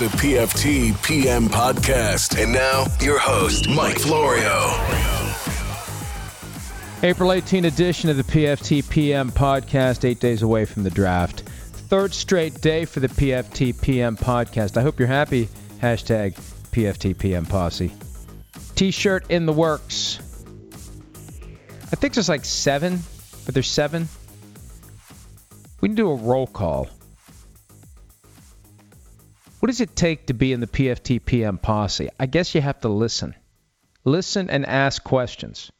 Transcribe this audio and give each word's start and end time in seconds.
The 0.00 0.06
PFT 0.06 1.02
PM 1.02 1.46
podcast. 1.46 2.42
And 2.42 2.54
now, 2.54 2.86
your 3.00 3.18
host, 3.18 3.68
Mike 3.68 3.98
Florio. 3.98 4.70
April 7.02 7.30
18 7.30 7.66
edition 7.66 8.08
of 8.08 8.16
the 8.16 8.22
PFT 8.22 8.88
PM 8.88 9.30
podcast, 9.30 10.08
eight 10.08 10.18
days 10.18 10.40
away 10.40 10.64
from 10.64 10.84
the 10.84 10.90
draft. 10.90 11.40
Third 11.40 12.14
straight 12.14 12.62
day 12.62 12.86
for 12.86 13.00
the 13.00 13.08
PFT 13.08 13.78
PM 13.78 14.16
podcast. 14.16 14.78
I 14.78 14.80
hope 14.80 14.98
you're 14.98 15.06
happy. 15.06 15.50
Hashtag 15.82 16.32
PFT 16.72 17.18
PM 17.18 17.44
posse. 17.44 17.92
T 18.76 18.92
shirt 18.92 19.30
in 19.30 19.44
the 19.44 19.52
works. 19.52 20.18
I 21.92 21.96
think 21.96 22.14
there's 22.14 22.30
like 22.30 22.46
seven, 22.46 23.00
but 23.44 23.52
there's 23.52 23.68
seven. 23.68 24.08
We 25.82 25.90
can 25.90 25.94
do 25.94 26.10
a 26.10 26.14
roll 26.14 26.46
call. 26.46 26.88
What 29.60 29.66
does 29.66 29.82
it 29.82 29.94
take 29.94 30.26
to 30.26 30.34
be 30.34 30.54
in 30.54 30.60
the 30.60 30.66
PFTPM 30.66 31.60
posse? 31.60 32.08
I 32.18 32.24
guess 32.24 32.54
you 32.54 32.62
have 32.62 32.80
to 32.80 32.88
listen. 32.88 33.34
Listen 34.04 34.48
and 34.48 34.64
ask 34.64 35.04
questions. 35.04 35.70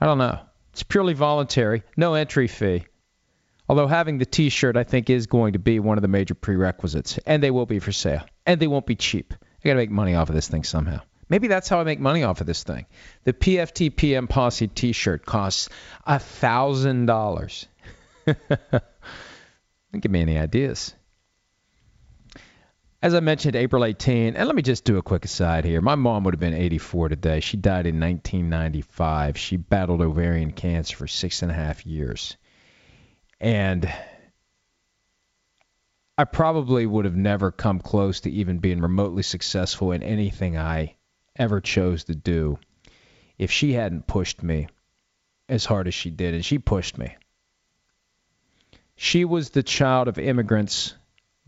I 0.00 0.06
don't 0.06 0.18
know. 0.18 0.38
It's 0.72 0.84
purely 0.84 1.14
voluntary, 1.14 1.82
no 1.96 2.14
entry 2.14 2.46
fee. 2.46 2.84
Although 3.68 3.88
having 3.88 4.18
the 4.18 4.24
t 4.24 4.48
shirt, 4.48 4.76
I 4.76 4.84
think, 4.84 5.10
is 5.10 5.26
going 5.26 5.54
to 5.54 5.58
be 5.58 5.80
one 5.80 5.98
of 5.98 6.02
the 6.02 6.08
major 6.08 6.34
prerequisites. 6.34 7.18
And 7.26 7.42
they 7.42 7.50
will 7.50 7.66
be 7.66 7.80
for 7.80 7.90
sale. 7.90 8.24
And 8.46 8.60
they 8.60 8.68
won't 8.68 8.86
be 8.86 8.94
cheap. 8.94 9.34
I 9.34 9.68
got 9.68 9.72
to 9.72 9.78
make 9.78 9.90
money 9.90 10.14
off 10.14 10.28
of 10.28 10.36
this 10.36 10.46
thing 10.46 10.62
somehow. 10.62 11.00
Maybe 11.28 11.48
that's 11.48 11.68
how 11.68 11.80
I 11.80 11.84
make 11.84 11.98
money 11.98 12.22
off 12.22 12.40
of 12.40 12.46
this 12.46 12.62
thing. 12.62 12.86
The 13.24 13.32
PFTPM 13.32 14.28
Posse 14.28 14.68
t 14.68 14.92
shirt 14.92 15.26
costs 15.26 15.68
a 16.06 16.18
$1,000. 16.18 17.66
Don't 19.92 20.00
give 20.00 20.12
me 20.12 20.22
any 20.22 20.38
ideas. 20.38 20.94
As 23.00 23.14
I 23.14 23.20
mentioned, 23.20 23.54
April 23.54 23.84
18, 23.84 24.34
and 24.34 24.46
let 24.48 24.56
me 24.56 24.62
just 24.62 24.82
do 24.82 24.98
a 24.98 25.02
quick 25.02 25.24
aside 25.24 25.64
here. 25.64 25.80
My 25.80 25.94
mom 25.94 26.24
would 26.24 26.34
have 26.34 26.40
been 26.40 26.52
84 26.52 27.10
today. 27.10 27.38
She 27.38 27.56
died 27.56 27.86
in 27.86 28.00
1995. 28.00 29.38
She 29.38 29.56
battled 29.56 30.00
ovarian 30.00 30.50
cancer 30.50 30.96
for 30.96 31.06
six 31.06 31.42
and 31.42 31.52
a 31.52 31.54
half 31.54 31.86
years. 31.86 32.36
And 33.40 33.88
I 36.16 36.24
probably 36.24 36.86
would 36.86 37.04
have 37.04 37.14
never 37.14 37.52
come 37.52 37.78
close 37.78 38.18
to 38.20 38.32
even 38.32 38.58
being 38.58 38.80
remotely 38.80 39.22
successful 39.22 39.92
in 39.92 40.02
anything 40.02 40.58
I 40.58 40.96
ever 41.36 41.60
chose 41.60 42.02
to 42.04 42.16
do 42.16 42.58
if 43.38 43.52
she 43.52 43.74
hadn't 43.74 44.08
pushed 44.08 44.42
me 44.42 44.66
as 45.48 45.64
hard 45.64 45.86
as 45.86 45.94
she 45.94 46.10
did. 46.10 46.34
And 46.34 46.44
she 46.44 46.58
pushed 46.58 46.98
me. 46.98 47.16
She 48.96 49.24
was 49.24 49.50
the 49.50 49.62
child 49.62 50.08
of 50.08 50.18
immigrants 50.18 50.94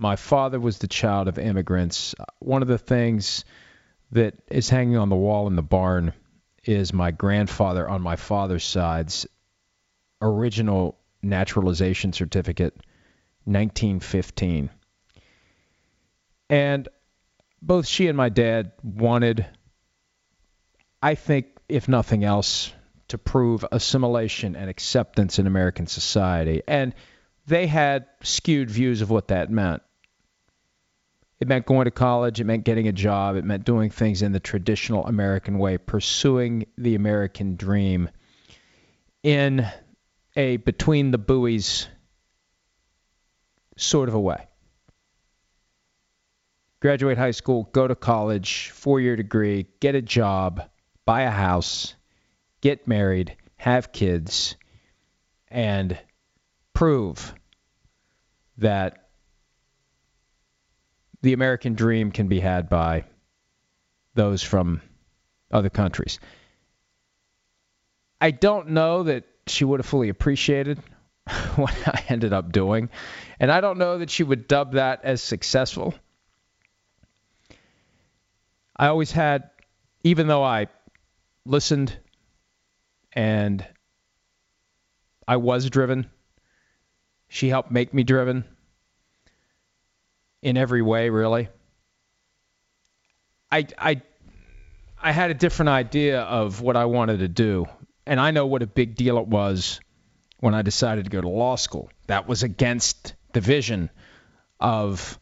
my 0.00 0.16
father 0.16 0.58
was 0.58 0.78
the 0.78 0.88
child 0.88 1.28
of 1.28 1.38
immigrants. 1.38 2.14
Uh, 2.18 2.24
one 2.38 2.62
of 2.62 2.68
the 2.68 2.78
things 2.78 3.44
that 4.12 4.34
is 4.50 4.70
hanging 4.70 4.96
on 4.96 5.10
the 5.10 5.14
wall 5.16 5.46
in 5.46 5.56
the 5.56 5.62
barn 5.62 6.14
is 6.64 6.94
my 6.94 7.10
grandfather 7.10 7.86
on 7.86 8.00
my 8.00 8.16
father's 8.16 8.64
side's 8.64 9.26
original 10.22 10.98
naturalization 11.22 12.14
certificate, 12.14 12.74
1915. 13.44 14.70
And 16.48 16.88
both 17.60 17.86
she 17.86 18.08
and 18.08 18.16
my 18.16 18.30
dad 18.30 18.72
wanted, 18.82 19.46
I 21.02 21.14
think, 21.14 21.46
if 21.68 21.88
nothing 21.88 22.24
else, 22.24 22.72
to 23.08 23.18
prove 23.18 23.66
assimilation 23.70 24.56
and 24.56 24.70
acceptance 24.70 25.38
in 25.38 25.46
American 25.46 25.86
society. 25.86 26.62
And 26.66 26.94
they 27.46 27.66
had 27.66 28.06
skewed 28.22 28.70
views 28.70 29.02
of 29.02 29.10
what 29.10 29.28
that 29.28 29.50
meant. 29.50 29.82
It 31.40 31.48
meant 31.48 31.64
going 31.64 31.86
to 31.86 31.90
college. 31.90 32.38
It 32.38 32.44
meant 32.44 32.64
getting 32.64 32.86
a 32.86 32.92
job. 32.92 33.36
It 33.36 33.44
meant 33.44 33.64
doing 33.64 33.90
things 33.90 34.20
in 34.20 34.32
the 34.32 34.40
traditional 34.40 35.06
American 35.06 35.58
way, 35.58 35.78
pursuing 35.78 36.66
the 36.76 36.94
American 36.94 37.56
dream 37.56 38.10
in 39.22 39.66
a 40.36 40.58
between 40.58 41.10
the 41.10 41.18
buoys 41.18 41.88
sort 43.76 44.08
of 44.08 44.14
a 44.14 44.20
way. 44.20 44.46
Graduate 46.80 47.18
high 47.18 47.30
school, 47.30 47.68
go 47.72 47.88
to 47.88 47.94
college, 47.94 48.70
four 48.70 49.00
year 49.00 49.16
degree, 49.16 49.66
get 49.80 49.94
a 49.94 50.02
job, 50.02 50.62
buy 51.04 51.22
a 51.22 51.30
house, 51.30 51.94
get 52.60 52.86
married, 52.86 53.36
have 53.56 53.92
kids, 53.92 54.56
and 55.48 55.98
prove 56.74 57.34
that 58.58 58.99
the 61.22 61.32
American 61.32 61.74
dream 61.74 62.10
can 62.10 62.28
be 62.28 62.40
had 62.40 62.68
by 62.68 63.04
those 64.14 64.42
from 64.42 64.80
other 65.50 65.70
countries. 65.70 66.18
I 68.20 68.30
don't 68.30 68.70
know 68.70 69.04
that 69.04 69.24
she 69.46 69.64
would 69.64 69.80
have 69.80 69.86
fully 69.86 70.08
appreciated 70.08 70.78
what 71.56 71.74
I 71.86 72.04
ended 72.08 72.32
up 72.32 72.52
doing, 72.52 72.90
and 73.38 73.50
I 73.50 73.60
don't 73.60 73.78
know 73.78 73.98
that 73.98 74.10
she 74.10 74.22
would 74.22 74.48
dub 74.48 74.72
that 74.72 75.00
as 75.04 75.22
successful. 75.22 75.94
I 78.76 78.88
always 78.88 79.12
had, 79.12 79.50
even 80.04 80.26
though 80.26 80.42
I 80.42 80.68
listened 81.44 81.96
and 83.12 83.66
I 85.28 85.36
was 85.36 85.68
driven, 85.68 86.08
she 87.28 87.48
helped 87.48 87.70
make 87.70 87.92
me 87.92 88.04
driven 88.04 88.44
in 90.42 90.56
every 90.56 90.82
way, 90.82 91.10
really. 91.10 91.48
I 93.50 93.66
I 93.78 94.02
I 95.02 95.12
had 95.12 95.30
a 95.30 95.34
different 95.34 95.70
idea 95.70 96.20
of 96.22 96.60
what 96.60 96.76
I 96.76 96.84
wanted 96.86 97.20
to 97.20 97.28
do, 97.28 97.66
and 98.06 98.20
I 98.20 98.30
know 98.30 98.46
what 98.46 98.62
a 98.62 98.66
big 98.66 98.94
deal 98.94 99.18
it 99.18 99.26
was 99.26 99.80
when 100.38 100.54
I 100.54 100.62
decided 100.62 101.04
to 101.04 101.10
go 101.10 101.20
to 101.20 101.28
law 101.28 101.56
school. 101.56 101.90
That 102.06 102.28
was 102.28 102.42
against 102.42 103.14
the 103.32 103.40
vision 103.40 103.90
of 104.58 105.18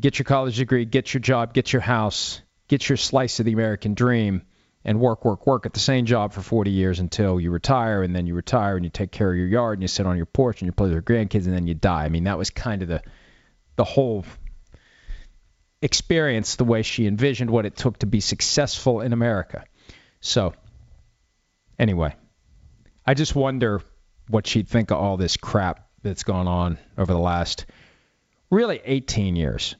get 0.00 0.18
your 0.18 0.24
college 0.24 0.56
degree, 0.56 0.84
get 0.84 1.12
your 1.12 1.20
job, 1.20 1.54
get 1.54 1.72
your 1.72 1.82
house, 1.82 2.40
get 2.68 2.88
your 2.88 2.96
slice 2.96 3.40
of 3.40 3.46
the 3.46 3.52
American 3.52 3.94
dream, 3.94 4.42
and 4.84 4.98
work, 4.98 5.24
work, 5.24 5.46
work 5.46 5.66
at 5.66 5.74
the 5.74 5.80
same 5.80 6.06
job 6.06 6.32
for 6.32 6.40
40 6.40 6.70
years 6.70 7.00
until 7.00 7.38
you 7.38 7.50
retire, 7.50 8.02
and 8.02 8.16
then 8.16 8.26
you 8.26 8.34
retire 8.34 8.76
and 8.76 8.84
you 8.84 8.90
take 8.90 9.10
care 9.10 9.30
of 9.30 9.36
your 9.36 9.46
yard 9.46 9.78
and 9.78 9.82
you 9.82 9.88
sit 9.88 10.06
on 10.06 10.16
your 10.16 10.26
porch 10.26 10.60
and 10.60 10.66
you 10.66 10.72
play 10.72 10.86
with 10.86 10.92
your 10.94 11.02
grandkids 11.02 11.44
and 11.46 11.54
then 11.54 11.66
you 11.66 11.74
die. 11.74 12.04
I 12.04 12.08
mean, 12.08 12.24
that 12.24 12.38
was 12.38 12.50
kind 12.50 12.82
of 12.82 12.88
the 12.88 13.02
the 13.76 13.84
whole 13.84 14.24
experience 15.82 16.56
the 16.56 16.64
way 16.64 16.82
she 16.82 17.06
envisioned 17.06 17.50
what 17.50 17.66
it 17.66 17.76
took 17.76 17.98
to 17.98 18.06
be 18.06 18.20
successful 18.20 19.00
in 19.00 19.12
America. 19.12 19.64
So, 20.20 20.54
anyway, 21.78 22.14
I 23.06 23.14
just 23.14 23.34
wonder 23.34 23.82
what 24.28 24.46
she'd 24.46 24.68
think 24.68 24.90
of 24.90 24.98
all 24.98 25.16
this 25.16 25.36
crap 25.36 25.88
that's 26.02 26.22
gone 26.22 26.46
on 26.46 26.78
over 26.96 27.12
the 27.12 27.18
last 27.18 27.66
really 28.50 28.80
18 28.84 29.36
years. 29.36 29.76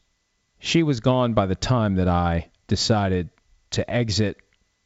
She 0.59 0.83
was 0.83 1.01
gone 1.01 1.35
by 1.35 1.47
the 1.47 1.55
time 1.55 1.97
that 1.97 2.09
I 2.09 2.51
decided 2.67 3.31
to 3.71 3.89
exit 3.91 4.37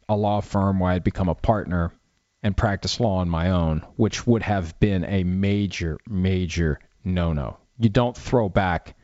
a 0.09 0.17
law 0.17 0.41
firm 0.41 0.79
where 0.79 0.93
I'd 0.93 1.05
become 1.05 1.29
a 1.29 1.35
partner 1.35 1.93
and 2.43 2.57
practice 2.57 3.01
law 3.01 3.19
on 3.19 3.29
my 3.29 3.51
own, 3.51 3.85
which 3.97 4.27
would 4.27 4.43
have 4.43 4.79
been 4.79 5.05
a 5.05 5.25
major, 5.25 5.99
major 6.09 6.79
no 7.03 7.33
no. 7.33 7.57
You 7.79 7.89
don't 7.89 8.17
throw 8.17 8.49
back 8.49 8.95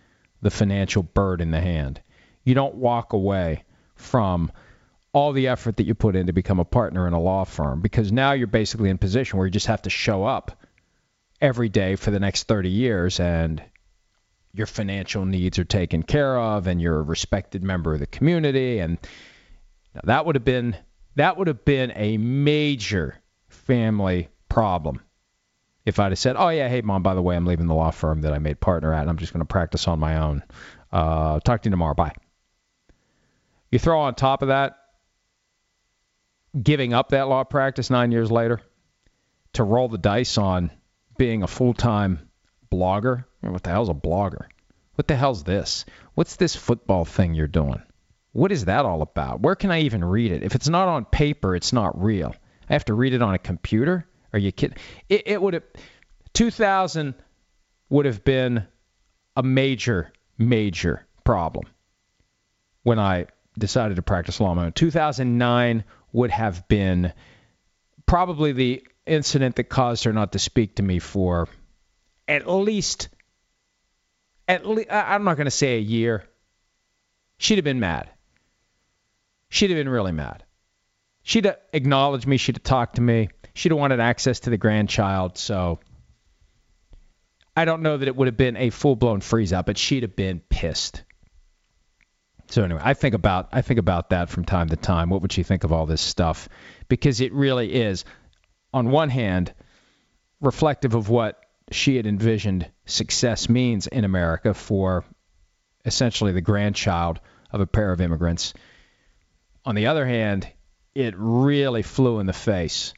the 0.42 0.50
financial 0.50 1.02
bird 1.02 1.40
in 1.40 1.50
the 1.50 1.60
hand. 1.60 2.00
You 2.44 2.54
don't 2.54 2.76
walk 2.76 3.12
away 3.12 3.64
from 3.94 4.50
all 5.12 5.32
the 5.32 5.48
effort 5.48 5.76
that 5.76 5.86
you 5.86 5.94
put 5.94 6.16
in 6.16 6.26
to 6.26 6.32
become 6.32 6.60
a 6.60 6.64
partner 6.64 7.06
in 7.06 7.12
a 7.12 7.20
law 7.20 7.44
firm 7.44 7.80
because 7.80 8.12
now 8.12 8.32
you're 8.32 8.46
basically 8.46 8.90
in 8.90 8.96
a 8.96 8.98
position 8.98 9.38
where 9.38 9.46
you 9.46 9.52
just 9.52 9.66
have 9.66 9.82
to 9.82 9.90
show 9.90 10.24
up 10.24 10.62
every 11.40 11.68
day 11.68 11.96
for 11.96 12.10
the 12.10 12.20
next 12.20 12.46
30 12.46 12.68
years 12.68 13.18
and 13.18 13.62
your 14.52 14.66
financial 14.66 15.24
needs 15.24 15.58
are 15.58 15.64
taken 15.64 16.02
care 16.02 16.38
of 16.38 16.66
and 16.66 16.80
you're 16.80 16.98
a 16.98 17.02
respected 17.02 17.62
member 17.62 17.94
of 17.94 18.00
the 18.00 18.06
community 18.06 18.78
and 18.78 18.98
that 20.04 20.24
would 20.24 20.36
have 20.36 20.44
been 20.44 20.76
that 21.16 21.36
would 21.36 21.48
have 21.48 21.64
been 21.64 21.92
a 21.96 22.16
major 22.16 23.16
family 23.48 24.28
problem 24.48 25.00
if 25.90 25.98
I'd 25.98 26.12
have 26.12 26.18
said, 26.18 26.36
"Oh 26.38 26.48
yeah, 26.48 26.68
hey 26.68 26.80
mom, 26.80 27.02
by 27.02 27.14
the 27.14 27.22
way, 27.22 27.36
I'm 27.36 27.44
leaving 27.44 27.66
the 27.66 27.74
law 27.74 27.90
firm 27.90 28.22
that 28.22 28.32
I 28.32 28.38
made 28.38 28.60
partner 28.60 28.94
at, 28.94 29.02
and 29.02 29.10
I'm 29.10 29.18
just 29.18 29.32
going 29.32 29.40
to 29.40 29.46
practice 29.46 29.86
on 29.86 29.98
my 29.98 30.16
own. 30.16 30.42
Uh, 30.90 31.40
talk 31.40 31.62
to 31.62 31.68
you 31.68 31.70
tomorrow. 31.70 31.94
Bye." 31.94 32.14
You 33.70 33.78
throw 33.78 34.00
on 34.00 34.14
top 34.14 34.42
of 34.42 34.48
that 34.48 34.76
giving 36.60 36.92
up 36.92 37.10
that 37.10 37.28
law 37.28 37.44
practice 37.44 37.90
nine 37.90 38.10
years 38.10 38.30
later 38.30 38.60
to 39.52 39.62
roll 39.62 39.88
the 39.88 39.98
dice 39.98 40.38
on 40.38 40.70
being 41.16 41.42
a 41.42 41.46
full-time 41.46 42.28
blogger. 42.72 43.24
What 43.40 43.62
the 43.62 43.70
hell's 43.70 43.88
a 43.88 43.94
blogger? 43.94 44.46
What 44.94 45.06
the 45.06 45.16
hell's 45.16 45.44
this? 45.44 45.84
What's 46.14 46.36
this 46.36 46.56
football 46.56 47.04
thing 47.04 47.34
you're 47.34 47.46
doing? 47.46 47.82
What 48.32 48.52
is 48.52 48.64
that 48.64 48.84
all 48.84 49.02
about? 49.02 49.40
Where 49.40 49.54
can 49.54 49.70
I 49.70 49.82
even 49.82 50.04
read 50.04 50.32
it? 50.32 50.42
If 50.42 50.54
it's 50.54 50.68
not 50.68 50.88
on 50.88 51.04
paper, 51.04 51.54
it's 51.54 51.72
not 51.72 52.02
real. 52.02 52.34
I 52.68 52.72
have 52.72 52.84
to 52.86 52.94
read 52.94 53.14
it 53.14 53.22
on 53.22 53.34
a 53.34 53.38
computer. 53.38 54.06
Are 54.32 54.38
you 54.38 54.52
kidding? 54.52 54.76
It, 55.08 55.22
it 55.26 55.42
would 55.42 55.54
have 55.54 55.64
2000 56.34 57.14
would 57.88 58.06
have 58.06 58.24
been 58.24 58.66
a 59.36 59.42
major, 59.42 60.12
major 60.38 61.06
problem 61.24 61.66
when 62.82 62.98
I 62.98 63.26
decided 63.58 63.96
to 63.96 64.02
practice 64.02 64.40
law. 64.40 64.58
In 64.60 64.72
2009 64.72 65.84
would 66.12 66.30
have 66.30 66.66
been 66.68 67.12
probably 68.06 68.52
the 68.52 68.86
incident 69.06 69.56
that 69.56 69.64
caused 69.64 70.04
her 70.04 70.12
not 70.12 70.32
to 70.32 70.38
speak 70.38 70.76
to 70.76 70.82
me 70.82 70.98
for 70.98 71.48
at 72.28 72.48
least 72.48 73.08
at 74.46 74.66
least 74.66 74.88
I'm 74.90 75.24
not 75.24 75.36
going 75.36 75.46
to 75.46 75.50
say 75.50 75.76
a 75.76 75.80
year. 75.80 76.24
She'd 77.38 77.56
have 77.56 77.64
been 77.64 77.80
mad. 77.80 78.10
She'd 79.48 79.70
have 79.70 79.78
been 79.78 79.88
really 79.88 80.12
mad. 80.12 80.44
She'd 81.22 81.44
have 81.44 81.58
acknowledged 81.72 82.26
me. 82.26 82.36
She'd 82.36 82.56
have 82.56 82.62
talked 82.62 82.96
to 82.96 83.00
me. 83.02 83.28
She'd 83.60 83.72
have 83.72 83.78
wanted 83.78 84.00
access 84.00 84.40
to 84.40 84.50
the 84.50 84.56
grandchild. 84.56 85.36
So 85.36 85.80
I 87.54 87.66
don't 87.66 87.82
know 87.82 87.98
that 87.98 88.08
it 88.08 88.16
would 88.16 88.26
have 88.26 88.38
been 88.38 88.56
a 88.56 88.70
full 88.70 88.96
blown 88.96 89.20
freeze 89.20 89.52
out, 89.52 89.66
but 89.66 89.76
she'd 89.76 90.02
have 90.02 90.16
been 90.16 90.40
pissed. 90.40 91.02
So 92.48 92.64
anyway, 92.64 92.80
I 92.82 92.94
think 92.94 93.14
about 93.14 93.50
I 93.52 93.60
think 93.60 93.78
about 93.78 94.10
that 94.10 94.30
from 94.30 94.46
time 94.46 94.70
to 94.70 94.76
time. 94.76 95.10
What 95.10 95.20
would 95.20 95.32
she 95.32 95.42
think 95.42 95.64
of 95.64 95.74
all 95.74 95.84
this 95.84 96.00
stuff? 96.00 96.48
Because 96.88 97.20
it 97.20 97.34
really 97.34 97.70
is, 97.70 98.06
on 98.72 98.90
one 98.90 99.10
hand, 99.10 99.52
reflective 100.40 100.94
of 100.94 101.10
what 101.10 101.38
she 101.70 101.96
had 101.96 102.06
envisioned 102.06 102.66
success 102.86 103.50
means 103.50 103.86
in 103.86 104.06
America 104.06 104.54
for 104.54 105.04
essentially 105.84 106.32
the 106.32 106.40
grandchild 106.40 107.20
of 107.52 107.60
a 107.60 107.66
pair 107.66 107.92
of 107.92 108.00
immigrants. 108.00 108.54
On 109.66 109.74
the 109.74 109.88
other 109.88 110.06
hand, 110.06 110.48
it 110.94 111.12
really 111.18 111.82
flew 111.82 112.20
in 112.20 112.26
the 112.26 112.32
face 112.32 112.94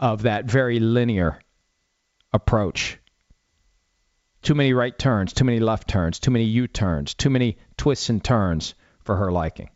of 0.00 0.22
that 0.22 0.44
very 0.44 0.80
linear 0.80 1.40
approach 2.32 2.98
too 4.42 4.54
many 4.54 4.72
right 4.72 4.96
turns, 4.98 5.32
too 5.32 5.44
many 5.44 5.60
left 5.60 5.88
turns, 5.88 6.18
too 6.18 6.30
many 6.30 6.44
U 6.44 6.66
turns, 6.66 7.14
too 7.14 7.30
many 7.30 7.58
twists 7.76 8.08
and 8.08 8.22
turns 8.22 8.74
for 9.02 9.16
her 9.16 9.32
liking. 9.32 9.70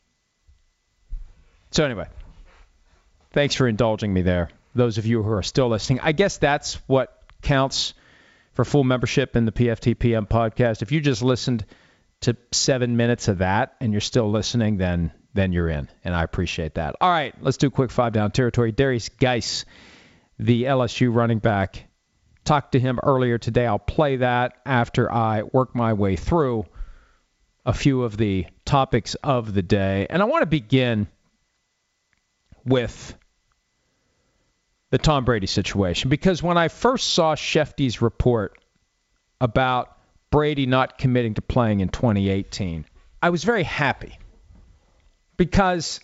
So, 1.71 1.85
anyway, 1.85 2.07
thanks 3.33 3.55
for 3.55 3.67
indulging 3.67 4.13
me 4.13 4.23
there. 4.23 4.51
Those 4.75 4.99
of 4.99 5.07
you 5.07 5.23
who 5.23 5.33
are 5.33 5.43
still 5.43 5.69
listening, 5.69 6.01
I 6.03 6.13
guess 6.13 6.39
that's 6.39 6.75
what 6.87 7.23
counts 7.43 7.95
for 8.55 8.65
full 8.65 8.85
membership 8.85 9.37
in 9.37 9.45
the 9.45 9.53
PFTPM 9.53 10.29
podcast. 10.29 10.83
If 10.83 10.93
you 10.93 11.01
just 11.01 11.23
listened 11.23 11.65
to 12.21 12.37
seven 12.53 12.97
minutes 12.97 13.29
of 13.29 13.39
that 13.39 13.75
and 13.81 13.93
you're 13.93 14.01
still 14.01 14.31
listening, 14.31 14.77
then 14.77 15.13
then 15.35 15.53
you're 15.53 15.69
in, 15.69 15.89
and 16.05 16.15
I 16.15 16.23
appreciate 16.25 16.75
that. 16.75 16.95
All 17.01 17.11
right, 17.11 17.35
let's 17.41 17.57
do 17.57 17.69
a 17.69 17.71
quick 17.71 17.91
five 17.91 18.13
down 18.13 18.33
territory. 18.33 18.71
Derrius 18.71 19.09
Guice, 19.19 19.65
the 20.43 20.65
LSU 20.65 21.15
running 21.15 21.39
back, 21.39 21.87
Talked 22.45 22.73
to 22.73 22.81
him 22.81 22.99
earlier 23.03 23.39
today. 23.39 23.67
I'll 23.67 23.79
play 23.79 24.17
that 24.17 24.55
after 24.67 25.11
I 25.11 25.43
work 25.43 25.77
my 25.77 25.93
way 25.93 26.17
through 26.17 26.67
a 27.65 27.73
few 27.73 28.03
of 28.03 28.17
the 28.17 28.47
topics 28.65 29.15
of 29.15 29.55
the 29.55 29.63
day. 29.63 30.09
And 30.11 30.21
I 30.21 30.25
want 30.25 30.43
to 30.43 30.47
begin 30.47 31.07
with 32.65 33.17
the 34.91 34.99
Tom 34.99 35.25
Brady 35.25 35.47
situation 35.47 36.11
because 36.11 36.43
when 36.43 36.59
I 36.59 36.67
first 36.67 37.11
saw 37.11 37.37
Schefty's 37.37 38.03
report 38.03 38.59
about 39.41 39.97
Brady 40.33 40.67
not 40.67 40.99
committing 40.99 41.35
to 41.35 41.43
playing 41.43 41.79
in 41.79 41.91
2018, 41.91 42.87
I 43.23 43.31
was 43.31 43.45
very 43.45 43.63
happy 43.63 44.19
because 45.37 46.01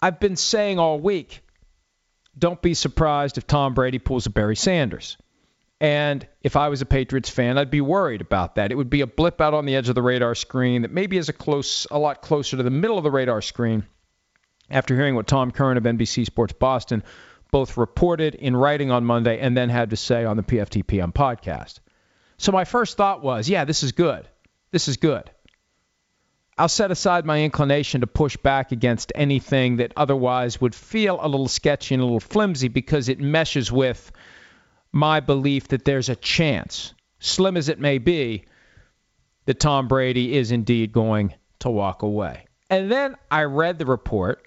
I've 0.00 0.20
been 0.20 0.36
saying 0.36 0.78
all 0.78 1.00
week 1.00 1.43
don't 2.38 2.60
be 2.60 2.74
surprised 2.74 3.38
if 3.38 3.46
Tom 3.46 3.74
Brady 3.74 3.98
pulls 3.98 4.26
a 4.26 4.30
Barry 4.30 4.56
Sanders. 4.56 5.16
And 5.80 6.26
if 6.42 6.56
I 6.56 6.68
was 6.68 6.80
a 6.82 6.86
Patriots 6.86 7.28
fan, 7.28 7.58
I'd 7.58 7.70
be 7.70 7.80
worried 7.80 8.20
about 8.20 8.54
that. 8.54 8.72
It 8.72 8.76
would 8.76 8.90
be 8.90 9.02
a 9.02 9.06
blip 9.06 9.40
out 9.40 9.54
on 9.54 9.66
the 9.66 9.76
edge 9.76 9.88
of 9.88 9.94
the 9.94 10.02
radar 10.02 10.34
screen 10.34 10.82
that 10.82 10.90
maybe 10.90 11.18
is 11.18 11.28
a 11.28 11.32
close, 11.32 11.86
a 11.90 11.98
lot 11.98 12.22
closer 12.22 12.56
to 12.56 12.62
the 12.62 12.70
middle 12.70 12.96
of 12.96 13.04
the 13.04 13.10
radar 13.10 13.42
screen. 13.42 13.84
After 14.70 14.94
hearing 14.94 15.14
what 15.14 15.26
Tom 15.26 15.50
Curran 15.50 15.76
of 15.76 15.84
NBC 15.84 16.24
Sports 16.24 16.54
Boston 16.54 17.02
both 17.50 17.76
reported 17.76 18.34
in 18.34 18.56
writing 18.56 18.90
on 18.90 19.04
Monday 19.04 19.38
and 19.38 19.56
then 19.56 19.68
had 19.68 19.90
to 19.90 19.96
say 19.96 20.24
on 20.24 20.36
the 20.36 20.42
PFTPM 20.42 21.12
podcast. 21.12 21.80
So 22.38 22.50
my 22.50 22.64
first 22.64 22.96
thought 22.96 23.22
was, 23.22 23.48
yeah, 23.48 23.64
this 23.64 23.82
is 23.82 23.92
good. 23.92 24.26
This 24.70 24.88
is 24.88 24.96
good. 24.96 25.30
I'll 26.56 26.68
set 26.68 26.92
aside 26.92 27.24
my 27.24 27.42
inclination 27.42 28.02
to 28.02 28.06
push 28.06 28.36
back 28.36 28.70
against 28.70 29.12
anything 29.14 29.76
that 29.76 29.92
otherwise 29.96 30.60
would 30.60 30.74
feel 30.74 31.18
a 31.20 31.26
little 31.28 31.48
sketchy 31.48 31.94
and 31.94 32.02
a 32.02 32.04
little 32.04 32.20
flimsy 32.20 32.68
because 32.68 33.08
it 33.08 33.18
meshes 33.18 33.72
with 33.72 34.12
my 34.92 35.18
belief 35.18 35.68
that 35.68 35.84
there's 35.84 36.08
a 36.08 36.16
chance, 36.16 36.94
slim 37.18 37.56
as 37.56 37.68
it 37.68 37.80
may 37.80 37.98
be, 37.98 38.44
that 39.46 39.58
Tom 39.58 39.88
Brady 39.88 40.36
is 40.36 40.52
indeed 40.52 40.92
going 40.92 41.34
to 41.58 41.70
walk 41.70 42.02
away. 42.02 42.46
And 42.70 42.90
then 42.90 43.16
I 43.30 43.42
read 43.42 43.78
the 43.78 43.86
report. 43.86 44.46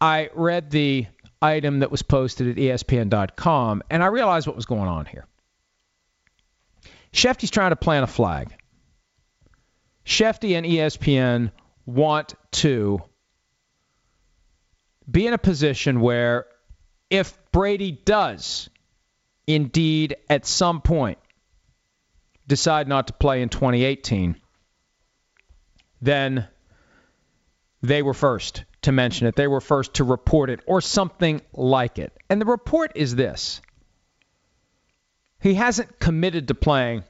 I 0.00 0.30
read 0.34 0.70
the 0.70 1.06
item 1.40 1.78
that 1.80 1.92
was 1.92 2.02
posted 2.02 2.48
at 2.48 2.56
ESPN.com, 2.56 3.82
and 3.88 4.02
I 4.02 4.06
realized 4.06 4.46
what 4.48 4.56
was 4.56 4.66
going 4.66 4.88
on 4.88 5.06
here. 5.06 5.26
Schefty's 7.12 7.50
trying 7.50 7.70
to 7.70 7.76
plant 7.76 8.04
a 8.04 8.06
flag. 8.06 8.54
Schefty 10.10 10.56
and 10.58 10.66
ESPN 10.66 11.52
want 11.86 12.34
to 12.50 13.00
be 15.08 15.24
in 15.28 15.32
a 15.32 15.38
position 15.38 16.00
where 16.00 16.46
if 17.10 17.38
Brady 17.52 17.92
does 17.92 18.68
indeed 19.46 20.16
at 20.28 20.46
some 20.46 20.80
point 20.80 21.18
decide 22.48 22.88
not 22.88 23.06
to 23.06 23.12
play 23.12 23.40
in 23.40 23.50
2018, 23.50 24.34
then 26.02 26.48
they 27.80 28.02
were 28.02 28.12
first 28.12 28.64
to 28.82 28.90
mention 28.90 29.28
it. 29.28 29.36
They 29.36 29.46
were 29.46 29.60
first 29.60 29.94
to 29.94 30.04
report 30.04 30.50
it 30.50 30.58
or 30.66 30.80
something 30.80 31.40
like 31.52 32.00
it. 32.00 32.12
And 32.28 32.40
the 32.40 32.46
report 32.46 32.90
is 32.96 33.14
this 33.14 33.60
he 35.40 35.54
hasn't 35.54 36.00
committed 36.00 36.48
to 36.48 36.54
playing 36.56 37.04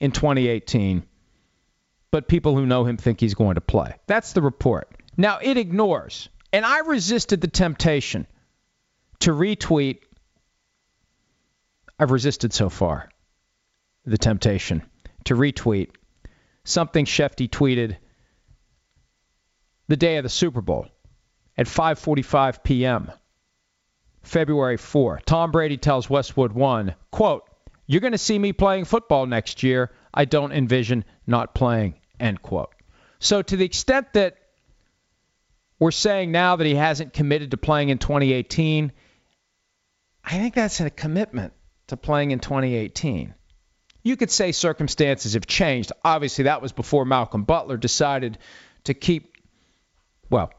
in 0.00 0.10
2018 0.10 1.06
but 2.14 2.28
people 2.28 2.54
who 2.54 2.64
know 2.64 2.84
him 2.84 2.96
think 2.96 3.18
he's 3.18 3.34
going 3.34 3.56
to 3.56 3.60
play. 3.60 3.92
That's 4.06 4.34
the 4.34 4.40
report. 4.40 4.88
Now, 5.16 5.40
it 5.42 5.56
ignores, 5.56 6.28
and 6.52 6.64
I 6.64 6.78
resisted 6.78 7.40
the 7.40 7.48
temptation 7.48 8.28
to 9.18 9.32
retweet. 9.32 9.98
I've 11.98 12.12
resisted 12.12 12.52
so 12.52 12.68
far 12.68 13.10
the 14.06 14.16
temptation 14.16 14.84
to 15.24 15.34
retweet 15.34 15.88
something 16.62 17.04
Schefty 17.04 17.48
tweeted 17.48 17.96
the 19.88 19.96
day 19.96 20.16
of 20.18 20.22
the 20.22 20.28
Super 20.28 20.60
Bowl 20.60 20.86
at 21.58 21.66
5:45 21.66 22.62
p.m. 22.62 23.10
February 24.22 24.76
4. 24.76 25.20
Tom 25.26 25.50
Brady 25.50 25.78
tells 25.78 26.08
Westwood 26.08 26.52
1, 26.52 26.94
quote, 27.10 27.42
"You're 27.88 28.00
going 28.00 28.12
to 28.12 28.18
see 28.18 28.38
me 28.38 28.52
playing 28.52 28.84
football 28.84 29.26
next 29.26 29.64
year. 29.64 29.90
I 30.14 30.26
don't 30.26 30.52
envision 30.52 31.04
not 31.26 31.56
playing." 31.56 31.96
End 32.24 32.40
quote. 32.40 32.74
So 33.18 33.42
to 33.42 33.56
the 33.56 33.66
extent 33.66 34.14
that 34.14 34.38
we're 35.78 35.90
saying 35.90 36.32
now 36.32 36.56
that 36.56 36.66
he 36.66 36.74
hasn't 36.74 37.12
committed 37.12 37.50
to 37.50 37.58
playing 37.58 37.90
in 37.90 37.98
2018, 37.98 38.92
I 40.24 40.30
think 40.30 40.54
that's 40.54 40.80
a 40.80 40.88
commitment 40.88 41.52
to 41.88 41.98
playing 41.98 42.30
in 42.30 42.38
2018. 42.38 43.34
You 44.02 44.16
could 44.16 44.30
say 44.30 44.52
circumstances 44.52 45.34
have 45.34 45.46
changed. 45.46 45.92
Obviously, 46.02 46.44
that 46.44 46.62
was 46.62 46.72
before 46.72 47.04
Malcolm 47.04 47.44
Butler 47.44 47.76
decided 47.76 48.38
to 48.84 48.94
keep. 48.94 49.36
Well, 50.30 50.50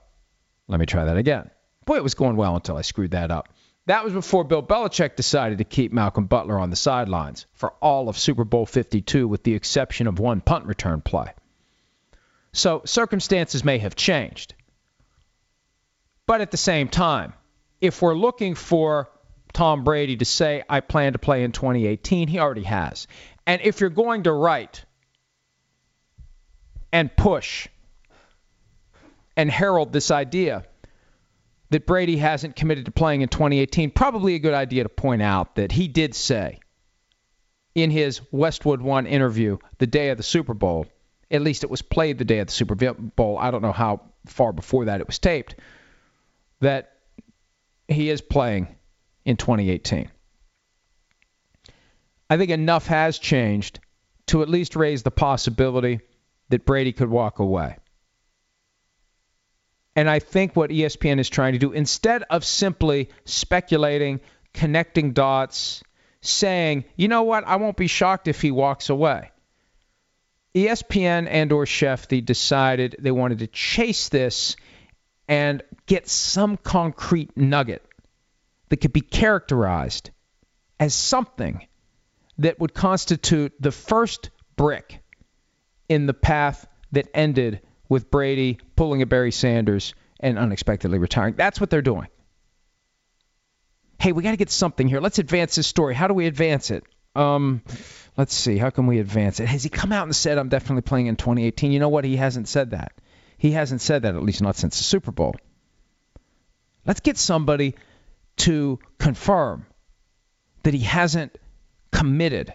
let 0.67 0.79
me 0.79 0.85
try 0.85 1.05
that 1.05 1.17
again. 1.17 1.49
Boy, 1.85 1.95
it 1.95 2.03
was 2.03 2.13
going 2.13 2.35
well 2.35 2.55
until 2.55 2.77
I 2.77 2.81
screwed 2.81 3.11
that 3.11 3.31
up. 3.31 3.49
That 3.87 4.03
was 4.03 4.13
before 4.13 4.43
Bill 4.43 4.61
Belichick 4.61 5.15
decided 5.15 5.57
to 5.57 5.63
keep 5.63 5.91
Malcolm 5.91 6.27
Butler 6.27 6.59
on 6.59 6.69
the 6.69 6.75
sidelines 6.75 7.47
for 7.53 7.71
all 7.81 8.07
of 8.07 8.19
Super 8.19 8.43
Bowl 8.43 8.67
52, 8.67 9.27
with 9.27 9.41
the 9.43 9.55
exception 9.55 10.05
of 10.05 10.19
one 10.19 10.41
punt 10.41 10.65
return 10.65 11.01
play. 11.01 11.33
So 12.55 12.81
circumstances 12.85 13.63
may 13.63 13.77
have 13.79 13.95
changed. 13.95 14.53
But 16.25 16.41
at 16.41 16.51
the 16.51 16.57
same 16.57 16.87
time, 16.87 17.33
if 17.81 18.01
we're 18.01 18.15
looking 18.15 18.55
for 18.55 19.09
Tom 19.55 19.85
Brady 19.85 20.17
to 20.17 20.25
say, 20.25 20.63
I 20.67 20.81
plan 20.81 21.13
to 21.13 21.19
play 21.19 21.43
in 21.43 21.53
2018. 21.53 22.27
He 22.27 22.39
already 22.39 22.63
has. 22.63 23.07
And 23.47 23.61
if 23.63 23.79
you're 23.79 23.89
going 23.89 24.23
to 24.23 24.33
write 24.33 24.83
and 26.91 27.15
push 27.15 27.69
and 29.37 29.49
herald 29.49 29.93
this 29.93 30.11
idea 30.11 30.65
that 31.69 31.85
Brady 31.85 32.17
hasn't 32.17 32.57
committed 32.57 32.85
to 32.85 32.91
playing 32.91 33.21
in 33.21 33.29
2018, 33.29 33.91
probably 33.91 34.35
a 34.35 34.39
good 34.39 34.53
idea 34.53 34.83
to 34.83 34.89
point 34.89 35.21
out 35.21 35.55
that 35.55 35.71
he 35.71 35.87
did 35.87 36.13
say 36.13 36.59
in 37.73 37.91
his 37.91 38.19
Westwood 38.31 38.81
One 38.81 39.05
interview 39.05 39.57
the 39.77 39.87
day 39.87 40.09
of 40.09 40.17
the 40.17 40.23
Super 40.23 40.53
Bowl, 40.53 40.85
at 41.31 41.41
least 41.41 41.63
it 41.63 41.69
was 41.69 41.81
played 41.81 42.17
the 42.17 42.25
day 42.25 42.39
of 42.39 42.47
the 42.47 42.53
Super 42.53 42.75
Bowl. 42.75 43.37
I 43.37 43.51
don't 43.51 43.61
know 43.61 43.71
how 43.71 44.01
far 44.25 44.53
before 44.53 44.85
that 44.85 45.01
it 45.01 45.07
was 45.07 45.19
taped, 45.19 45.55
that 46.61 46.93
he 47.87 48.09
is 48.09 48.21
playing 48.21 48.67
in 49.25 49.37
2018. 49.37 50.09
I 52.29 52.37
think 52.37 52.51
enough 52.51 52.87
has 52.87 53.19
changed 53.19 53.79
to 54.27 54.41
at 54.41 54.49
least 54.49 54.75
raise 54.75 55.03
the 55.03 55.11
possibility 55.11 55.99
that 56.49 56.65
Brady 56.65 56.91
could 56.91 57.09
walk 57.09 57.39
away. 57.39 57.77
And 59.95 60.09
I 60.09 60.19
think 60.19 60.55
what 60.55 60.71
ESPN 60.71 61.19
is 61.19 61.29
trying 61.29 61.53
to 61.53 61.59
do, 61.59 61.71
instead 61.71 62.23
of 62.23 62.43
simply 62.43 63.09
speculating, 63.23 64.19
connecting 64.53 65.13
dots, 65.13 65.83
saying, 66.21 66.85
you 66.95 67.07
know 67.07 67.23
what, 67.23 67.45
I 67.45 67.55
won't 67.57 67.77
be 67.77 67.87
shocked 67.87 68.27
if 68.27 68.41
he 68.41 68.51
walks 68.51 68.89
away. 68.89 69.31
ESPN 70.55 71.27
and 71.29 71.51
or 71.51 71.65
Schefty 71.65 72.23
decided 72.23 72.95
they 72.99 73.11
wanted 73.11 73.39
to 73.39 73.47
chase 73.47 74.09
this 74.09 74.55
and 75.27 75.61
get 75.85 76.07
some 76.07 76.55
concrete 76.55 77.35
nugget 77.35 77.85
that 78.69 78.77
could 78.77 78.93
be 78.93 79.01
characterized 79.01 80.11
as 80.79 80.93
something 80.93 81.67
that 82.37 82.59
would 82.59 82.73
constitute 82.73 83.53
the 83.59 83.71
first 83.71 84.29
brick 84.55 85.01
in 85.89 86.05
the 86.05 86.13
path 86.13 86.65
that 86.91 87.07
ended 87.13 87.61
with 87.89 88.09
Brady 88.09 88.59
pulling 88.75 89.01
a 89.01 89.05
Barry 89.05 89.31
Sanders 89.31 89.93
and 90.19 90.37
unexpectedly 90.37 90.97
retiring. 90.97 91.35
That's 91.35 91.59
what 91.59 91.69
they're 91.69 91.81
doing. 91.81 92.07
Hey, 93.99 94.11
we 94.11 94.23
got 94.23 94.31
to 94.31 94.37
get 94.37 94.49
something 94.49 94.87
here. 94.87 95.01
Let's 95.01 95.19
advance 95.19 95.55
this 95.55 95.67
story. 95.67 95.95
How 95.95 96.07
do 96.07 96.13
we 96.13 96.27
advance 96.27 96.71
it? 96.71 96.83
Um, 97.15 97.61
let's 98.17 98.33
see. 98.33 98.57
How 98.57 98.69
can 98.69 98.87
we 98.87 98.99
advance 98.99 99.39
it? 99.39 99.47
Has 99.47 99.63
he 99.63 99.69
come 99.69 99.91
out 99.91 100.03
and 100.03 100.15
said 100.15 100.37
I'm 100.37 100.49
definitely 100.49 100.81
playing 100.81 101.07
in 101.07 101.15
2018? 101.15 101.71
You 101.71 101.79
know 101.79 101.89
what? 101.89 102.05
He 102.05 102.15
hasn't 102.15 102.47
said 102.47 102.71
that. 102.71 102.93
He 103.37 103.51
hasn't 103.51 103.81
said 103.81 104.03
that 104.03 104.15
at 104.15 104.23
least 104.23 104.41
not 104.41 104.55
since 104.55 104.77
the 104.77 104.83
Super 104.83 105.11
Bowl. 105.11 105.35
Let's 106.85 107.01
get 107.01 107.17
somebody 107.17 107.75
to 108.37 108.79
confirm 108.97 109.65
that 110.63 110.73
he 110.73 110.81
hasn't 110.81 111.37
committed, 111.91 112.53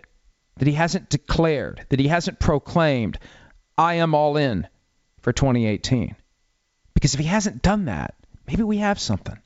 that 0.56 0.68
he 0.68 0.74
hasn't 0.74 1.08
declared, 1.08 1.86
that 1.88 2.00
he 2.00 2.08
hasn't 2.08 2.38
proclaimed, 2.38 3.18
I 3.76 3.94
am 3.94 4.14
all 4.14 4.36
in 4.36 4.66
for 5.20 5.32
2018. 5.32 6.16
Because 6.94 7.14
if 7.14 7.20
he 7.20 7.26
hasn't 7.26 7.62
done 7.62 7.86
that, 7.86 8.14
maybe 8.46 8.62
we 8.62 8.78
have 8.78 8.98
something. 8.98 9.38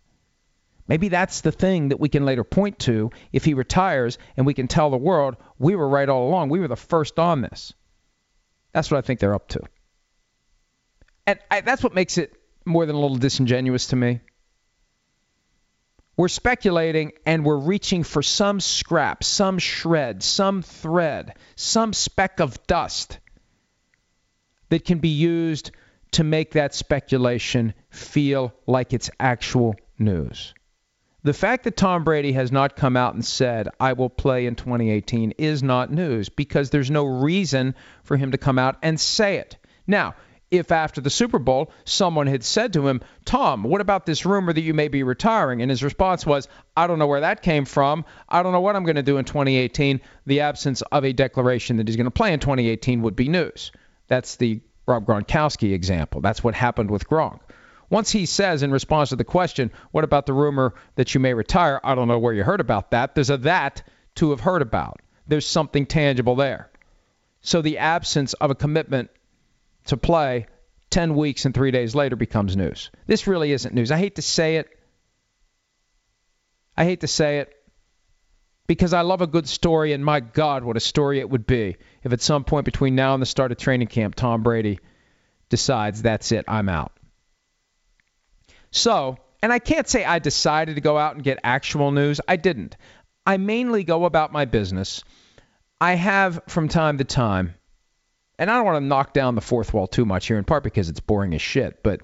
Maybe 0.87 1.09
that's 1.09 1.41
the 1.41 1.53
thing 1.53 1.89
that 1.89 2.01
we 2.01 2.09
can 2.09 2.25
later 2.25 2.45
point 2.45 2.79
to 2.81 3.11
if 3.33 3.45
he 3.45 3.55
retires 3.55 4.19
and 4.37 4.45
we 4.45 4.55
can 4.55 4.69
tell 4.69 4.91
the 4.91 4.99
world 4.99 5.37
we 5.59 5.77
were 5.77 5.89
right 5.89 6.09
all 6.09 6.29
along. 6.29 6.51
We 6.51 6.61
were 6.61 6.69
the 6.69 6.77
first 6.77 7.19
on 7.19 7.41
this. 7.41 7.73
That's 8.73 8.91
what 8.91 8.99
I 8.99 9.01
think 9.03 9.21
they're 9.21 9.35
up 9.35 9.49
to. 9.49 9.61
And 11.27 11.39
I, 11.51 11.63
that's 11.63 11.83
what 11.83 11.95
makes 11.95 12.19
it 12.19 12.35
more 12.67 12.85
than 12.85 12.97
a 12.97 13.01
little 13.01 13.17
disingenuous 13.17 13.89
to 13.89 13.97
me. 13.97 14.21
We're 16.17 16.29
speculating 16.29 17.13
and 17.25 17.45
we're 17.45 17.57
reaching 17.57 18.05
for 18.05 18.23
some 18.23 18.61
scrap, 18.61 19.25
some 19.25 19.59
shred, 19.59 20.23
some 20.23 20.63
thread, 20.63 21.37
some 21.57 21.93
speck 21.93 22.41
of 22.41 22.67
dust 22.67 23.19
that 24.69 24.85
can 24.85 24.99
be 24.99 25.09
used 25.09 25.73
to 26.13 26.25
make 26.25 26.53
that 26.53 26.75
speculation 26.75 27.75
feel 27.91 28.53
like 28.67 28.93
it's 28.93 29.11
actual 29.19 29.75
news. 29.99 30.55
The 31.25 31.33
fact 31.33 31.65
that 31.65 31.79
Tom 31.79 32.05
Brady 32.05 32.33
has 32.33 32.53
not 32.53 32.77
come 32.77 32.99
out 32.99 33.15
and 33.15 33.25
said, 33.25 33.71
I 33.81 33.95
will 33.95 34.11
play 34.11 34.45
in 34.45 34.57
2018 34.57 35.33
is 35.39 35.63
not 35.63 35.91
news 35.91 36.29
because 36.29 36.69
there's 36.69 36.91
no 36.91 37.05
reason 37.07 37.75
for 38.03 38.19
him 38.19 38.33
to 38.33 38.39
come 38.39 38.59
out 38.59 38.77
and 38.83 39.01
say 39.01 39.39
it. 39.39 39.57
Now, 39.87 40.17
if 40.51 40.71
after 40.71 41.01
the 41.01 41.09
Super 41.09 41.39
Bowl 41.39 41.73
someone 41.87 42.27
had 42.27 42.45
said 42.45 42.75
to 42.75 42.87
him, 42.87 43.01
Tom, 43.25 43.63
what 43.63 43.81
about 43.81 44.05
this 44.05 44.27
rumor 44.27 44.53
that 44.53 44.61
you 44.61 44.75
may 44.75 44.89
be 44.89 45.03
retiring? 45.03 45.63
And 45.63 45.71
his 45.71 45.83
response 45.83 46.27
was, 46.27 46.47
I 46.77 46.87
don't 46.87 46.99
know 46.99 47.07
where 47.07 47.23
that 47.23 47.41
came 47.41 47.65
from. 47.65 48.05
I 48.29 48.43
don't 48.43 48.53
know 48.53 48.61
what 48.61 48.77
I'm 48.77 48.85
going 48.85 48.97
to 48.97 49.03
do 49.03 49.17
in 49.17 49.25
2018. 49.25 50.03
The 50.27 50.41
absence 50.41 50.83
of 50.83 51.07
a 51.07 51.15
declaration 51.15 51.79
that 51.79 51.89
he's 51.89 51.97
going 51.97 52.05
to 52.05 52.11
play 52.11 52.35
in 52.35 52.41
2018 52.41 53.01
would 53.01 53.17
be 53.17 53.29
news. 53.29 53.73
That's 54.09 54.37
the 54.37 54.61
Rob 54.87 55.07
Gronkowski 55.07 55.73
example. 55.73 56.21
That's 56.21 56.45
what 56.45 56.55
happened 56.55 56.91
with 56.91 57.09
Gronk. 57.09 57.41
Once 57.95 58.11
he 58.11 58.27
says 58.27 58.65
in 58.65 58.73
response 58.73 59.11
to 59.11 59.15
the 59.15 59.23
question, 59.23 59.71
what 59.93 60.03
about 60.03 60.27
the 60.27 60.33
rumor 60.33 60.75
that 60.97 61.15
you 61.15 61.21
may 61.21 61.33
retire? 61.33 61.81
I 61.85 61.95
don't 61.95 62.09
know 62.09 62.19
where 62.19 62.35
you 62.35 62.43
heard 62.43 62.59
about 62.59 62.91
that. 62.91 63.15
There's 63.15 63.31
a 63.31 63.37
that 63.37 63.85
to 64.17 64.31
have 64.31 64.41
heard 64.41 64.63
about. 64.63 65.01
There's 65.29 65.47
something 65.47 65.87
tangible 65.87 66.35
there. 66.35 66.73
So 67.41 67.63
the 67.63 67.79
absence 67.79 68.33
of 68.33 68.51
a 68.51 68.57
commitment 68.57 69.11
to 69.85 69.97
play 69.97 70.49
10 70.91 71.15
weeks 71.15 71.45
and 71.45 71.55
three 71.55 71.71
days 71.71 71.95
later 71.95 72.17
becomes 72.17 72.57
news. 72.57 72.91
This 73.07 73.29
really 73.29 73.53
isn't 73.53 73.73
news. 73.73 73.93
I 73.93 73.99
hate 73.99 74.17
to 74.17 74.23
say 74.23 74.57
it. 74.57 74.77
I 76.77 76.83
hate 76.83 77.03
to 77.03 77.07
say 77.07 77.39
it 77.39 77.55
because 78.67 78.93
I 78.93 79.03
love 79.03 79.21
a 79.21 79.29
good 79.29 79.47
story, 79.47 79.93
and 79.93 80.05
my 80.05 80.19
God, 80.19 80.65
what 80.65 80.77
a 80.77 80.81
story 80.81 81.21
it 81.21 81.31
would 81.31 81.47
be 81.47 81.77
if 82.03 82.13
at 82.13 82.21
some 82.21 82.43
point 82.43 82.65
between 82.65 82.97
now 82.97 83.15
and 83.15 83.23
the 83.23 83.27
start 83.27 83.53
of 83.53 83.59
training 83.59 83.87
camp, 83.87 84.17
Tom 84.17 84.43
Brady 84.43 84.81
decides 85.49 86.03
that's 86.03 86.33
it, 86.33 86.45
I'm 86.49 86.69
out. 86.69 86.91
So, 88.75 89.19
and 89.41 89.53
I 89.53 89.61
can't 89.61 89.89
say 89.89 90.05
I 90.05 90.19
decided 90.19 90.75
to 90.75 90.81
go 90.81 90.99
out 90.99 91.15
and 91.15 91.23
get 91.23 91.39
actual 91.45 91.93
news. 91.93 92.21
I 92.27 92.37
didn't. 92.37 92.77
I 93.25 93.37
mainly 93.37 93.85
go 93.85 94.05
about 94.05 94.33
my 94.33 94.45
business. 94.45 95.05
I 95.81 95.95
have 95.95 96.41
from 96.49 96.69
time 96.69 96.99
to 96.99 97.05
time 97.05 97.55
and 98.39 98.51
I 98.51 98.57
don't 98.57 98.65
want 98.65 98.83
to 98.83 98.87
knock 98.87 99.13
down 99.13 99.37
the 99.37 99.41
fourth 99.41 99.73
wall 99.73 99.87
too 99.87 100.05
much 100.05 100.27
here, 100.27 100.39
in 100.39 100.45
part 100.45 100.65
because 100.65 100.89
it's 100.89 101.01
boring 101.01 101.35
as 101.35 101.43
shit, 101.43 101.83
but 101.83 102.01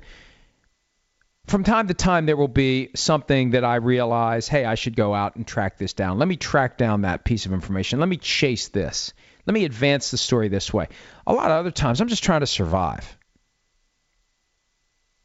from 1.47 1.65
time 1.65 1.89
to 1.89 1.95
time 1.95 2.27
there 2.27 2.37
will 2.37 2.47
be 2.47 2.91
something 2.95 3.51
that 3.51 3.65
I 3.65 3.77
realize, 3.77 4.47
hey, 4.47 4.65
I 4.65 4.77
should 4.77 4.95
go 4.95 5.13
out 5.13 5.35
and 5.35 5.45
track 5.45 5.77
this 5.77 5.93
down. 5.93 6.19
Let 6.19 6.29
me 6.29 6.37
track 6.37 6.79
down 6.79 7.03
that 7.03 7.25
piece 7.25 7.47
of 7.47 7.53
information. 7.53 7.99
Let 7.99 8.09
me 8.09 8.17
chase 8.17 8.69
this. 8.69 9.13
Let 9.45 9.55
me 9.55 9.65
advance 9.65 10.13
the 10.13 10.19
story 10.19 10.49
this 10.49 10.73
way. 10.73 10.89
A 11.27 11.33
lot 11.33 11.51
of 11.51 11.59
other 11.59 11.73
times 11.73 12.01
I'm 12.01 12.09
just 12.09 12.23
trying 12.23 12.41
to 12.41 12.47
survive. 12.47 13.17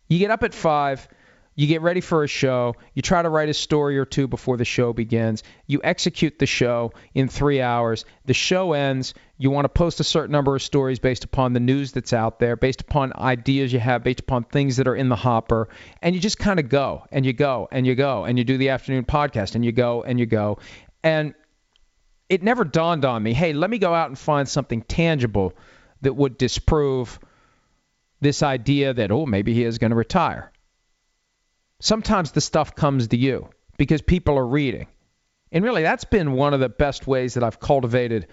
You 0.08 0.18
get 0.18 0.32
up 0.32 0.42
at 0.44 0.54
5, 0.54 1.08
you 1.56 1.68
get 1.68 1.82
ready 1.82 2.02
for 2.02 2.24
a 2.24 2.28
show. 2.28 2.76
You 2.94 3.02
try 3.02 3.22
to 3.22 3.30
write 3.30 3.48
a 3.48 3.54
story 3.54 3.98
or 3.98 4.04
two 4.04 4.28
before 4.28 4.58
the 4.58 4.66
show 4.66 4.92
begins. 4.92 5.42
You 5.68 5.80
execute 5.84 6.38
the 6.38 6.46
show 6.46 6.92
in 7.14 7.30
three 7.30 7.62
hours. 7.62 8.04
The 8.26 8.34
show 8.34 8.74
ends. 8.74 9.14
You 9.38 9.52
want 9.52 9.64
to 9.64 9.70
post 9.70 10.02
a 10.02 10.04
certain 10.04 10.34
number 10.34 10.54
of 10.54 10.62
stories 10.62 11.00
based 11.00 11.24
upon 11.24 11.54
the 11.54 11.62
news 11.62 11.94
that's 11.94 12.12
out 12.12 12.40
there, 12.40 12.58
based 12.58 12.82
upon 12.82 13.14
ideas 13.16 13.72
you 13.72 13.80
have, 13.80 14.04
based 14.04 14.20
upon 14.20 14.44
things 14.44 14.78
that 14.78 14.88
are 14.88 14.96
in 14.96 15.08
the 15.08 15.16
hopper. 15.16 15.70
And 16.02 16.14
you 16.14 16.20
just 16.20 16.38
kind 16.38 16.60
of 16.60 16.68
go 16.68 17.06
and 17.10 17.26
you 17.26 17.32
go 17.32 17.70
and 17.72 17.88
you 17.88 17.96
go 17.96 18.26
and 18.26 18.38
you 18.38 18.44
do 18.44 18.58
the 18.58 18.70
afternoon 18.70 19.06
podcast 19.06 19.56
and 19.56 19.64
you 19.64 19.72
go 19.72 20.04
and 20.04 20.20
you 20.20 20.26
go. 20.26 20.60
And 21.04 21.34
it 22.28 22.44
never 22.44 22.66
dawned 22.66 23.06
on 23.06 23.24
me 23.24 23.34
hey, 23.34 23.54
let 23.54 23.70
me 23.70 23.78
go 23.78 23.94
out 23.94 24.10
and 24.10 24.20
find 24.20 24.50
something 24.50 24.82
tangible 24.82 25.54
that 26.02 26.14
would 26.14 26.38
disprove 26.38 27.18
this 28.20 28.44
idea 28.44 28.94
that, 28.94 29.12
oh, 29.12 29.26
maybe 29.26 29.54
he 29.54 29.64
is 29.64 29.78
going 29.78 29.92
to 29.92 29.96
retire 29.96 30.52
sometimes 31.80 32.32
the 32.32 32.42
stuff 32.42 32.76
comes 32.76 33.08
to 33.10 33.18
you 33.18 33.50
because 33.78 34.02
people 34.02 34.38
are 34.38 34.48
reading. 34.48 34.88
And 35.52 35.64
really, 35.64 35.84
that's 35.84 36.06
been 36.06 36.34
one 36.34 36.54
of 36.54 36.60
the 36.60 36.70
best 36.70 37.08
ways 37.08 37.36
that 37.36 37.44
I've 37.44 37.60
cultivated 37.60 38.28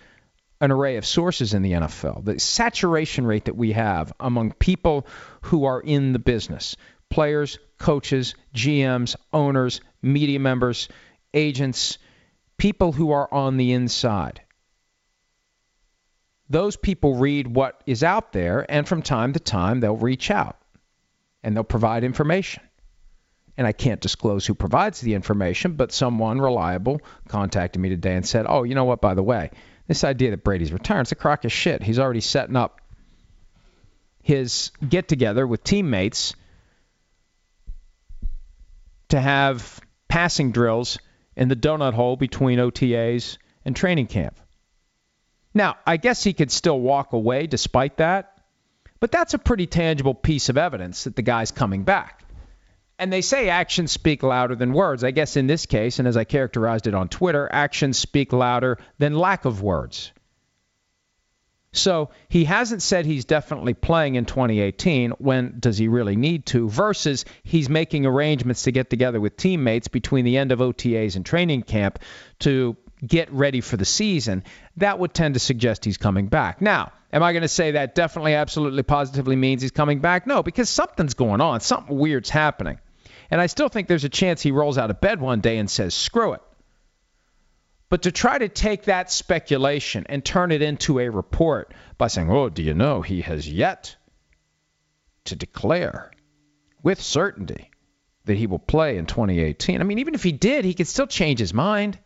an 0.61 0.71
array 0.71 0.97
of 0.97 1.05
sources 1.05 1.55
in 1.55 1.63
the 1.63 1.73
NFL. 1.73 2.25
The 2.25 2.39
saturation 2.39 3.27
rate 3.27 3.47
that 3.47 3.57
we 3.57 3.73
have 3.73 4.13
among 4.21 4.53
people 4.53 5.07
who 5.43 5.65
are 5.65 5.81
in 5.81 6.13
the 6.13 6.19
business 6.19 6.77
players, 7.11 7.59
coaches, 7.79 8.35
GMs, 8.55 9.17
owners, 9.35 9.83
media 10.01 10.41
members, 10.41 10.89
agents, 11.35 11.99
people 12.57 12.91
who 12.91 13.11
are 13.11 13.33
on 13.33 13.59
the 13.59 13.73
inside. 13.73 14.41
Those 16.49 16.77
people 16.77 17.17
read 17.17 17.49
what 17.49 17.83
is 17.87 18.03
out 18.03 18.33
there, 18.33 18.65
and 18.71 18.89
from 18.89 19.03
time 19.03 19.35
to 19.35 19.41
time, 19.41 19.81
they'll 19.81 19.97
reach 19.97 20.31
out 20.31 20.57
and 21.43 21.55
they'll 21.55 21.65
provide 21.65 22.03
information 22.03 22.63
and 23.57 23.67
I 23.67 23.73
can't 23.73 24.01
disclose 24.01 24.47
who 24.47 24.55
provides 24.55 25.01
the 25.01 25.15
information, 25.15 25.73
but 25.73 25.93
someone 25.93 26.41
reliable 26.41 27.01
contacted 27.29 27.81
me 27.81 27.91
today 27.91 28.15
and 28.15 28.27
said, 28.27 28.47
"Oh, 28.49 28.63
you 28.63 28.75
know 28.75 28.85
what? 28.85 29.01
By 29.01 29.15
the 29.15 29.23
way, 29.23 29.51
this 29.87 30.05
idea 30.05 30.31
that 30.31 30.45
Brady's 30.45 30.73
retiring, 30.73 31.03
it's 31.03 31.13
a 31.13 31.17
crock 31.17 31.45
of 31.45 31.53
shit. 31.53 31.83
He's 31.83 31.99
already 31.99 32.21
setting 32.21 32.57
up 32.57 32.81
his 34.23 34.71
get 34.89 35.09
together 35.09 35.47
with 35.47 35.65
teammates 35.65 36.35
to 39.09 39.21
have 39.21 39.81
passing 40.09 40.53
drills 40.53 40.99
in 41.37 41.49
the 41.49 41.57
donut 41.57 41.93
hole 41.93 42.17
between 42.17 42.59
OTAs 42.59 43.37
and 43.65 43.75
training 43.75 44.07
camp. 44.07 44.39
Now, 45.55 45.77
I 45.87 45.99
guess 45.99 46.25
he 46.25 46.33
could 46.33 46.51
still 46.51 46.81
walk 46.81 47.13
away 47.13 47.47
despite 47.47 47.99
that, 47.99 48.39
but 49.01 49.13
that's 49.13 49.35
a 49.35 49.39
pretty 49.39 49.67
tangible 49.67 50.15
piece 50.15 50.49
of 50.49 50.57
evidence 50.57 51.05
that 51.05 51.17
the 51.17 51.23
guy's 51.23 51.51
coming 51.51 51.83
back. 51.83 52.22
And 53.03 53.13
they 53.13 53.21
say 53.21 53.49
actions 53.49 53.91
speak 53.91 54.23
louder 54.23 54.55
than 54.55 54.73
words. 54.73 55.03
I 55.03 55.11
guess 55.11 55.37
in 55.37 55.49
this 55.49 55.67
case, 55.67 55.99
and 55.99 56.07
as 56.07 56.17
I 56.17 56.23
characterized 56.23 56.87
it 56.87 56.95
on 56.95 57.09
Twitter, 57.09 57.49
actions 57.51 57.99
speak 57.99 58.33
louder 58.33 58.79
than 58.99 59.17
lack 59.17 59.45
of 59.45 59.61
words. 59.61 60.13
So 61.73 62.11
he 62.29 62.45
hasn't 62.45 62.81
said 62.81 63.05
he's 63.05 63.25
definitely 63.25 63.75
playing 63.75 64.15
in 64.15 64.25
2018. 64.25 65.11
When 65.19 65.57
does 65.59 65.79
he 65.79 65.89
really 65.89 66.15
need 66.15 66.47
to? 66.47 66.69
Versus 66.69 67.25
he's 67.43 67.69
making 67.69 68.07
arrangements 68.07 68.63
to 68.63 68.71
get 68.71 68.89
together 68.89 69.21
with 69.21 69.37
teammates 69.37 69.89
between 69.89 70.25
the 70.25 70.39
end 70.39 70.53
of 70.53 70.61
OTAs 70.61 71.17
and 71.17 71.27
training 71.27 71.63
camp 71.63 71.99
to 72.39 72.77
get 73.05 73.33
ready 73.33 73.61
for 73.61 73.77
the 73.77 73.85
season. 73.85 74.45
That 74.77 75.01
would 75.01 75.13
tend 75.13 75.35
to 75.35 75.41
suggest 75.41 75.85
he's 75.85 75.99
coming 75.99 76.29
back. 76.29 76.61
Now, 76.61 76.93
am 77.13 77.25
I 77.25 77.33
going 77.33 77.43
to 77.43 77.49
say 77.49 77.73
that 77.73 77.97
definitely, 77.97 78.35
absolutely, 78.35 78.85
positively 78.85 79.35
means 79.35 79.61
he's 79.61 79.73
coming 79.73 79.99
back? 79.99 80.25
No, 80.29 80.45
because 80.45 80.71
something's 80.71 81.15
going 81.15 81.41
on. 81.41 81.59
Something 81.59 81.99
weird's 81.99 82.31
happening. 82.31 82.79
And 83.33 83.41
I 83.41 83.47
still 83.47 83.71
think 83.71 83.89
there's 83.89 84.05
a 84.05 84.11
chance 84.11 84.43
he 84.43 84.53
rolls 84.53 84.77
out 84.77 84.91
of 84.91 85.01
bed 85.01 85.19
one 85.19 85.41
day 85.41 85.57
and 85.57 85.71
says, 85.71 85.95
screw 85.95 86.35
it. 86.35 86.43
But 87.89 88.03
to 88.03 88.13
try 88.13 88.37
to 88.37 88.51
take 88.51 88.85
that 88.85 89.11
speculation 89.11 90.05
and 90.11 90.23
turn 90.23 90.53
it 90.53 90.61
into 90.61 90.99
a 90.99 91.09
report 91.09 91.73
by 91.97 92.09
saying, 92.09 92.31
oh, 92.31 92.51
do 92.51 92.63
you 92.63 92.75
know 92.75 93.01
he 93.01 93.23
has 93.23 93.49
yet 93.49 93.97
to 95.25 95.35
declare 95.35 96.11
with 96.83 97.01
certainty 97.01 97.71
that 98.27 98.37
he 98.37 98.47
will 98.47 98.59
play 98.59 98.99
in 98.99 99.07
2018? 99.07 99.81
I 99.81 99.85
mean, 99.85 100.01
even 100.01 100.15
if 100.15 100.23
he 100.23 100.33
did, 100.33 100.67
he 100.67 100.75
could 100.75 100.87
still 100.87 101.07
change 101.07 101.39
his 101.39 101.55
mind. 101.55 101.99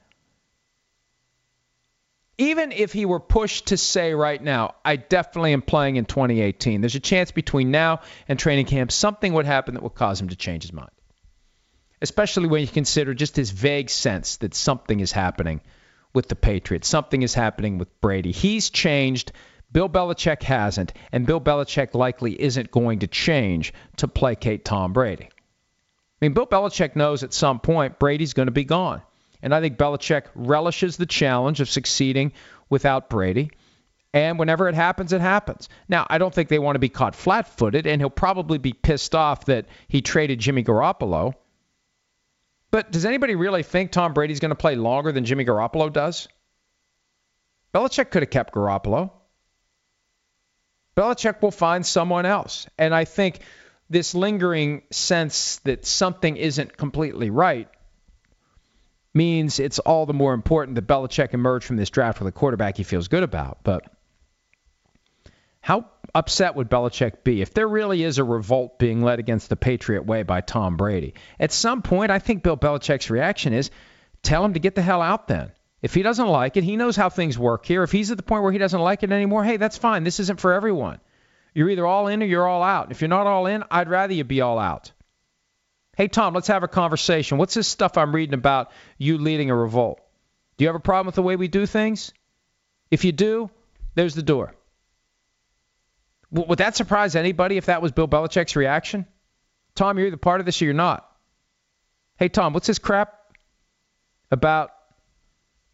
Even 2.38 2.70
if 2.70 2.92
he 2.92 3.04
were 3.04 3.18
pushed 3.18 3.66
to 3.66 3.76
say 3.76 4.14
right 4.14 4.40
now, 4.40 4.76
I 4.84 4.94
definitely 4.94 5.54
am 5.54 5.62
playing 5.62 5.96
in 5.96 6.04
2018, 6.04 6.82
there's 6.82 6.94
a 6.94 7.00
chance 7.00 7.32
between 7.32 7.72
now 7.72 8.02
and 8.28 8.38
training 8.38 8.66
camp 8.66 8.92
something 8.92 9.32
would 9.32 9.46
happen 9.46 9.74
that 9.74 9.82
would 9.82 9.96
cause 9.96 10.20
him 10.20 10.28
to 10.28 10.36
change 10.36 10.62
his 10.62 10.72
mind 10.72 10.90
especially 12.02 12.48
when 12.48 12.60
you 12.60 12.68
consider 12.68 13.14
just 13.14 13.36
his 13.36 13.50
vague 13.50 13.90
sense 13.90 14.36
that 14.38 14.54
something 14.54 15.00
is 15.00 15.12
happening 15.12 15.60
with 16.12 16.28
the 16.28 16.36
Patriots. 16.36 16.88
Something 16.88 17.22
is 17.22 17.34
happening 17.34 17.78
with 17.78 18.00
Brady. 18.00 18.32
He's 18.32 18.70
changed. 18.70 19.32
Bill 19.72 19.88
Belichick 19.88 20.42
hasn't, 20.42 20.92
and 21.12 21.26
Bill 21.26 21.40
Belichick 21.40 21.94
likely 21.94 22.40
isn't 22.40 22.70
going 22.70 23.00
to 23.00 23.06
change 23.06 23.74
to 23.96 24.08
placate 24.08 24.64
Tom 24.64 24.92
Brady. 24.92 25.24
I 25.24 26.24
mean, 26.24 26.32
Bill 26.32 26.46
Belichick 26.46 26.96
knows 26.96 27.22
at 27.22 27.34
some 27.34 27.60
point 27.60 27.98
Brady's 27.98 28.32
going 28.32 28.46
to 28.46 28.52
be 28.52 28.64
gone. 28.64 29.02
And 29.42 29.54
I 29.54 29.60
think 29.60 29.76
Belichick 29.76 30.24
relishes 30.34 30.96
the 30.96 31.06
challenge 31.06 31.60
of 31.60 31.68
succeeding 31.68 32.32
without 32.70 33.10
Brady. 33.10 33.50
And 34.14 34.38
whenever 34.38 34.68
it 34.68 34.74
happens, 34.74 35.12
it 35.12 35.20
happens. 35.20 35.68
Now, 35.88 36.06
I 36.08 36.16
don't 36.16 36.32
think 36.32 36.48
they 36.48 36.58
want 36.58 36.76
to 36.76 36.80
be 36.80 36.88
caught 36.88 37.14
flat 37.14 37.58
footed, 37.58 37.86
and 37.86 38.00
he'll 38.00 38.08
probably 38.08 38.56
be 38.56 38.72
pissed 38.72 39.14
off 39.14 39.44
that 39.46 39.66
he 39.88 40.00
traded 40.00 40.38
Jimmy 40.38 40.64
Garoppolo 40.64 41.34
but 42.76 42.92
does 42.92 43.06
anybody 43.06 43.36
really 43.36 43.62
think 43.62 43.90
Tom 43.90 44.12
Brady's 44.12 44.38
going 44.38 44.50
to 44.50 44.54
play 44.54 44.74
longer 44.74 45.10
than 45.10 45.24
Jimmy 45.24 45.46
Garoppolo 45.46 45.90
does? 45.90 46.28
Belichick 47.72 48.10
could 48.10 48.22
have 48.22 48.28
kept 48.28 48.52
Garoppolo. 48.52 49.12
Belichick 50.94 51.40
will 51.40 51.50
find 51.50 51.86
someone 51.86 52.26
else. 52.26 52.66
And 52.76 52.94
I 52.94 53.06
think 53.06 53.38
this 53.88 54.14
lingering 54.14 54.82
sense 54.90 55.56
that 55.60 55.86
something 55.86 56.36
isn't 56.36 56.76
completely 56.76 57.30
right 57.30 57.66
means 59.14 59.58
it's 59.58 59.78
all 59.78 60.04
the 60.04 60.12
more 60.12 60.34
important 60.34 60.74
that 60.74 60.86
Belichick 60.86 61.32
emerge 61.32 61.64
from 61.64 61.76
this 61.76 61.88
draft 61.88 62.20
with 62.20 62.28
a 62.28 62.32
quarterback 62.32 62.76
he 62.76 62.82
feels 62.82 63.08
good 63.08 63.22
about. 63.22 63.60
But 63.64 63.90
how 65.62 65.86
upset 66.16 66.56
would 66.56 66.70
Belichick 66.70 67.22
be 67.24 67.42
if 67.42 67.52
there 67.52 67.68
really 67.68 68.02
is 68.02 68.16
a 68.16 68.24
revolt 68.24 68.78
being 68.78 69.02
led 69.02 69.18
against 69.18 69.50
the 69.50 69.56
Patriot 69.56 70.06
way 70.06 70.22
by 70.22 70.40
Tom 70.40 70.78
Brady? 70.78 71.12
At 71.38 71.52
some 71.52 71.82
point, 71.82 72.10
I 72.10 72.18
think 72.18 72.42
Bill 72.42 72.56
Belichick's 72.56 73.10
reaction 73.10 73.52
is 73.52 73.70
tell 74.22 74.42
him 74.42 74.54
to 74.54 74.60
get 74.60 74.74
the 74.74 74.82
hell 74.82 75.02
out 75.02 75.28
then. 75.28 75.52
If 75.82 75.92
he 75.92 76.00
doesn't 76.00 76.26
like 76.26 76.56
it, 76.56 76.64
he 76.64 76.76
knows 76.76 76.96
how 76.96 77.10
things 77.10 77.38
work 77.38 77.66
here. 77.66 77.82
If 77.82 77.92
he's 77.92 78.10
at 78.10 78.16
the 78.16 78.22
point 78.22 78.42
where 78.42 78.50
he 78.50 78.58
doesn't 78.58 78.80
like 78.80 79.02
it 79.02 79.12
anymore, 79.12 79.44
hey, 79.44 79.58
that's 79.58 79.76
fine. 79.76 80.04
This 80.04 80.18
isn't 80.20 80.40
for 80.40 80.54
everyone. 80.54 81.00
You're 81.54 81.68
either 81.68 81.86
all 81.86 82.08
in 82.08 82.22
or 82.22 82.26
you're 82.26 82.48
all 82.48 82.62
out. 82.62 82.90
If 82.90 83.02
you're 83.02 83.08
not 83.08 83.26
all 83.26 83.46
in, 83.46 83.62
I'd 83.70 83.90
rather 83.90 84.14
you 84.14 84.24
be 84.24 84.40
all 84.40 84.58
out. 84.58 84.92
Hey, 85.98 86.08
Tom, 86.08 86.34
let's 86.34 86.48
have 86.48 86.62
a 86.62 86.68
conversation. 86.68 87.36
What's 87.36 87.54
this 87.54 87.68
stuff 87.68 87.98
I'm 87.98 88.14
reading 88.14 88.34
about 88.34 88.72
you 88.96 89.18
leading 89.18 89.50
a 89.50 89.54
revolt? 89.54 90.00
Do 90.56 90.64
you 90.64 90.68
have 90.68 90.76
a 90.76 90.80
problem 90.80 91.06
with 91.06 91.14
the 91.14 91.22
way 91.22 91.36
we 91.36 91.48
do 91.48 91.66
things? 91.66 92.12
If 92.90 93.04
you 93.04 93.12
do, 93.12 93.50
there's 93.94 94.14
the 94.14 94.22
door. 94.22 94.54
Would 96.36 96.58
that 96.58 96.76
surprise 96.76 97.16
anybody 97.16 97.56
if 97.56 97.66
that 97.66 97.80
was 97.80 97.92
Bill 97.92 98.08
Belichick's 98.08 98.56
reaction? 98.56 99.06
Tom, 99.74 99.96
you're 99.96 100.08
either 100.08 100.16
part 100.16 100.40
of 100.40 100.46
this 100.46 100.60
or 100.60 100.66
you're 100.66 100.74
not. 100.74 101.10
Hey, 102.18 102.28
Tom, 102.28 102.52
what's 102.52 102.66
this 102.66 102.78
crap 102.78 103.14
about 104.30 104.70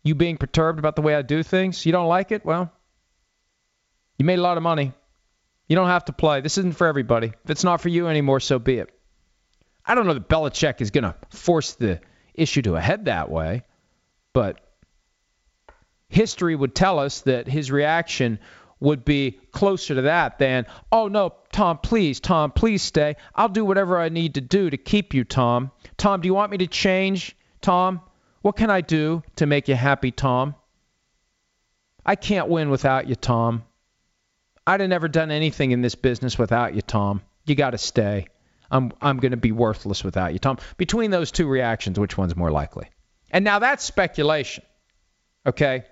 you 0.02 0.14
being 0.14 0.36
perturbed 0.36 0.78
about 0.78 0.96
the 0.96 1.02
way 1.02 1.14
I 1.14 1.22
do 1.22 1.42
things? 1.42 1.84
You 1.84 1.92
don't 1.92 2.08
like 2.08 2.32
it? 2.32 2.44
Well, 2.44 2.72
you 4.18 4.24
made 4.24 4.38
a 4.38 4.42
lot 4.42 4.56
of 4.56 4.62
money. 4.62 4.92
You 5.68 5.76
don't 5.76 5.88
have 5.88 6.04
to 6.06 6.12
play. 6.12 6.40
This 6.40 6.58
isn't 6.58 6.76
for 6.76 6.86
everybody. 6.86 7.32
If 7.44 7.50
it's 7.50 7.64
not 7.64 7.80
for 7.80 7.88
you 7.88 8.08
anymore, 8.08 8.40
so 8.40 8.58
be 8.58 8.78
it. 8.78 8.90
I 9.84 9.94
don't 9.94 10.06
know 10.06 10.14
that 10.14 10.28
Belichick 10.28 10.80
is 10.80 10.90
going 10.90 11.04
to 11.04 11.14
force 11.30 11.74
the 11.74 12.00
issue 12.34 12.62
to 12.62 12.76
a 12.76 12.80
head 12.80 13.06
that 13.06 13.30
way, 13.30 13.64
but 14.32 14.60
history 16.08 16.54
would 16.54 16.74
tell 16.74 16.98
us 16.98 17.22
that 17.22 17.48
his 17.48 17.70
reaction 17.70 18.38
would 18.82 19.04
be 19.04 19.38
closer 19.52 19.94
to 19.94 20.02
that 20.02 20.38
than, 20.38 20.66
oh 20.90 21.08
no, 21.08 21.34
Tom, 21.52 21.78
please, 21.78 22.20
Tom, 22.20 22.50
please 22.50 22.82
stay. 22.82 23.16
I'll 23.34 23.48
do 23.48 23.64
whatever 23.64 23.98
I 23.98 24.08
need 24.08 24.34
to 24.34 24.40
do 24.40 24.68
to 24.68 24.76
keep 24.76 25.14
you, 25.14 25.24
Tom. 25.24 25.70
Tom, 25.96 26.20
do 26.20 26.26
you 26.26 26.34
want 26.34 26.50
me 26.50 26.58
to 26.58 26.66
change? 26.66 27.36
Tom, 27.60 28.00
what 28.42 28.56
can 28.56 28.70
I 28.70 28.80
do 28.80 29.22
to 29.36 29.46
make 29.46 29.68
you 29.68 29.74
happy, 29.74 30.10
Tom? 30.10 30.54
I 32.04 32.16
can't 32.16 32.48
win 32.48 32.70
without 32.70 33.08
you, 33.08 33.14
Tom. 33.14 33.62
I'd 34.66 34.80
have 34.80 34.88
never 34.88 35.08
done 35.08 35.30
anything 35.30 35.70
in 35.70 35.80
this 35.80 35.94
business 35.94 36.38
without 36.38 36.74
you, 36.74 36.82
Tom. 36.82 37.22
You 37.46 37.54
got 37.54 37.70
to 37.70 37.78
stay. 37.78 38.26
I'm 38.70 38.92
I'm 39.00 39.18
going 39.18 39.32
to 39.32 39.36
be 39.36 39.52
worthless 39.52 40.02
without 40.02 40.32
you, 40.32 40.38
Tom. 40.38 40.58
Between 40.76 41.10
those 41.10 41.30
two 41.30 41.46
reactions, 41.46 41.98
which 41.98 42.16
one's 42.16 42.34
more 42.34 42.50
likely? 42.50 42.88
And 43.30 43.44
now 43.44 43.58
that's 43.58 43.84
speculation. 43.84 44.64
Okay? 45.46 45.84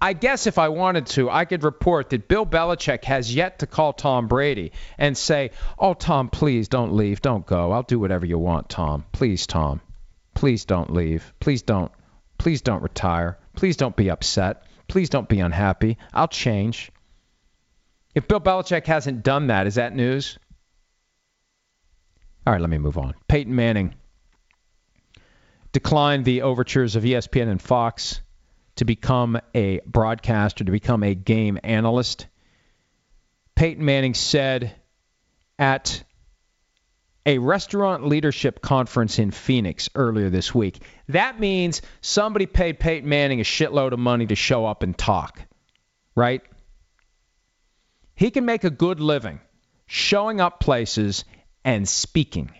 I 0.00 0.12
guess 0.12 0.46
if 0.46 0.58
I 0.58 0.68
wanted 0.68 1.06
to, 1.06 1.30
I 1.30 1.46
could 1.46 1.64
report 1.64 2.10
that 2.10 2.28
Bill 2.28 2.44
Belichick 2.44 3.04
has 3.04 3.34
yet 3.34 3.60
to 3.60 3.66
call 3.66 3.94
Tom 3.94 4.28
Brady 4.28 4.72
and 4.98 5.16
say, 5.16 5.52
Oh, 5.78 5.94
Tom, 5.94 6.28
please 6.28 6.68
don't 6.68 6.92
leave. 6.92 7.22
Don't 7.22 7.46
go. 7.46 7.72
I'll 7.72 7.82
do 7.82 7.98
whatever 7.98 8.26
you 8.26 8.38
want, 8.38 8.68
Tom. 8.68 9.04
Please, 9.12 9.46
Tom. 9.46 9.80
Please 10.34 10.66
don't 10.66 10.92
leave. 10.92 11.32
Please 11.40 11.62
don't. 11.62 11.90
Please 12.36 12.60
don't 12.60 12.82
retire. 12.82 13.38
Please 13.54 13.78
don't 13.78 13.96
be 13.96 14.10
upset. 14.10 14.64
Please 14.86 15.08
don't 15.08 15.28
be 15.28 15.40
unhappy. 15.40 15.96
I'll 16.12 16.28
change. 16.28 16.92
If 18.14 18.28
Bill 18.28 18.40
Belichick 18.40 18.86
hasn't 18.86 19.22
done 19.22 19.46
that, 19.46 19.66
is 19.66 19.76
that 19.76 19.94
news? 19.94 20.38
All 22.46 22.52
right, 22.52 22.60
let 22.60 22.70
me 22.70 22.78
move 22.78 22.98
on. 22.98 23.14
Peyton 23.28 23.54
Manning 23.54 23.94
declined 25.72 26.24
the 26.24 26.42
overtures 26.42 26.96
of 26.96 27.02
ESPN 27.02 27.48
and 27.48 27.60
Fox 27.60 28.20
to 28.76 28.84
become 28.84 29.38
a 29.54 29.80
broadcaster, 29.86 30.64
to 30.64 30.70
become 30.70 31.02
a 31.02 31.14
game 31.14 31.58
analyst. 31.64 32.26
Peyton 33.54 33.84
Manning 33.84 34.14
said 34.14 34.74
at 35.58 36.02
a 37.24 37.38
restaurant 37.38 38.06
leadership 38.06 38.60
conference 38.60 39.18
in 39.18 39.32
Phoenix 39.32 39.88
earlier 39.94 40.30
this 40.30 40.54
week. 40.54 40.80
That 41.08 41.40
means 41.40 41.82
somebody 42.00 42.46
paid 42.46 42.78
Peyton 42.78 43.08
Manning 43.08 43.40
a 43.40 43.44
shitload 43.44 43.92
of 43.92 43.98
money 43.98 44.26
to 44.26 44.36
show 44.36 44.64
up 44.64 44.82
and 44.82 44.96
talk, 44.96 45.40
right? 46.14 46.42
He 48.14 48.30
can 48.30 48.44
make 48.44 48.64
a 48.64 48.70
good 48.70 49.00
living 49.00 49.40
showing 49.86 50.40
up 50.40 50.60
places 50.60 51.24
and 51.64 51.88
speaking 51.88 52.50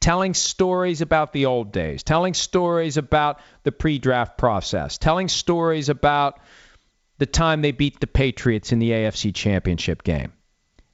telling 0.00 0.34
stories 0.34 1.00
about 1.00 1.32
the 1.32 1.46
old 1.46 1.72
days, 1.72 2.02
telling 2.02 2.34
stories 2.34 2.96
about 2.96 3.40
the 3.62 3.72
pre 3.72 3.98
draft 3.98 4.38
process, 4.38 4.98
telling 4.98 5.28
stories 5.28 5.88
about 5.88 6.40
the 7.18 7.26
time 7.26 7.62
they 7.62 7.72
beat 7.72 8.00
the 8.00 8.06
Patriots 8.06 8.72
in 8.72 8.78
the 8.78 8.90
AFC 8.90 9.34
Championship 9.34 10.02
game. 10.02 10.32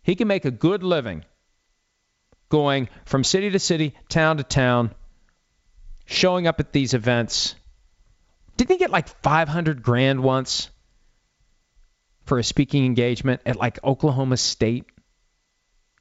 He 0.02 0.14
can 0.14 0.28
make 0.28 0.44
a 0.44 0.50
good 0.50 0.82
living 0.82 1.24
going 2.48 2.88
from 3.04 3.24
city 3.24 3.50
to 3.50 3.58
city, 3.58 3.94
town 4.08 4.36
to 4.36 4.44
town, 4.44 4.94
showing 6.04 6.46
up 6.46 6.60
at 6.60 6.72
these 6.72 6.94
events. 6.94 7.54
Didn't 8.56 8.72
he 8.72 8.78
get 8.78 8.90
like 8.90 9.08
500 9.08 9.82
grand 9.82 10.22
once 10.22 10.68
for 12.26 12.38
a 12.38 12.44
speaking 12.44 12.84
engagement 12.84 13.40
at 13.46 13.56
like 13.56 13.82
Oklahoma 13.82 14.36
State? 14.36 14.84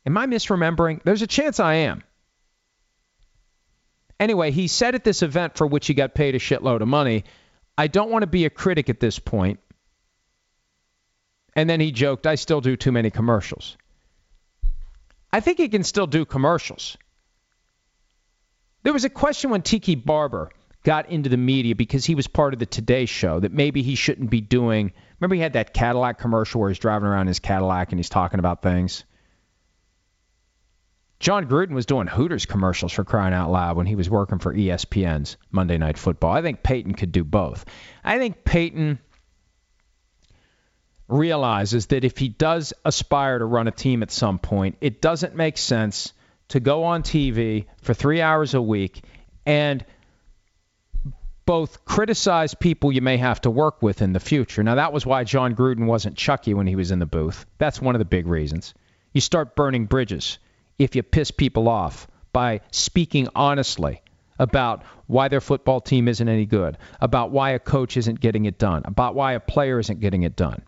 Am 0.05 0.17
I 0.17 0.27
misremembering? 0.27 1.01
There's 1.03 1.21
a 1.21 1.27
chance 1.27 1.59
I 1.59 1.75
am. 1.75 2.03
Anyway, 4.21 4.51
he 4.51 4.67
said 4.67 4.93
at 4.93 5.03
this 5.03 5.23
event 5.23 5.57
for 5.57 5.65
which 5.65 5.87
he 5.87 5.95
got 5.95 6.13
paid 6.13 6.35
a 6.35 6.39
shitload 6.39 6.81
of 6.81 6.87
money, 6.87 7.23
I 7.75 7.87
don't 7.87 8.11
want 8.11 8.21
to 8.21 8.27
be 8.27 8.45
a 8.45 8.51
critic 8.51 8.87
at 8.87 8.99
this 8.99 9.17
point. 9.17 9.59
And 11.55 11.67
then 11.67 11.79
he 11.79 11.91
joked, 11.91 12.27
I 12.27 12.35
still 12.35 12.61
do 12.61 12.75
too 12.75 12.91
many 12.91 13.09
commercials. 13.09 13.77
I 15.33 15.39
think 15.39 15.57
he 15.57 15.69
can 15.69 15.83
still 15.83 16.05
do 16.05 16.23
commercials. 16.23 16.97
There 18.83 18.93
was 18.93 19.05
a 19.05 19.09
question 19.09 19.49
when 19.49 19.63
Tiki 19.63 19.95
Barber 19.95 20.51
got 20.83 21.09
into 21.09 21.29
the 21.29 21.37
media 21.37 21.73
because 21.73 22.05
he 22.05 22.13
was 22.13 22.27
part 22.27 22.53
of 22.53 22.59
the 22.59 22.67
Today 22.67 23.07
Show 23.07 23.39
that 23.39 23.51
maybe 23.51 23.81
he 23.81 23.95
shouldn't 23.95 24.29
be 24.29 24.39
doing. 24.39 24.93
Remember, 25.19 25.33
he 25.33 25.41
had 25.41 25.53
that 25.53 25.73
Cadillac 25.73 26.19
commercial 26.19 26.61
where 26.61 26.69
he's 26.69 26.77
driving 26.77 27.07
around 27.07 27.25
his 27.25 27.39
Cadillac 27.39 27.91
and 27.91 27.97
he's 27.97 28.09
talking 28.09 28.37
about 28.37 28.61
things? 28.61 29.03
Jon 31.21 31.45
Gruden 31.45 31.75
was 31.75 31.85
doing 31.85 32.07
Hooters 32.07 32.47
commercials 32.47 32.91
for 32.91 33.03
crying 33.03 33.35
out 33.35 33.51
loud 33.51 33.77
when 33.77 33.85
he 33.85 33.95
was 33.95 34.09
working 34.09 34.39
for 34.39 34.55
ESPN's 34.55 35.37
Monday 35.51 35.77
Night 35.77 35.99
Football. 35.99 36.31
I 36.31 36.41
think 36.41 36.63
Peyton 36.63 36.95
could 36.95 37.11
do 37.11 37.23
both. 37.23 37.63
I 38.03 38.17
think 38.17 38.43
Peyton 38.43 38.97
realizes 41.07 41.85
that 41.87 42.03
if 42.03 42.17
he 42.17 42.27
does 42.27 42.73
aspire 42.83 43.37
to 43.37 43.45
run 43.45 43.67
a 43.67 43.71
team 43.71 44.01
at 44.01 44.09
some 44.09 44.39
point, 44.39 44.77
it 44.81 44.99
doesn't 44.99 45.35
make 45.35 45.59
sense 45.59 46.13
to 46.47 46.59
go 46.59 46.85
on 46.85 47.03
TV 47.03 47.65
for 47.83 47.93
three 47.93 48.19
hours 48.19 48.55
a 48.55 48.61
week 48.61 49.03
and 49.45 49.85
both 51.45 51.85
criticize 51.85 52.55
people 52.55 52.91
you 52.91 53.01
may 53.01 53.17
have 53.17 53.41
to 53.41 53.51
work 53.51 53.83
with 53.83 54.01
in 54.01 54.13
the 54.13 54.19
future. 54.19 54.63
Now, 54.63 54.75
that 54.75 54.91
was 54.91 55.05
why 55.05 55.23
Jon 55.23 55.55
Gruden 55.55 55.85
wasn't 55.85 56.17
Chucky 56.17 56.55
when 56.55 56.65
he 56.65 56.75
was 56.75 56.89
in 56.89 56.97
the 56.97 57.05
booth. 57.05 57.45
That's 57.59 57.79
one 57.79 57.93
of 57.93 57.99
the 57.99 58.05
big 58.05 58.25
reasons. 58.25 58.73
You 59.13 59.21
start 59.21 59.55
burning 59.55 59.85
bridges 59.85 60.39
if 60.83 60.95
you 60.95 61.03
piss 61.03 61.31
people 61.31 61.69
off 61.69 62.07
by 62.33 62.61
speaking 62.71 63.27
honestly 63.35 64.01
about 64.39 64.83
why 65.05 65.27
their 65.27 65.41
football 65.41 65.79
team 65.79 66.07
isn't 66.07 66.27
any 66.27 66.45
good, 66.45 66.77
about 66.99 67.31
why 67.31 67.51
a 67.51 67.59
coach 67.59 67.97
isn't 67.97 68.19
getting 68.19 68.45
it 68.45 68.57
done, 68.57 68.81
about 68.85 69.13
why 69.13 69.33
a 69.33 69.39
player 69.39 69.79
isn't 69.79 69.99
getting 69.99 70.23
it 70.23 70.35
done. 70.35 70.61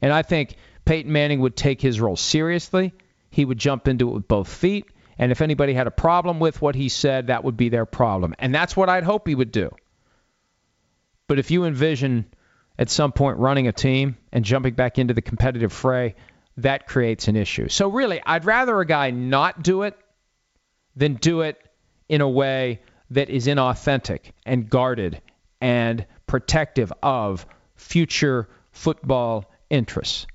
And 0.00 0.12
I 0.12 0.22
think 0.22 0.54
Peyton 0.84 1.10
Manning 1.10 1.40
would 1.40 1.56
take 1.56 1.80
his 1.80 2.00
role 2.00 2.16
seriously. 2.16 2.92
He 3.30 3.44
would 3.44 3.58
jump 3.58 3.88
into 3.88 4.08
it 4.08 4.14
with 4.14 4.28
both 4.28 4.48
feet. 4.48 4.86
And 5.18 5.32
if 5.32 5.40
anybody 5.40 5.74
had 5.74 5.86
a 5.86 5.90
problem 5.90 6.38
with 6.38 6.62
what 6.62 6.74
he 6.74 6.88
said, 6.88 7.28
that 7.28 7.42
would 7.42 7.56
be 7.56 7.70
their 7.70 7.86
problem. 7.86 8.34
And 8.38 8.54
that's 8.54 8.76
what 8.76 8.88
I'd 8.88 9.02
hope 9.02 9.26
he 9.26 9.34
would 9.34 9.50
do. 9.50 9.70
But 11.26 11.38
if 11.38 11.50
you 11.50 11.64
envision 11.64 12.26
at 12.78 12.90
some 12.90 13.10
point 13.10 13.38
running 13.38 13.66
a 13.66 13.72
team 13.72 14.16
and 14.30 14.44
jumping 14.44 14.74
back 14.74 14.98
into 14.98 15.14
the 15.14 15.22
competitive 15.22 15.72
fray, 15.72 16.14
that 16.58 16.86
creates 16.86 17.28
an 17.28 17.36
issue. 17.36 17.68
So 17.68 17.88
really, 17.88 18.20
I'd 18.24 18.44
rather 18.44 18.80
a 18.80 18.86
guy 18.86 19.10
not 19.10 19.62
do 19.62 19.82
it 19.82 19.96
than 20.94 21.14
do 21.14 21.42
it 21.42 21.58
in 22.08 22.20
a 22.20 22.28
way 22.28 22.80
that 23.10 23.30
is 23.30 23.46
inauthentic 23.46 24.32
and 24.44 24.68
guarded 24.68 25.20
and 25.60 26.06
protective 26.26 26.92
of 27.02 27.46
future 27.74 28.48
football 28.72 29.50
interests. 29.70 30.26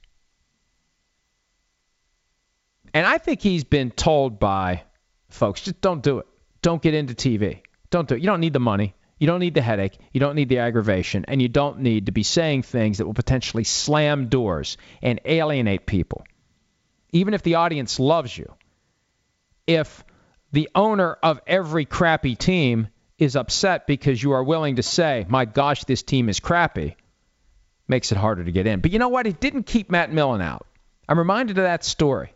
And 2.93 3.05
I 3.05 3.17
think 3.17 3.41
he's 3.41 3.63
been 3.63 3.91
told 3.91 4.39
by 4.39 4.83
folks, 5.29 5.61
just 5.61 5.81
don't 5.81 6.03
do 6.03 6.19
it. 6.19 6.27
Don't 6.61 6.81
get 6.81 6.93
into 6.93 7.13
TV. 7.13 7.61
Don't 7.89 8.07
do 8.07 8.15
it. 8.15 8.21
You 8.21 8.27
don't 8.27 8.41
need 8.41 8.53
the 8.53 8.59
money. 8.59 8.93
You 9.21 9.27
don't 9.27 9.39
need 9.39 9.53
the 9.53 9.61
headache. 9.61 9.99
You 10.13 10.19
don't 10.19 10.33
need 10.33 10.49
the 10.49 10.57
aggravation. 10.57 11.25
And 11.27 11.39
you 11.39 11.47
don't 11.47 11.81
need 11.81 12.07
to 12.07 12.11
be 12.11 12.23
saying 12.23 12.63
things 12.63 12.97
that 12.97 13.05
will 13.05 13.13
potentially 13.13 13.63
slam 13.63 14.29
doors 14.29 14.77
and 14.99 15.21
alienate 15.25 15.85
people. 15.85 16.25
Even 17.11 17.35
if 17.35 17.43
the 17.43 17.53
audience 17.53 17.99
loves 17.99 18.35
you. 18.35 18.51
If 19.67 20.03
the 20.51 20.69
owner 20.73 21.19
of 21.21 21.39
every 21.45 21.85
crappy 21.85 22.35
team 22.35 22.87
is 23.19 23.35
upset 23.35 23.85
because 23.85 24.23
you 24.23 24.31
are 24.31 24.43
willing 24.43 24.77
to 24.77 24.83
say, 24.83 25.27
my 25.29 25.45
gosh, 25.45 25.83
this 25.83 26.01
team 26.01 26.27
is 26.27 26.39
crappy, 26.39 26.95
makes 27.87 28.11
it 28.11 28.17
harder 28.17 28.43
to 28.43 28.51
get 28.51 28.65
in. 28.65 28.79
But 28.79 28.89
you 28.89 28.97
know 28.97 29.09
what? 29.09 29.27
It 29.27 29.39
didn't 29.39 29.67
keep 29.67 29.91
Matt 29.91 30.11
Millen 30.11 30.41
out. 30.41 30.65
I'm 31.07 31.19
reminded 31.19 31.59
of 31.59 31.65
that 31.65 31.83
story 31.83 32.33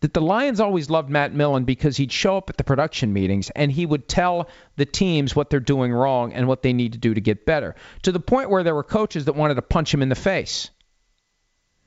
that 0.00 0.12
the 0.12 0.20
Lions 0.20 0.60
always 0.60 0.90
loved 0.90 1.08
Matt 1.08 1.34
Millen 1.34 1.64
because 1.64 1.96
he'd 1.96 2.12
show 2.12 2.36
up 2.36 2.50
at 2.50 2.56
the 2.56 2.64
production 2.64 3.12
meetings 3.12 3.50
and 3.50 3.72
he 3.72 3.86
would 3.86 4.08
tell 4.08 4.48
the 4.76 4.84
teams 4.84 5.34
what 5.34 5.50
they're 5.50 5.60
doing 5.60 5.92
wrong 5.92 6.32
and 6.32 6.46
what 6.46 6.62
they 6.62 6.72
need 6.72 6.92
to 6.92 6.98
do 6.98 7.14
to 7.14 7.20
get 7.20 7.46
better, 7.46 7.74
to 8.02 8.12
the 8.12 8.20
point 8.20 8.50
where 8.50 8.62
there 8.62 8.74
were 8.74 8.82
coaches 8.82 9.24
that 9.24 9.34
wanted 9.34 9.54
to 9.54 9.62
punch 9.62 9.92
him 9.92 10.02
in 10.02 10.08
the 10.08 10.14
face. 10.14 10.70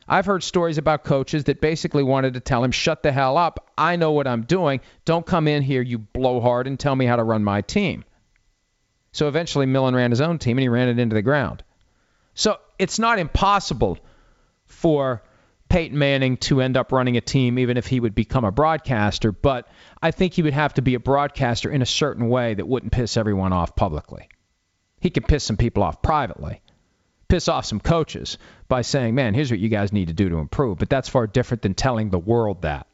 I've 0.08 0.26
heard 0.26 0.41
stories 0.41 0.80
about 0.80 1.04
coaches 1.04 1.43
that 1.43 1.62
basically 1.62 2.02
wanted 2.02 2.34
to 2.34 2.39
tell 2.39 2.63
him, 2.63 2.72
shut 2.72 3.04
the 3.04 3.12
hell 3.12 3.38
up. 3.38 3.72
I 3.78 3.95
know 3.95 4.12
what 4.12 4.26
I'm 4.26 4.41
doing. 4.41 4.82
Don't 5.06 5.26
come 5.26 5.48
in 5.48 5.62
here, 5.62 5.84
you 5.84 6.00
blowhard, 6.00 6.65
and 6.65 6.80
tell 6.80 6.95
me 6.95 7.06
how 7.06 7.15
to 7.15 7.24
run 7.24 7.43
my 7.43 7.62
team. 7.62 8.04
So 9.12 9.28
eventually, 9.28 9.67
Millen 9.67 9.95
ran 9.95 10.10
his 10.10 10.22
own 10.22 10.39
team 10.39 10.58
and 10.58 10.63
he 10.63 10.69
ran 10.69 10.89
it 10.89 10.98
into 10.98 11.13
the 11.13 11.22
ground. 11.22 11.63
So 12.34 12.58
it's 12.80 12.98
not 12.98 13.19
impossible 13.19 14.00
for 14.65 15.22
Peyton 15.70 15.98
Manning 15.98 16.38
to 16.38 16.62
end 16.62 16.76
up 16.76 16.92
running 16.92 17.16
a 17.16 17.22
team, 17.22 17.60
even 17.60 17.78
if 17.78 17.86
he 17.86 18.00
would 18.00 18.16
become 18.16 18.44
a 18.44 18.52
broadcaster. 18.52 19.32
But 19.32 19.68
I 20.02 20.12
think 20.12 20.34
he 20.34 20.42
would 20.42 20.54
have 20.54 20.74
to 20.74 20.82
be 20.82 20.96
a 20.96 21.00
broadcaster 21.00 21.72
in 21.72 21.84
a 21.84 21.86
certain 21.86 22.28
way 22.28 22.56
that 22.56 22.68
wouldn't 22.68 22.92
piss 22.92 23.18
everyone 23.18 23.54
off 23.54 23.76
publicly. 23.76 24.28
He 25.00 25.12
could 25.12 25.28
piss 25.28 25.44
some 25.44 25.58
people 25.58 25.84
off 25.84 26.02
privately, 26.02 26.62
piss 27.28 27.48
off 27.48 27.66
some 27.66 27.80
coaches 27.80 28.38
by 28.68 28.82
saying, 28.82 29.16
man, 29.16 29.34
here's 29.34 29.52
what 29.52 29.60
you 29.60 29.70
guys 29.70 29.94
need 29.94 30.08
to 30.08 30.14
do 30.14 30.30
to 30.30 30.38
improve. 30.38 30.80
But 30.80 30.90
that's 30.90 31.08
far 31.08 31.28
different 31.28 31.62
than 31.62 31.76
telling 31.76 32.10
the 32.10 32.20
world 32.20 32.64
that. 32.64 32.88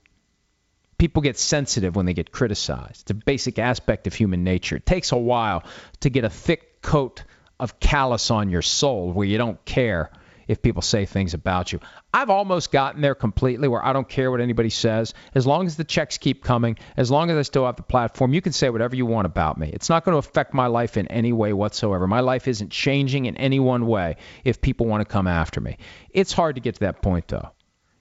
People 0.98 1.22
get 1.22 1.38
sensitive 1.38 1.96
when 1.96 2.06
they 2.06 2.14
get 2.14 2.32
criticized. 2.32 3.02
It's 3.02 3.12
a 3.12 3.16
basic 3.16 3.58
aspect 3.58 4.08
of 4.08 4.14
human 4.14 4.44
nature. 4.44 4.76
It 4.78 4.86
takes 4.86 5.12
a 5.12 5.18
while 5.18 5.64
to 6.02 6.10
get 6.10 6.24
a 6.24 6.30
thick 6.30 6.82
coat 6.82 7.24
of 7.60 7.80
callus 7.80 8.32
on 8.32 8.50
your 8.50 8.62
soul 8.62 9.12
where 9.12 9.28
you 9.28 9.38
don't 9.38 9.64
care 9.66 10.12
if 10.47 10.62
people 10.62 10.81
say 10.81 11.05
things 11.05 11.34
about 11.34 11.73
you. 11.73 11.79
I've 12.13 12.29
almost 12.29 12.71
gotten 12.71 13.01
there 13.01 13.15
completely 13.15 13.67
where 13.67 13.84
I 13.84 13.93
don't 13.93 14.08
care 14.08 14.31
what 14.31 14.41
anybody 14.41 14.69
says. 14.69 15.13
As 15.34 15.45
long 15.45 15.65
as 15.65 15.75
the 15.75 15.84
checks 15.84 16.17
keep 16.17 16.43
coming, 16.43 16.77
as 16.97 17.12
long 17.12 17.29
as 17.29 17.38
I 17.38 17.41
still 17.41 17.65
have 17.65 17.75
the 17.75 17.84
platform, 17.84 18.34
you 18.34 18.41
can 18.41 18.53
say 18.53 18.69
whatever 18.69 18.95
you 18.95 19.05
want 19.05 19.25
about 19.25 19.58
me. 19.58 19.69
It's 19.73 19.89
not 19.89 20.05
going 20.05 20.13
to 20.13 20.19
affect 20.19 20.53
my 20.53 20.67
life 20.67 20.97
in 20.97 21.08
any 21.08 21.34
way 21.34 21.53
whatsoever. 21.53 22.08
My 22.08 22.21
life 22.21 22.47
isn't 22.47 22.71
changing 22.71 23.25
in 23.25 23.38
any 23.38 23.60
one 23.60 23.88
way 23.88 24.17
if 24.43 24.62
people 24.62 24.86
want 24.86 25.01
to 25.01 25.05
come 25.05 25.27
after 25.27 25.62
me. 25.62 25.77
It's 26.10 26.34
hard 26.34 26.55
to 26.55 26.62
get 26.62 26.75
to 26.75 26.81
that 26.81 27.01
point, 27.01 27.27
though. 27.27 27.49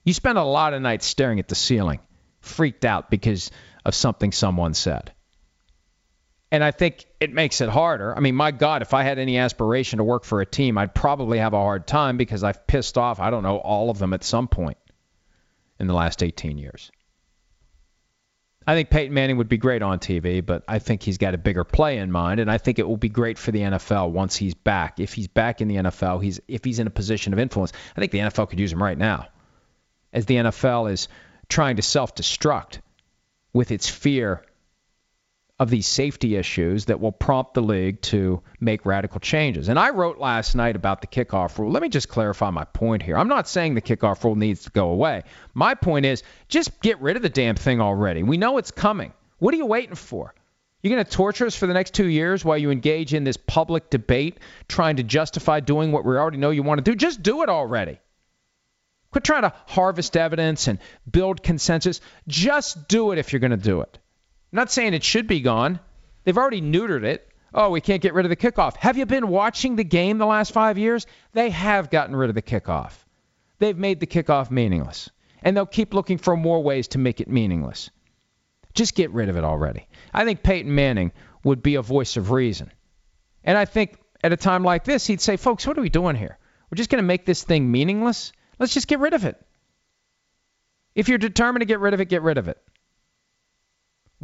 You 0.03 0.13
spend 0.13 0.37
a 0.37 0.43
lot 0.43 0.73
of 0.73 0.81
nights 0.81 1.05
staring 1.05 1.39
at 1.39 1.47
the 1.47 1.55
ceiling, 1.55 1.99
freaked 2.39 2.85
out 2.85 3.09
because 3.09 3.51
of 3.83 3.95
something 3.95 4.31
someone 4.31 4.73
said. 4.73 5.11
And 6.51 6.63
I 6.63 6.71
think 6.71 7.05
it 7.19 7.33
makes 7.33 7.59
it 7.59 7.69
harder. 7.69 8.15
I 8.15 8.19
mean, 8.19 8.35
my 8.35 8.51
God, 8.51 8.81
if 8.81 8.93
I 8.93 9.03
had 9.03 9.17
any 9.17 9.37
aspiration 9.37 9.97
to 9.97 10.03
work 10.03 10.23
for 10.23 10.41
a 10.41 10.45
team, 10.45 10.77
I'd 10.77 10.93
probably 10.93 11.39
have 11.39 11.53
a 11.53 11.59
hard 11.59 11.87
time 11.87 12.17
because 12.17 12.43
I've 12.43 12.67
pissed 12.67 12.97
off, 12.97 13.19
I 13.19 13.29
don't 13.29 13.43
know, 13.43 13.57
all 13.57 13.89
of 13.89 13.97
them 13.97 14.13
at 14.13 14.23
some 14.23 14.47
point 14.47 14.77
in 15.79 15.87
the 15.87 15.93
last 15.93 16.23
18 16.23 16.57
years. 16.57 16.91
I 18.67 18.73
think 18.73 18.89
Peyton 18.89 19.13
Manning 19.13 19.37
would 19.37 19.49
be 19.49 19.57
great 19.57 19.83
on 19.83 19.99
TV, 19.99 20.43
but 20.43 20.63
I 20.67 20.79
think 20.79 21.03
he's 21.03 21.19
got 21.19 21.35
a 21.35 21.37
bigger 21.37 21.63
play 21.63 21.99
in 21.99 22.11
mind, 22.11 22.39
and 22.39 22.49
I 22.49 22.57
think 22.57 22.79
it 22.79 22.87
will 22.87 22.97
be 22.97 23.09
great 23.09 23.37
for 23.37 23.51
the 23.51 23.59
NFL 23.59 24.09
once 24.09 24.35
he's 24.35 24.55
back. 24.55 24.99
If 24.99 25.13
he's 25.13 25.27
back 25.27 25.61
in 25.61 25.67
the 25.67 25.75
NFL, 25.75 26.23
he's 26.23 26.39
if 26.47 26.63
he's 26.63 26.79
in 26.79 26.87
a 26.87 26.91
position 26.91 27.33
of 27.33 27.39
influence, 27.39 27.73
I 27.95 27.99
think 27.99 28.11
the 28.11 28.19
NFL 28.19 28.49
could 28.49 28.59
use 28.59 28.73
him 28.73 28.81
right 28.81 28.97
now, 28.97 29.27
as 30.11 30.25
the 30.25 30.35
NFL 30.35 30.91
is 30.91 31.09
trying 31.47 31.75
to 31.75 31.83
self-destruct 31.83 32.79
with 33.53 33.71
its 33.71 33.87
fear 33.87 34.43
of 35.57 35.69
these 35.69 35.87
safety 35.87 36.35
issues 36.35 36.85
that 36.85 36.99
will 36.99 37.13
prompt 37.13 37.53
the 37.53 37.61
league 37.61 38.01
to 38.01 38.41
make 38.59 38.85
radical 38.85 39.21
changes. 39.21 39.69
And 39.69 39.79
I 39.79 39.91
wrote 39.91 40.17
last 40.17 40.53
night 40.53 40.75
about 40.75 40.99
the 40.99 41.07
kickoff 41.07 41.57
rule. 41.57 41.71
Let 41.71 41.81
me 41.81 41.87
just 41.87 42.09
clarify 42.09 42.49
my 42.49 42.65
point 42.65 43.01
here. 43.01 43.17
I'm 43.17 43.29
not 43.29 43.47
saying 43.47 43.73
the 43.73 43.81
kickoff 43.81 44.23
rule 44.25 44.35
needs 44.35 44.65
to 44.65 44.69
go 44.71 44.89
away. 44.89 45.23
My 45.53 45.75
point 45.75 46.05
is 46.05 46.23
just 46.49 46.81
get 46.81 46.99
rid 47.01 47.15
of 47.15 47.21
the 47.21 47.29
damn 47.29 47.55
thing 47.55 47.79
already. 47.79 48.21
We 48.21 48.37
know 48.37 48.57
it's 48.57 48.71
coming. 48.71 49.13
What 49.39 49.53
are 49.53 49.57
you 49.57 49.65
waiting 49.65 49.95
for? 49.95 50.33
You're 50.81 50.93
going 50.93 51.05
to 51.05 51.11
torture 51.11 51.45
us 51.45 51.55
for 51.55 51.67
the 51.67 51.73
next 51.73 51.93
two 51.93 52.05
years 52.05 52.43
while 52.43 52.57
you 52.57 52.69
engage 52.69 53.13
in 53.13 53.23
this 53.23 53.37
public 53.37 53.89
debate 53.89 54.39
trying 54.67 54.97
to 54.97 55.03
justify 55.03 55.61
doing 55.61 55.91
what 55.91 56.05
we 56.05 56.17
already 56.17 56.37
know 56.37 56.51
you 56.51 56.63
want 56.63 56.83
to 56.83 56.91
do? 56.91 56.95
Just 56.95 57.23
do 57.23 57.43
it 57.43 57.49
already. 57.49 57.97
Quit 59.11 59.23
trying 59.23 59.43
to 59.43 59.53
harvest 59.67 60.17
evidence 60.17 60.67
and 60.67 60.79
build 61.09 61.41
consensus. 61.41 62.01
Just 62.27 62.89
do 62.89 63.13
it 63.13 63.17
if 63.17 63.31
you're 63.31 63.39
going 63.39 63.51
to 63.51 63.57
do 63.57 63.81
it. 63.81 63.97
I'm 64.55 64.61
not 64.61 64.71
saying 64.71 64.93
it 64.93 65.03
should 65.03 65.27
be 65.27 65.41
gone. 65.41 65.81
They've 66.23 66.37
already 66.37 66.61
neutered 66.61 67.03
it. 67.03 67.29
Oh, 67.53 67.71
we 67.71 67.81
can't 67.81 68.01
get 68.01 68.13
rid 68.13 68.25
of 68.25 68.29
the 68.29 68.37
kickoff. 68.37 68.77
Have 68.77 68.97
you 68.97 69.05
been 69.05 69.27
watching 69.27 69.75
the 69.75 69.83
game 69.83 70.17
the 70.17 70.25
last 70.25 70.53
five 70.53 70.77
years? 70.77 71.05
They 71.33 71.49
have 71.49 71.89
gotten 71.89 72.15
rid 72.15 72.29
of 72.29 72.35
the 72.35 72.41
kickoff. 72.41 72.93
They've 73.59 73.77
made 73.77 73.99
the 73.99 74.07
kickoff 74.07 74.49
meaningless. 74.49 75.09
And 75.41 75.57
they'll 75.57 75.65
keep 75.65 75.93
looking 75.93 76.17
for 76.17 76.37
more 76.37 76.63
ways 76.63 76.87
to 76.89 76.99
make 76.99 77.19
it 77.19 77.27
meaningless. 77.27 77.89
Just 78.73 78.95
get 78.95 79.11
rid 79.11 79.27
of 79.27 79.35
it 79.35 79.43
already. 79.43 79.89
I 80.13 80.23
think 80.23 80.41
Peyton 80.41 80.73
Manning 80.73 81.11
would 81.43 81.61
be 81.61 81.75
a 81.75 81.81
voice 81.81 82.15
of 82.15 82.31
reason. 82.31 82.71
And 83.43 83.57
I 83.57 83.65
think 83.65 83.97
at 84.23 84.31
a 84.31 84.37
time 84.37 84.63
like 84.63 84.85
this, 84.85 85.05
he'd 85.05 85.19
say, 85.19 85.35
folks, 85.35 85.67
what 85.67 85.77
are 85.77 85.81
we 85.81 85.89
doing 85.89 86.15
here? 86.15 86.37
We're 86.71 86.77
just 86.77 86.89
going 86.89 87.03
to 87.03 87.07
make 87.07 87.25
this 87.25 87.43
thing 87.43 87.69
meaningless? 87.69 88.31
Let's 88.57 88.73
just 88.73 88.87
get 88.87 89.01
rid 89.01 89.13
of 89.13 89.25
it. 89.25 89.35
If 90.95 91.09
you're 91.09 91.17
determined 91.17 91.59
to 91.59 91.65
get 91.65 91.81
rid 91.81 91.93
of 91.93 91.99
it, 91.99 92.05
get 92.05 92.21
rid 92.21 92.37
of 92.37 92.47
it. 92.47 92.57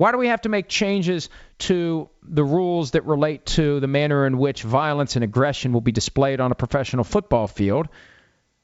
Why 0.01 0.11
do 0.11 0.17
we 0.17 0.29
have 0.29 0.41
to 0.41 0.49
make 0.49 0.67
changes 0.67 1.29
to 1.59 2.09
the 2.23 2.43
rules 2.43 2.89
that 2.91 3.05
relate 3.05 3.45
to 3.57 3.79
the 3.79 3.87
manner 3.87 4.25
in 4.25 4.39
which 4.39 4.63
violence 4.63 5.15
and 5.15 5.23
aggression 5.23 5.73
will 5.73 5.81
be 5.81 5.91
displayed 5.91 6.41
on 6.41 6.51
a 6.51 6.55
professional 6.55 7.03
football 7.03 7.45
field? 7.45 7.87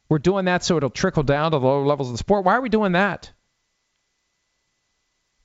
We're 0.09 0.17
doing 0.17 0.45
that 0.45 0.63
so 0.63 0.77
it'll 0.77 0.89
trickle 0.89 1.21
down 1.21 1.51
to 1.51 1.59
the 1.59 1.63
lower 1.67 1.85
levels 1.85 2.07
of 2.07 2.15
the 2.15 2.17
sport. 2.17 2.43
Why 2.43 2.55
are 2.55 2.61
we 2.61 2.69
doing 2.69 2.93
that? 2.93 3.31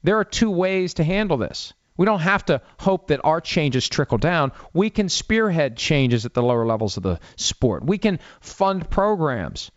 There 0.02 0.16
are 0.16 0.24
two 0.24 0.50
ways 0.50 0.94
to 0.94 1.04
handle 1.04 1.36
this. 1.36 1.74
We 1.98 2.06
don't 2.06 2.20
have 2.20 2.46
to 2.46 2.62
hope 2.78 3.08
that 3.08 3.20
our 3.22 3.42
changes 3.42 3.86
trickle 3.86 4.16
down. 4.16 4.52
We 4.72 4.88
can 4.88 5.10
spearhead 5.10 5.76
changes 5.76 6.24
at 6.24 6.32
the 6.32 6.42
lower 6.42 6.64
levels 6.64 6.96
of 6.96 7.02
the 7.02 7.20
sport. 7.36 7.84
We 7.84 7.98
can 7.98 8.18
fund 8.40 8.88
programs 8.88 9.70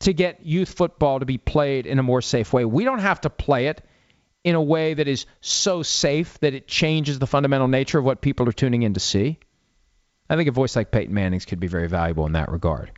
to 0.00 0.12
get 0.12 0.44
youth 0.44 0.74
football 0.74 1.20
to 1.20 1.26
be 1.26 1.38
played 1.38 1.86
in 1.86 2.00
a 2.00 2.02
more 2.02 2.22
safe 2.22 2.52
way. 2.52 2.64
We 2.64 2.82
don't 2.82 2.98
have 2.98 3.20
to 3.20 3.30
play 3.30 3.68
it 3.68 3.84
in 4.44 4.54
a 4.54 4.62
way 4.62 4.94
that 4.94 5.08
is 5.08 5.26
so 5.40 5.82
safe 5.82 6.38
that 6.40 6.54
it 6.54 6.68
changes 6.68 7.18
the 7.18 7.26
fundamental 7.26 7.68
nature 7.68 7.98
of 7.98 8.04
what 8.04 8.20
people 8.20 8.48
are 8.48 8.52
tuning 8.52 8.82
in 8.82 8.94
to 8.94 9.00
see. 9.00 9.38
I 10.30 10.36
think 10.36 10.48
a 10.48 10.52
voice 10.52 10.76
like 10.76 10.90
Peyton 10.90 11.14
Manning's 11.14 11.44
could 11.44 11.60
be 11.60 11.66
very 11.66 11.88
valuable 11.88 12.26
in 12.26 12.32
that 12.32 12.50
regard. 12.50 12.92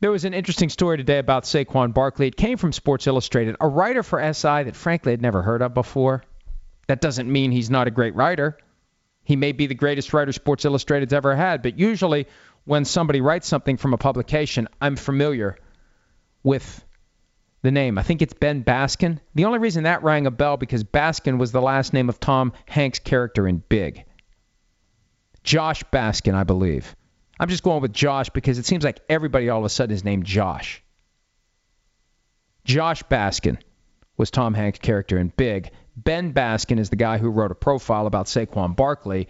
There 0.00 0.10
was 0.12 0.24
an 0.24 0.34
interesting 0.34 0.68
story 0.68 0.96
today 0.96 1.18
about 1.18 1.42
Saquon 1.42 1.92
Barkley. 1.92 2.28
It 2.28 2.36
came 2.36 2.56
from 2.56 2.72
Sports 2.72 3.06
Illustrated, 3.08 3.56
a 3.60 3.66
writer 3.66 4.04
for 4.04 4.20
SI 4.32 4.62
that 4.64 4.76
frankly 4.76 5.12
I'd 5.12 5.22
never 5.22 5.42
heard 5.42 5.60
of 5.60 5.74
before. 5.74 6.22
That 6.86 7.00
doesn't 7.00 7.30
mean 7.30 7.50
he's 7.50 7.70
not 7.70 7.88
a 7.88 7.90
great 7.90 8.14
writer. 8.14 8.56
He 9.24 9.34
may 9.34 9.52
be 9.52 9.66
the 9.66 9.74
greatest 9.74 10.12
writer 10.12 10.32
Sports 10.32 10.64
Illustrated's 10.64 11.12
ever 11.12 11.34
had, 11.34 11.62
but 11.62 11.78
usually 11.78 12.28
when 12.64 12.84
somebody 12.84 13.20
writes 13.20 13.48
something 13.48 13.76
from 13.76 13.92
a 13.92 13.98
publication, 13.98 14.68
I'm 14.80 14.96
familiar 14.96 15.56
with 16.42 16.84
the 17.62 17.70
name. 17.70 17.98
I 17.98 18.02
think 18.02 18.22
it's 18.22 18.32
Ben 18.32 18.62
Baskin. 18.64 19.18
The 19.34 19.44
only 19.44 19.58
reason 19.58 19.84
that 19.84 20.02
rang 20.02 20.26
a 20.26 20.30
bell 20.30 20.56
because 20.56 20.84
Baskin 20.84 21.38
was 21.38 21.52
the 21.52 21.62
last 21.62 21.92
name 21.92 22.08
of 22.08 22.20
Tom 22.20 22.52
Hanks' 22.66 22.98
character 22.98 23.48
in 23.48 23.62
Big. 23.68 24.04
Josh 25.42 25.82
Baskin, 25.92 26.34
I 26.34 26.44
believe. 26.44 26.94
I'm 27.40 27.48
just 27.48 27.62
going 27.62 27.82
with 27.82 27.92
Josh 27.92 28.30
because 28.30 28.58
it 28.58 28.66
seems 28.66 28.84
like 28.84 29.00
everybody 29.08 29.48
all 29.48 29.60
of 29.60 29.64
a 29.64 29.68
sudden 29.68 29.94
is 29.94 30.04
named 30.04 30.24
Josh. 30.24 30.82
Josh 32.64 33.02
Baskin 33.04 33.58
was 34.16 34.30
Tom 34.30 34.54
Hanks' 34.54 34.78
character 34.80 35.18
in 35.18 35.32
Big. 35.36 35.70
Ben 35.96 36.32
Baskin 36.32 36.78
is 36.78 36.90
the 36.90 36.96
guy 36.96 37.18
who 37.18 37.30
wrote 37.30 37.50
a 37.50 37.56
profile 37.56 38.06
about 38.06 38.26
Saquon 38.26 38.76
Barkley 38.76 39.28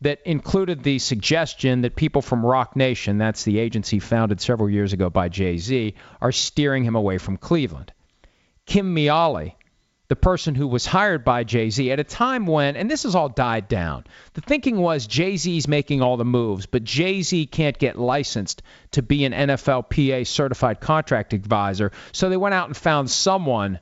that 0.00 0.20
included 0.24 0.82
the 0.82 0.98
suggestion 0.98 1.82
that 1.82 1.96
people 1.96 2.22
from 2.22 2.44
Roc 2.44 2.76
Nation, 2.76 3.18
that's 3.18 3.44
the 3.44 3.58
agency 3.58 3.98
founded 3.98 4.40
several 4.40 4.68
years 4.68 4.92
ago 4.92 5.10
by 5.10 5.28
Jay 5.28 5.56
Z, 5.58 5.94
are 6.20 6.32
steering 6.32 6.84
him 6.84 6.94
away 6.94 7.18
from 7.18 7.36
Cleveland. 7.36 7.92
Kim 8.66 8.94
Miale, 8.94 9.54
the 10.08 10.16
person 10.16 10.54
who 10.54 10.68
was 10.68 10.86
hired 10.86 11.24
by 11.24 11.44
Jay 11.44 11.70
Z 11.70 11.90
at 11.90 11.98
a 11.98 12.04
time 12.04 12.46
when, 12.46 12.76
and 12.76 12.90
this 12.90 13.04
has 13.04 13.14
all 13.14 13.28
died 13.28 13.68
down, 13.68 14.04
the 14.34 14.40
thinking 14.40 14.76
was 14.76 15.06
Jay 15.06 15.36
Z's 15.36 15.66
making 15.66 16.02
all 16.02 16.16
the 16.16 16.24
moves, 16.24 16.66
but 16.66 16.84
Jay 16.84 17.22
Z 17.22 17.46
can't 17.46 17.78
get 17.78 17.98
licensed 17.98 18.62
to 18.92 19.02
be 19.02 19.24
an 19.24 19.32
NFLPA 19.32 20.26
certified 20.26 20.80
contract 20.80 21.32
advisor. 21.32 21.90
So 22.12 22.28
they 22.28 22.36
went 22.36 22.54
out 22.54 22.68
and 22.68 22.76
found 22.76 23.10
someone 23.10 23.80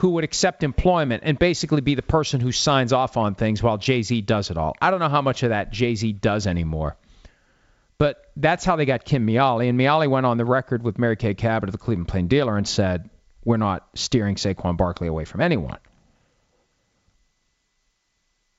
who 0.00 0.10
would 0.10 0.24
accept 0.24 0.62
employment 0.62 1.22
and 1.26 1.38
basically 1.38 1.82
be 1.82 1.94
the 1.94 2.02
person 2.02 2.40
who 2.40 2.52
signs 2.52 2.92
off 2.92 3.18
on 3.18 3.34
things 3.34 3.62
while 3.62 3.76
Jay 3.76 4.02
Z 4.02 4.22
does 4.22 4.50
it 4.50 4.56
all. 4.56 4.74
I 4.80 4.90
don't 4.90 4.98
know 4.98 5.10
how 5.10 5.20
much 5.20 5.42
of 5.42 5.50
that 5.50 5.70
Jay 5.70 5.94
Z 5.94 6.12
does 6.14 6.46
anymore. 6.46 6.96
But 7.98 8.30
that's 8.34 8.64
how 8.64 8.76
they 8.76 8.86
got 8.86 9.04
Kim 9.04 9.26
Miale. 9.26 9.68
And 9.68 9.78
Miale 9.78 10.08
went 10.08 10.24
on 10.24 10.38
the 10.38 10.46
record 10.46 10.82
with 10.82 10.98
Mary 10.98 11.16
Kay 11.16 11.34
Cabot 11.34 11.68
of 11.68 11.72
the 11.72 11.78
Cleveland 11.78 12.08
Plain 12.08 12.28
Dealer 12.28 12.56
and 12.56 12.66
said, 12.66 13.10
we're 13.44 13.58
not 13.58 13.86
steering 13.94 14.36
Saquon 14.36 14.78
Barkley 14.78 15.06
away 15.06 15.26
from 15.26 15.42
anyone. 15.42 15.78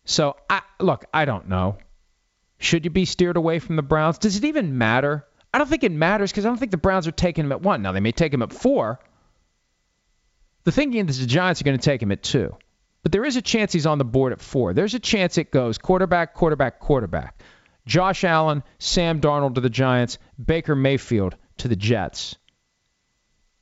So, 0.05 0.35
I, 0.47 0.61
look, 0.79 1.05
I 1.11 1.25
don't 1.25 1.49
know. 1.49 1.77
Should 2.59 2.85
you 2.85 2.91
be 2.91 3.05
steered 3.05 3.37
away 3.37 3.57
from 3.57 3.77
the 3.77 3.81
Browns? 3.81 4.19
Does 4.19 4.37
it 4.37 4.45
even 4.45 4.77
matter? 4.77 5.25
I 5.51 5.57
don't 5.57 5.67
think 5.67 5.83
it 5.83 5.91
matters 5.91 6.31
because 6.31 6.45
I 6.45 6.49
don't 6.49 6.57
think 6.57 6.69
the 6.69 6.77
Browns 6.77 7.07
are 7.07 7.11
taking 7.11 7.45
him 7.45 7.51
at 7.51 7.63
one. 7.63 7.81
Now, 7.81 7.93
they 7.93 7.99
may 7.99 8.11
take 8.11 8.31
him 8.31 8.43
at 8.43 8.53
four. 8.53 8.99
The 10.63 10.71
thinking 10.71 11.07
is 11.07 11.19
the 11.19 11.25
Giants 11.25 11.61
are 11.61 11.63
going 11.63 11.77
to 11.77 11.83
take 11.83 12.01
him 12.01 12.11
at 12.11 12.23
two. 12.23 12.55
But 13.03 13.11
there 13.11 13.25
is 13.25 13.35
a 13.35 13.41
chance 13.41 13.73
he's 13.73 13.87
on 13.87 13.97
the 13.97 14.05
board 14.05 14.31
at 14.31 14.41
four. 14.41 14.73
There's 14.73 14.93
a 14.93 14.99
chance 14.99 15.37
it 15.37 15.51
goes 15.51 15.77
quarterback, 15.77 16.35
quarterback, 16.35 16.79
quarterback. 16.79 17.41
Josh 17.87 18.23
Allen, 18.23 18.63
Sam 18.77 19.21
Darnold 19.21 19.55
to 19.55 19.61
the 19.61 19.69
Giants, 19.69 20.19
Baker 20.43 20.75
Mayfield 20.75 21.35
to 21.57 21.67
the 21.67 21.75
Jets. 21.75 22.35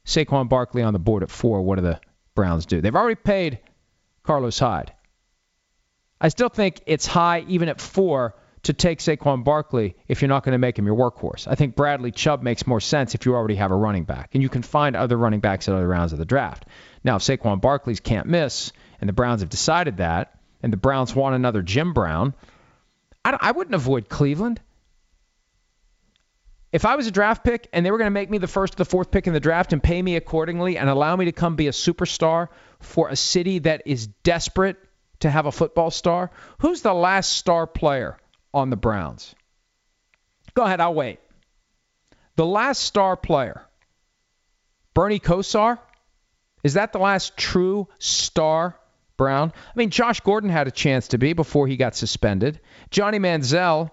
Saquon 0.05 0.49
Barkley 0.49 0.81
on 0.81 0.93
the 0.93 0.99
board 0.99 1.23
at 1.23 1.29
four. 1.29 1.62
What 1.62 1.75
do 1.75 1.83
the 1.83 2.01
Browns 2.35 2.65
do? 2.65 2.81
They've 2.81 2.95
already 2.95 3.15
paid 3.15 3.59
Carlos 4.23 4.59
Hyde. 4.59 4.91
I 6.19 6.27
still 6.27 6.49
think 6.49 6.81
it's 6.85 7.05
high 7.05 7.45
even 7.47 7.69
at 7.69 7.79
four 7.79 8.35
to 8.63 8.73
take 8.73 8.99
Saquon 8.99 9.45
Barkley 9.45 9.95
if 10.07 10.21
you're 10.21 10.29
not 10.29 10.43
going 10.43 10.51
to 10.51 10.57
make 10.57 10.77
him 10.77 10.85
your 10.85 10.97
workhorse. 10.97 11.47
I 11.47 11.55
think 11.55 11.75
Bradley 11.75 12.12
Chubb 12.12 12.43
makes 12.43 12.67
more 12.67 12.81
sense 12.81 13.15
if 13.15 13.25
you 13.25 13.35
already 13.35 13.55
have 13.55 13.71
a 13.71 13.75
running 13.75 14.03
back, 14.03 14.31
and 14.33 14.43
you 14.43 14.49
can 14.49 14.63
find 14.63 14.95
other 14.97 15.15
running 15.15 15.39
backs 15.39 15.69
at 15.69 15.75
other 15.75 15.88
rounds 15.88 16.12
of 16.12 16.19
the 16.19 16.25
draft. 16.25 16.65
Now, 17.03 17.15
if 17.15 17.21
Saquon 17.21 17.62
Barkley's 17.62 17.99
can't 17.99 18.27
miss, 18.27 18.71
and 18.99 19.07
the 19.07 19.13
Browns 19.13 19.41
have 19.41 19.49
decided 19.49 19.97
that, 19.97 20.38
and 20.62 20.73
the 20.73 20.77
Browns 20.77 21.15
want 21.15 21.35
another 21.35 21.62
Jim 21.62 21.93
Brown, 21.93 22.33
I, 23.23 23.38
I 23.39 23.51
wouldn't 23.51 23.75
avoid 23.75 24.09
Cleveland. 24.09 24.59
If 26.71 26.85
I 26.85 26.95
was 26.95 27.07
a 27.07 27.12
draft 27.12 27.43
pick 27.43 27.67
and 27.73 27.83
they 27.83 27.89
were 27.89 27.97
going 27.97 28.07
to 28.07 28.12
make 28.12 28.29
me 28.29 28.38
the 28.38 28.47
first 28.47 28.75
or 28.75 28.77
the 28.77 28.85
fourth 28.85 29.09
pick 29.09 29.25
in 29.25 29.33
the 29.33 29.39
draft 29.39 29.73
and 29.73 29.81
pay 29.81 29.99
me 29.99 30.15
accordingly 30.15 30.77
and 30.77 30.88
allow 30.88 31.15
me 31.15 31.25
to 31.25 31.31
come 31.31 31.55
be 31.55 31.67
a 31.67 31.71
superstar 31.71 32.49
for 32.79 33.09
a 33.09 33.15
city 33.15 33.59
that 33.59 33.83
is 33.85 34.07
desperate 34.07 34.77
to 35.21 35.29
have 35.29 35.47
a 35.47 35.51
football 35.51 35.89
star, 35.89 36.31
who's 36.59 36.81
the 36.81 36.93
last 36.93 37.31
star 37.31 37.65
player 37.65 38.17
on 38.53 38.69
the 38.69 38.77
Browns? 38.77 39.33
Go 40.53 40.63
ahead, 40.63 40.79
I'll 40.79 40.93
wait. 40.93 41.19
The 42.35 42.45
last 42.45 42.83
star 42.83 43.17
player, 43.17 43.63
Bernie 44.93 45.19
Kosar? 45.19 45.79
Is 46.63 46.73
that 46.73 46.93
the 46.93 46.99
last 46.99 47.37
true 47.37 47.87
star 47.99 48.77
Brown? 49.17 49.53
I 49.55 49.71
mean, 49.77 49.89
Josh 49.89 50.19
Gordon 50.21 50.49
had 50.49 50.67
a 50.67 50.71
chance 50.71 51.09
to 51.09 51.17
be 51.17 51.33
before 51.33 51.67
he 51.67 51.77
got 51.77 51.95
suspended. 51.95 52.59
Johnny 52.89 53.19
Manziel 53.19 53.91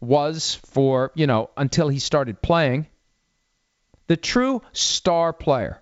was 0.00 0.54
for, 0.66 1.12
you 1.14 1.26
know, 1.26 1.50
until 1.56 1.88
he 1.88 1.98
started 1.98 2.42
playing. 2.42 2.86
The 4.06 4.16
true 4.16 4.62
star 4.72 5.32
player, 5.32 5.80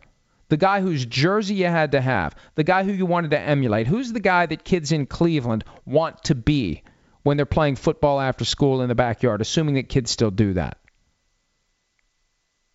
the 0.48 0.56
guy 0.56 0.80
whose 0.80 1.04
jersey 1.04 1.56
you 1.56 1.66
had 1.66 1.92
to 1.92 2.00
have, 2.00 2.34
the 2.54 2.64
guy 2.64 2.84
who 2.84 2.92
you 2.92 3.06
wanted 3.06 3.32
to 3.32 3.40
emulate, 3.40 3.86
who's 3.86 4.12
the 4.12 4.20
guy 4.20 4.46
that 4.46 4.64
kids 4.64 4.92
in 4.92 5.06
Cleveland 5.06 5.64
want 5.84 6.24
to 6.24 6.34
be 6.34 6.82
when 7.22 7.36
they're 7.36 7.46
playing 7.46 7.76
football 7.76 8.20
after 8.20 8.44
school 8.44 8.82
in 8.82 8.88
the 8.88 8.94
backyard, 8.94 9.40
assuming 9.40 9.74
that 9.74 9.88
kids 9.88 10.10
still 10.10 10.30
do 10.30 10.54
that? 10.54 10.78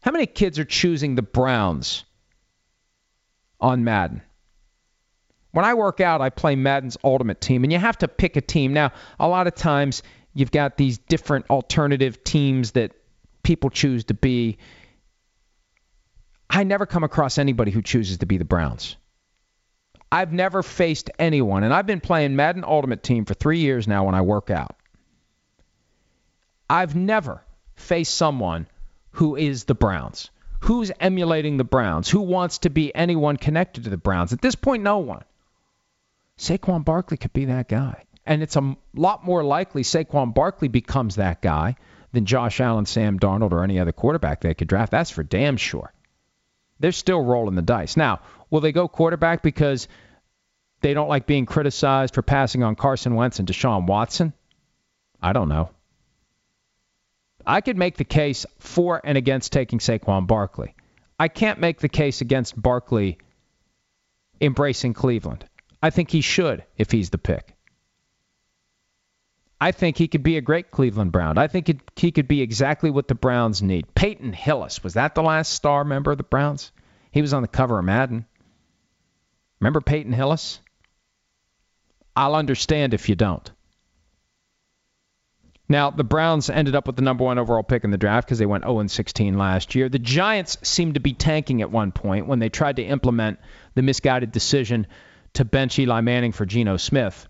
How 0.02 0.12
many 0.12 0.28
kids 0.28 0.60
are 0.60 0.66
choosing 0.66 1.16
the 1.16 1.22
Browns 1.22 2.06
on 3.60 3.84
Madden? 3.84 4.22
When 5.52 5.66
I 5.66 5.74
work 5.74 6.00
out, 6.00 6.22
I 6.22 6.30
play 6.30 6.56
Madden's 6.56 6.98
Ultimate 7.04 7.42
Team, 7.42 7.64
and 7.64 7.74
you 7.74 7.80
have 7.80 7.98
to 8.00 8.08
pick 8.08 8.36
a 8.36 8.42
team. 8.42 8.74
Now, 8.74 8.92
a 9.20 9.28
lot 9.28 9.48
of 9.48 9.56
times 9.56 10.04
You've 10.34 10.52
got 10.52 10.78
these 10.78 10.98
different 10.98 11.50
alternative 11.50 12.24
teams 12.24 12.72
that 12.72 12.94
people 13.44 13.70
choose 13.70 14.06
to 14.06 14.14
be. 14.14 14.58
I 16.50 16.64
never 16.64 16.86
come 16.86 17.04
across 17.04 17.38
anybody 17.38 17.72
who 17.72 17.82
chooses 17.82 18.20
to 18.20 18.26
be 18.26 18.38
the 18.38 18.46
Browns. 18.46 18.96
I've 20.12 20.34
never 20.34 20.64
faced 20.64 21.12
anyone, 21.20 21.64
and 21.64 21.74
I've 21.74 21.86
been 21.86 22.00
playing 22.00 22.36
Madden 22.36 22.64
Ultimate 22.64 23.04
Team 23.04 23.26
for 23.26 23.34
three 23.34 23.60
years 23.60 23.88
now 23.88 24.06
when 24.06 24.16
I 24.16 24.22
work 24.22 24.50
out. 24.50 24.76
I've 26.70 26.96
never 26.96 27.44
faced 27.76 28.16
someone 28.16 28.68
who 29.12 29.36
is 29.36 29.66
the 29.66 29.76
Browns, 29.76 30.30
who's 30.60 30.92
emulating 31.00 31.58
the 31.58 31.64
Browns, 31.64 32.10
who 32.10 32.22
wants 32.22 32.60
to 32.60 32.70
be 32.70 32.94
anyone 32.94 33.38
connected 33.38 33.84
to 33.86 33.90
the 33.90 33.98
Browns. 33.98 34.34
At 34.34 34.42
this 34.42 34.56
point, 34.56 34.84
no 34.84 35.00
one. 35.00 35.24
Saquon 36.38 36.86
Barkley 36.86 37.18
could 37.18 37.34
be 37.34 37.46
that 37.46 37.68
guy. 37.68 38.04
And 38.26 38.44
it's 38.44 38.56
a 38.56 38.76
lot 38.94 39.26
more 39.26 39.44
likely 39.44 39.84
Saquon 39.84 40.34
Barkley 40.34 40.68
becomes 40.68 41.16
that 41.16 41.42
guy 41.42 41.76
than 42.12 42.26
Josh 42.26 42.60
Allen, 42.60 42.86
Sam 42.86 43.20
Darnold, 43.20 43.52
or 43.52 43.64
any 43.64 43.80
other 43.80 43.92
quarterback 43.92 44.42
they 44.42 44.54
could 44.54 44.68
draft. 44.68 44.92
That's 44.92 45.12
for 45.12 45.24
damn 45.24 45.58
sure. 45.58 45.94
They're 46.80 46.92
still 46.92 47.22
rolling 47.22 47.56
the 47.56 47.62
dice. 47.62 47.98
Now, 47.98 48.22
will 48.50 48.62
they 48.62 48.72
go 48.72 48.88
quarterback 48.88 49.42
because 49.42 49.88
they 50.82 50.94
don't 50.94 51.10
like 51.10 51.26
being 51.26 51.46
criticized 51.46 52.14
for 52.14 52.22
passing 52.22 52.64
on 52.64 52.76
Carson 52.76 53.16
Wentz 53.16 53.40
and 53.40 53.48
Deshaun 53.48 53.86
Watson? 53.86 54.34
I 55.22 55.34
don't 55.34 55.50
know. 55.50 55.72
I 57.46 57.62
could 57.62 57.78
make 57.78 57.98
the 57.98 58.04
case 58.04 58.46
for 58.60 59.02
and 59.04 59.18
against 59.18 59.52
taking 59.52 59.80
Saquon 59.80 60.28
Barkley. 60.28 60.76
I 61.18 61.28
can't 61.28 61.60
make 61.60 61.80
the 61.80 61.90
case 61.90 62.22
against 62.22 62.62
Barkley 62.62 63.18
embracing 64.40 64.94
Cleveland. 64.94 65.46
I 65.82 65.90
think 65.90 66.12
he 66.12 66.22
should 66.22 66.64
if 66.78 66.92
he's 66.92 67.10
the 67.10 67.18
pick. 67.18 67.56
I 69.62 69.72
think 69.74 69.98
he 69.98 70.08
could 70.08 70.24
be 70.24 70.38
a 70.38 70.42
great 70.42 70.72
Cleveland 70.72 71.12
Brown. 71.12 71.38
I 71.38 71.48
think 71.48 71.90
he 71.98 72.12
could 72.12 72.28
be 72.30 72.42
exactly 72.42 72.90
what 72.90 73.10
the 73.10 73.16
Browns 73.16 73.62
need. 73.62 73.94
Peyton 73.94 74.32
Hillis, 74.32 74.84
was 74.84 74.94
that 74.94 75.16
the 75.16 75.24
last 75.24 75.52
star 75.52 75.84
member 75.84 76.12
of 76.12 76.18
the 76.18 76.24
Browns? 76.24 76.72
He 77.12 77.22
was 77.22 77.34
on 77.34 77.42
the 77.42 77.48
cover 77.50 77.78
of 77.80 77.86
Madden. 77.86 78.26
Remember 79.60 79.82
Peyton 79.82 80.14
Hillis? 80.14 80.62
I'll 82.16 82.36
understand 82.36 82.94
if 82.94 83.10
you 83.10 83.16
don't. 83.16 83.52
Now, 85.72 85.92
the 85.92 86.04
Browns 86.04 86.50
ended 86.50 86.76
up 86.76 86.88
with 86.88 86.96
the 86.96 87.04
number 87.04 87.24
one 87.24 87.38
overall 87.38 87.62
pick 87.62 87.84
in 87.84 87.92
the 87.92 87.98
draft 87.98 88.28
because 88.28 88.40
they 88.40 88.48
went 88.48 88.64
0 88.64 88.88
16 88.88 89.38
last 89.38 89.76
year. 89.76 89.88
The 89.88 90.00
Giants 90.00 90.58
seemed 90.64 90.96
to 90.96 91.00
be 91.00 91.14
tanking 91.14 91.62
at 91.62 91.70
one 91.70 91.92
point 91.92 92.26
when 92.26 92.40
they 92.40 92.50
tried 92.50 92.78
to 92.78 92.84
implement 92.84 93.40
the 93.76 93.84
misguided 93.84 94.32
decision 94.32 94.88
to 95.34 95.46
bench 95.46 95.78
Eli 95.78 96.02
Manning 96.02 96.32
for 96.32 96.48
Geno 96.48 96.78
Smith. 96.78 97.28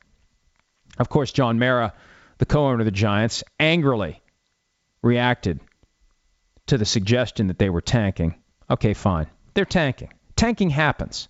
Of 0.97 1.09
course, 1.09 1.33
John 1.33 1.59
Mara, 1.59 1.93
the 2.37 2.45
co 2.45 2.65
owner 2.67 2.79
of 2.79 2.85
the 2.85 2.91
Giants, 2.91 3.43
angrily 3.59 4.21
reacted 5.01 5.59
to 6.67 6.77
the 6.77 6.85
suggestion 6.85 7.47
that 7.47 7.59
they 7.59 7.69
were 7.69 7.81
tanking. 7.81 8.35
Okay, 8.69 8.93
fine. 8.93 9.27
They're 9.53 9.65
tanking. 9.65 10.13
Tanking 10.37 10.69
happens. 10.69 11.27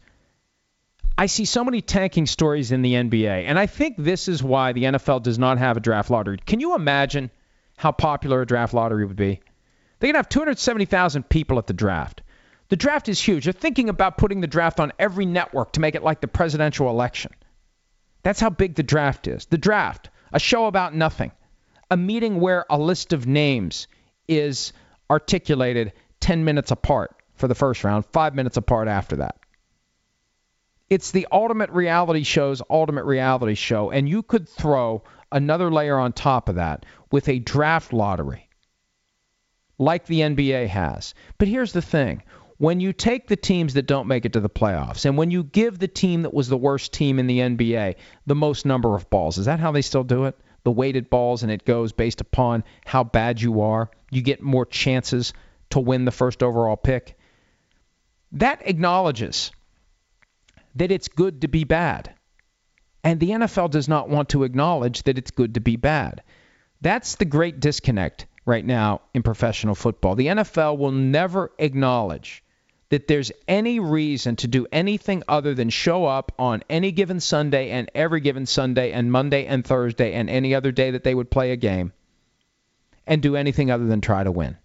I 1.19 1.25
see 1.25 1.43
so 1.43 1.65
many 1.65 1.81
tanking 1.81 2.27
stories 2.27 2.71
in 2.71 2.81
the 2.81 2.93
NBA, 2.93 3.43
and 3.43 3.59
I 3.59 3.65
think 3.65 3.97
this 3.97 4.29
is 4.29 4.41
why 4.41 4.71
the 4.71 4.83
NFL 4.83 5.21
does 5.21 5.37
not 5.37 5.57
have 5.57 5.75
a 5.75 5.81
draft 5.81 6.09
lottery. 6.09 6.37
Can 6.37 6.61
you 6.61 6.75
imagine 6.75 7.29
how 7.75 7.91
popular 7.91 8.41
a 8.41 8.47
draft 8.47 8.73
lottery 8.73 9.05
would 9.05 9.17
be? 9.17 9.41
They 9.99 10.07
can 10.07 10.15
have 10.15 10.29
270,000 10.29 11.27
people 11.27 11.57
at 11.57 11.67
the 11.67 11.73
draft. 11.73 12.21
The 12.69 12.77
draft 12.77 13.09
is 13.09 13.19
huge. 13.19 13.43
They're 13.43 13.51
thinking 13.51 13.89
about 13.89 14.17
putting 14.17 14.39
the 14.39 14.47
draft 14.47 14.79
on 14.79 14.93
every 14.97 15.25
network 15.25 15.73
to 15.73 15.81
make 15.81 15.93
it 15.93 16.03
like 16.03 16.21
the 16.21 16.29
presidential 16.29 16.89
election. 16.89 17.33
That's 18.23 18.39
how 18.39 18.49
big 18.49 18.75
the 18.75 18.83
draft 18.83 19.27
is. 19.27 19.45
The 19.47 19.57
draft, 19.57 20.09
a 20.31 20.39
show 20.39 20.67
about 20.67 20.95
nothing, 20.95 21.33
a 21.91 21.97
meeting 21.97 22.39
where 22.39 22.65
a 22.69 22.79
list 22.79 23.11
of 23.11 23.27
names 23.27 23.89
is 24.29 24.71
articulated 25.09 25.91
10 26.21 26.45
minutes 26.45 26.71
apart 26.71 27.13
for 27.35 27.49
the 27.49 27.55
first 27.55 27.83
round, 27.83 28.05
five 28.05 28.35
minutes 28.35 28.55
apart 28.55 28.87
after 28.87 29.17
that. 29.17 29.35
It's 30.89 31.11
the 31.11 31.27
ultimate 31.31 31.69
reality 31.69 32.23
show's 32.23 32.61
ultimate 32.69 33.05
reality 33.05 33.53
show, 33.53 33.91
and 33.91 34.09
you 34.09 34.23
could 34.23 34.49
throw 34.49 35.03
another 35.31 35.71
layer 35.71 35.97
on 35.97 36.13
top 36.13 36.49
of 36.49 36.55
that 36.55 36.85
with 37.11 37.29
a 37.29 37.39
draft 37.39 37.93
lottery 37.93 38.49
like 39.77 40.05
the 40.05 40.21
NBA 40.21 40.67
has. 40.67 41.13
But 41.37 41.47
here's 41.47 41.73
the 41.73 41.81
thing 41.81 42.23
when 42.57 42.79
you 42.79 42.91
take 42.91 43.27
the 43.27 43.37
teams 43.37 43.75
that 43.75 43.87
don't 43.87 44.07
make 44.07 44.25
it 44.25 44.33
to 44.33 44.39
the 44.41 44.49
playoffs 44.49 45.05
and 45.05 45.17
when 45.17 45.31
you 45.31 45.43
give 45.43 45.79
the 45.79 45.87
team 45.87 46.23
that 46.23 46.33
was 46.33 46.49
the 46.49 46.57
worst 46.57 46.91
team 46.91 47.17
in 47.17 47.27
the 47.27 47.39
NBA 47.39 47.95
the 48.25 48.35
most 48.35 48.65
number 48.65 48.95
of 48.95 49.09
balls, 49.09 49.37
is 49.37 49.45
that 49.45 49.59
how 49.59 49.71
they 49.71 49.81
still 49.81 50.03
do 50.03 50.25
it? 50.25 50.37
The 50.63 50.71
weighted 50.71 51.09
balls, 51.09 51.41
and 51.43 51.51
it 51.51 51.63
goes 51.63 51.93
based 51.93 52.19
upon 52.19 52.65
how 52.85 53.05
bad 53.05 53.41
you 53.41 53.61
are. 53.61 53.89
You 54.11 54.21
get 54.21 54.41
more 54.41 54.65
chances 54.65 55.33
to 55.69 55.79
win 55.79 56.03
the 56.03 56.11
first 56.11 56.43
overall 56.43 56.75
pick. 56.75 57.17
That 58.33 58.67
acknowledges 58.67 59.51
that 60.75 60.91
it's 60.91 61.07
good 61.07 61.41
to 61.41 61.47
be 61.47 61.63
bad. 61.63 62.13
And 63.03 63.19
the 63.19 63.29
NFL 63.29 63.71
does 63.71 63.87
not 63.87 64.09
want 64.09 64.29
to 64.29 64.43
acknowledge 64.43 65.03
that 65.03 65.17
it's 65.17 65.31
good 65.31 65.53
to 65.53 65.59
be 65.59 65.77
bad. 65.77 66.21
That's 66.81 67.15
the 67.15 67.25
great 67.25 67.59
disconnect 67.59 68.25
right 68.45 68.65
now 68.65 69.01
in 69.13 69.23
professional 69.23 69.75
football. 69.75 70.15
The 70.15 70.27
NFL 70.27 70.77
will 70.77 70.91
never 70.91 71.51
acknowledge 71.59 72.43
that 72.89 73.07
there's 73.07 73.31
any 73.47 73.79
reason 73.79 74.35
to 74.37 74.47
do 74.47 74.65
anything 74.71 75.23
other 75.27 75.53
than 75.53 75.69
show 75.69 76.05
up 76.05 76.31
on 76.39 76.63
any 76.69 76.91
given 76.91 77.19
Sunday 77.19 77.69
and 77.69 77.89
every 77.93 78.19
given 78.19 78.45
Sunday 78.45 78.91
and 78.91 79.11
Monday 79.11 79.45
and 79.45 79.63
Thursday 79.63 80.13
and 80.13 80.29
any 80.29 80.55
other 80.55 80.71
day 80.71 80.91
that 80.91 81.03
they 81.03 81.13
would 81.13 81.29
play 81.29 81.51
a 81.51 81.55
game 81.55 81.93
and 83.05 83.21
do 83.21 83.35
anything 83.35 83.69
other 83.69 83.85
than 83.85 84.01
try 84.01 84.23
to 84.23 84.31
win. 84.31 84.57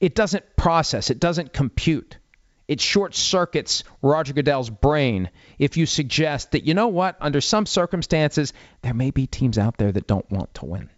It 0.00 0.14
doesn't 0.14 0.56
process, 0.56 1.10
it 1.10 1.20
doesn't 1.20 1.52
compute. 1.52 2.18
It 2.66 2.80
short 2.80 3.14
circuits 3.14 3.84
Roger 4.00 4.32
Goodell's 4.32 4.70
brain 4.70 5.30
if 5.58 5.76
you 5.76 5.86
suggest 5.86 6.52
that, 6.52 6.64
you 6.64 6.74
know 6.74 6.88
what, 6.88 7.16
under 7.20 7.40
some 7.40 7.66
circumstances, 7.66 8.52
there 8.82 8.94
may 8.94 9.10
be 9.10 9.26
teams 9.26 9.58
out 9.58 9.76
there 9.76 9.92
that 9.92 10.06
don't 10.06 10.30
want 10.30 10.54
to 10.54 10.66
win. 10.66 10.90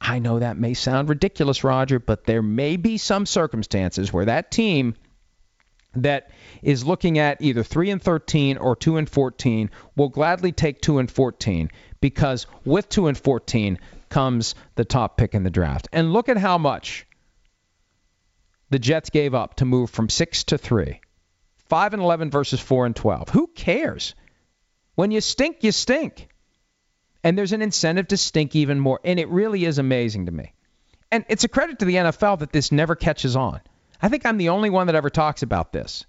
I 0.00 0.18
know 0.18 0.40
that 0.40 0.58
may 0.58 0.74
sound 0.74 1.08
ridiculous, 1.08 1.62
Roger, 1.62 2.00
but 2.00 2.24
there 2.24 2.42
may 2.42 2.76
be 2.76 2.98
some 2.98 3.24
circumstances 3.24 4.12
where 4.12 4.24
that 4.24 4.50
team 4.50 4.96
that 5.94 6.30
is 6.62 6.84
looking 6.84 7.18
at 7.18 7.40
either 7.40 7.62
3 7.62 7.90
and 7.90 8.02
13 8.02 8.56
or 8.58 8.74
2 8.74 8.96
and 8.96 9.08
14 9.08 9.70
will 9.94 10.08
gladly 10.08 10.50
take 10.50 10.80
2 10.80 10.98
and 10.98 11.10
14 11.10 11.70
because 12.00 12.46
with 12.64 12.88
2 12.88 13.06
and 13.06 13.18
14 13.18 13.78
comes 14.08 14.54
the 14.74 14.84
top 14.84 15.16
pick 15.16 15.34
in 15.34 15.44
the 15.44 15.50
draft. 15.50 15.88
And 15.92 16.12
look 16.12 16.28
at 16.28 16.36
how 16.36 16.58
much 16.58 17.06
the 18.72 18.78
Jets 18.78 19.10
gave 19.10 19.34
up 19.34 19.56
to 19.56 19.64
move 19.64 19.90
from 19.90 20.08
6 20.08 20.44
to 20.44 20.58
3. 20.58 21.00
5 21.68 21.94
and 21.94 22.02
11 22.02 22.30
versus 22.30 22.60
4 22.60 22.86
and 22.86 22.96
12. 22.96 23.28
Who 23.28 23.46
cares? 23.48 24.14
When 24.94 25.10
you 25.10 25.20
stink, 25.20 25.62
you 25.62 25.72
stink. 25.72 26.28
And 27.22 27.36
there's 27.36 27.52
an 27.52 27.62
incentive 27.62 28.08
to 28.08 28.16
stink 28.16 28.56
even 28.56 28.80
more. 28.80 29.00
And 29.04 29.20
it 29.20 29.28
really 29.28 29.64
is 29.64 29.78
amazing 29.78 30.26
to 30.26 30.32
me. 30.32 30.54
And 31.10 31.24
it's 31.28 31.44
a 31.44 31.48
credit 31.48 31.78
to 31.80 31.84
the 31.84 31.96
NFL 31.96 32.40
that 32.40 32.52
this 32.52 32.72
never 32.72 32.96
catches 32.96 33.36
on. 33.36 33.60
I 34.00 34.08
think 34.08 34.24
I'm 34.24 34.38
the 34.38 34.48
only 34.48 34.70
one 34.70 34.86
that 34.86 34.96
ever 34.96 35.10
talks 35.10 35.42
about 35.42 35.72
this. 35.72 36.06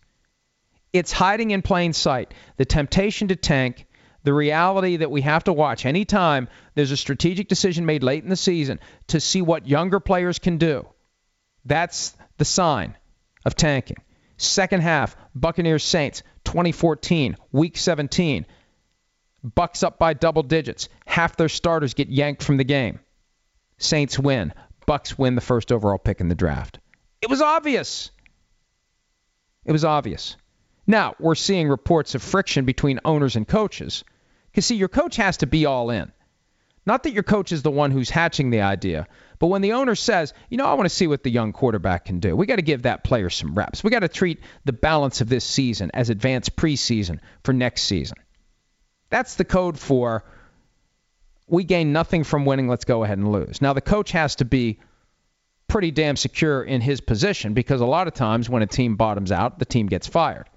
It's 0.93 1.11
hiding 1.11 1.51
in 1.51 1.61
plain 1.61 1.91
sight. 1.93 2.33
The 2.57 2.65
temptation 2.65 3.27
to 3.27 3.35
tank, 3.35 3.85
the 4.23 4.33
reality 4.33 4.97
that 4.97 5.11
we 5.11 5.21
have 5.21 5.43
to 5.45 5.53
watch 5.53 5.85
anytime 5.85 6.47
there's 6.75 6.91
a 6.91 6.97
strategic 6.97 7.49
decision 7.49 7.85
made 7.85 8.03
late 8.03 8.23
in 8.23 8.29
the 8.29 8.37
season 8.37 8.79
to 9.07 9.19
see 9.19 9.41
what 9.41 9.67
younger 9.67 9.99
players 9.99 10.39
can 10.39 10.57
do. 10.57 10.87
That's 11.65 12.15
the 12.37 12.45
sign 12.45 12.95
of 13.45 13.55
tanking. 13.55 13.97
Second 14.37 14.81
half, 14.81 15.15
Buccaneers 15.35 15.83
Saints, 15.83 16.23
2014, 16.43 17.37
week 17.51 17.77
17. 17.77 18.45
Bucs 19.45 19.83
up 19.83 19.99
by 19.99 20.13
double 20.13 20.43
digits. 20.43 20.89
Half 21.05 21.37
their 21.37 21.49
starters 21.49 21.93
get 21.93 22.09
yanked 22.09 22.43
from 22.43 22.57
the 22.57 22.63
game. 22.63 22.99
Saints 23.77 24.17
win. 24.17 24.53
Bucs 24.87 25.17
win 25.17 25.35
the 25.35 25.41
first 25.41 25.71
overall 25.71 25.97
pick 25.97 26.19
in 26.21 26.27
the 26.27 26.35
draft. 26.35 26.79
It 27.21 27.29
was 27.29 27.41
obvious. 27.41 28.11
It 29.65 29.71
was 29.71 29.85
obvious. 29.85 30.35
Now, 30.85 31.15
we're 31.19 31.35
seeing 31.35 31.69
reports 31.69 32.15
of 32.15 32.21
friction 32.21 32.65
between 32.65 32.99
owners 33.05 33.35
and 33.35 33.47
coaches. 33.47 34.03
Because, 34.51 34.65
see, 34.65 34.75
your 34.75 34.89
coach 34.89 35.15
has 35.15 35.37
to 35.37 35.47
be 35.47 35.65
all 35.65 35.89
in. 35.89 36.11
Not 36.85 37.03
that 37.03 37.13
your 37.13 37.23
coach 37.23 37.51
is 37.51 37.61
the 37.61 37.71
one 37.71 37.91
who's 37.91 38.09
hatching 38.09 38.49
the 38.49 38.61
idea, 38.61 39.07
but 39.39 39.47
when 39.47 39.61
the 39.61 39.73
owner 39.73 39.95
says, 39.95 40.33
you 40.49 40.57
know, 40.57 40.65
I 40.65 40.73
want 40.73 40.85
to 40.85 40.95
see 40.95 41.07
what 41.07 41.23
the 41.23 41.29
young 41.29 41.53
quarterback 41.53 42.05
can 42.05 42.19
do, 42.19 42.35
we 42.35 42.45
got 42.45 42.57
to 42.57 42.61
give 42.61 42.83
that 42.83 43.03
player 43.03 43.29
some 43.29 43.55
reps. 43.55 43.83
We 43.83 43.89
got 43.89 43.99
to 43.99 44.09
treat 44.09 44.39
the 44.65 44.73
balance 44.73 45.21
of 45.21 45.29
this 45.29 45.45
season 45.45 45.91
as 45.93 46.09
advanced 46.09 46.55
preseason 46.55 47.19
for 47.43 47.53
next 47.53 47.83
season. 47.83 48.17
That's 49.09 49.35
the 49.35 49.45
code 49.45 49.79
for 49.79 50.23
we 51.47 51.63
gain 51.63 51.93
nothing 51.93 52.23
from 52.23 52.45
winning, 52.45 52.67
let's 52.67 52.85
go 52.85 53.03
ahead 53.03 53.17
and 53.17 53.31
lose. 53.31 53.61
Now, 53.61 53.73
the 53.73 53.81
coach 53.81 54.11
has 54.11 54.37
to 54.37 54.45
be 54.45 54.79
pretty 55.67 55.91
damn 55.91 56.15
secure 56.15 56.63
in 56.63 56.81
his 56.81 57.01
position 57.01 57.53
because 57.53 57.81
a 57.81 57.85
lot 57.85 58.07
of 58.07 58.13
times 58.13 58.49
when 58.49 58.63
a 58.63 58.67
team 58.67 58.95
bottoms 58.95 59.31
out, 59.31 59.59
the 59.59 59.65
team 59.65 59.87
gets 59.87 60.07
fired. 60.07 60.49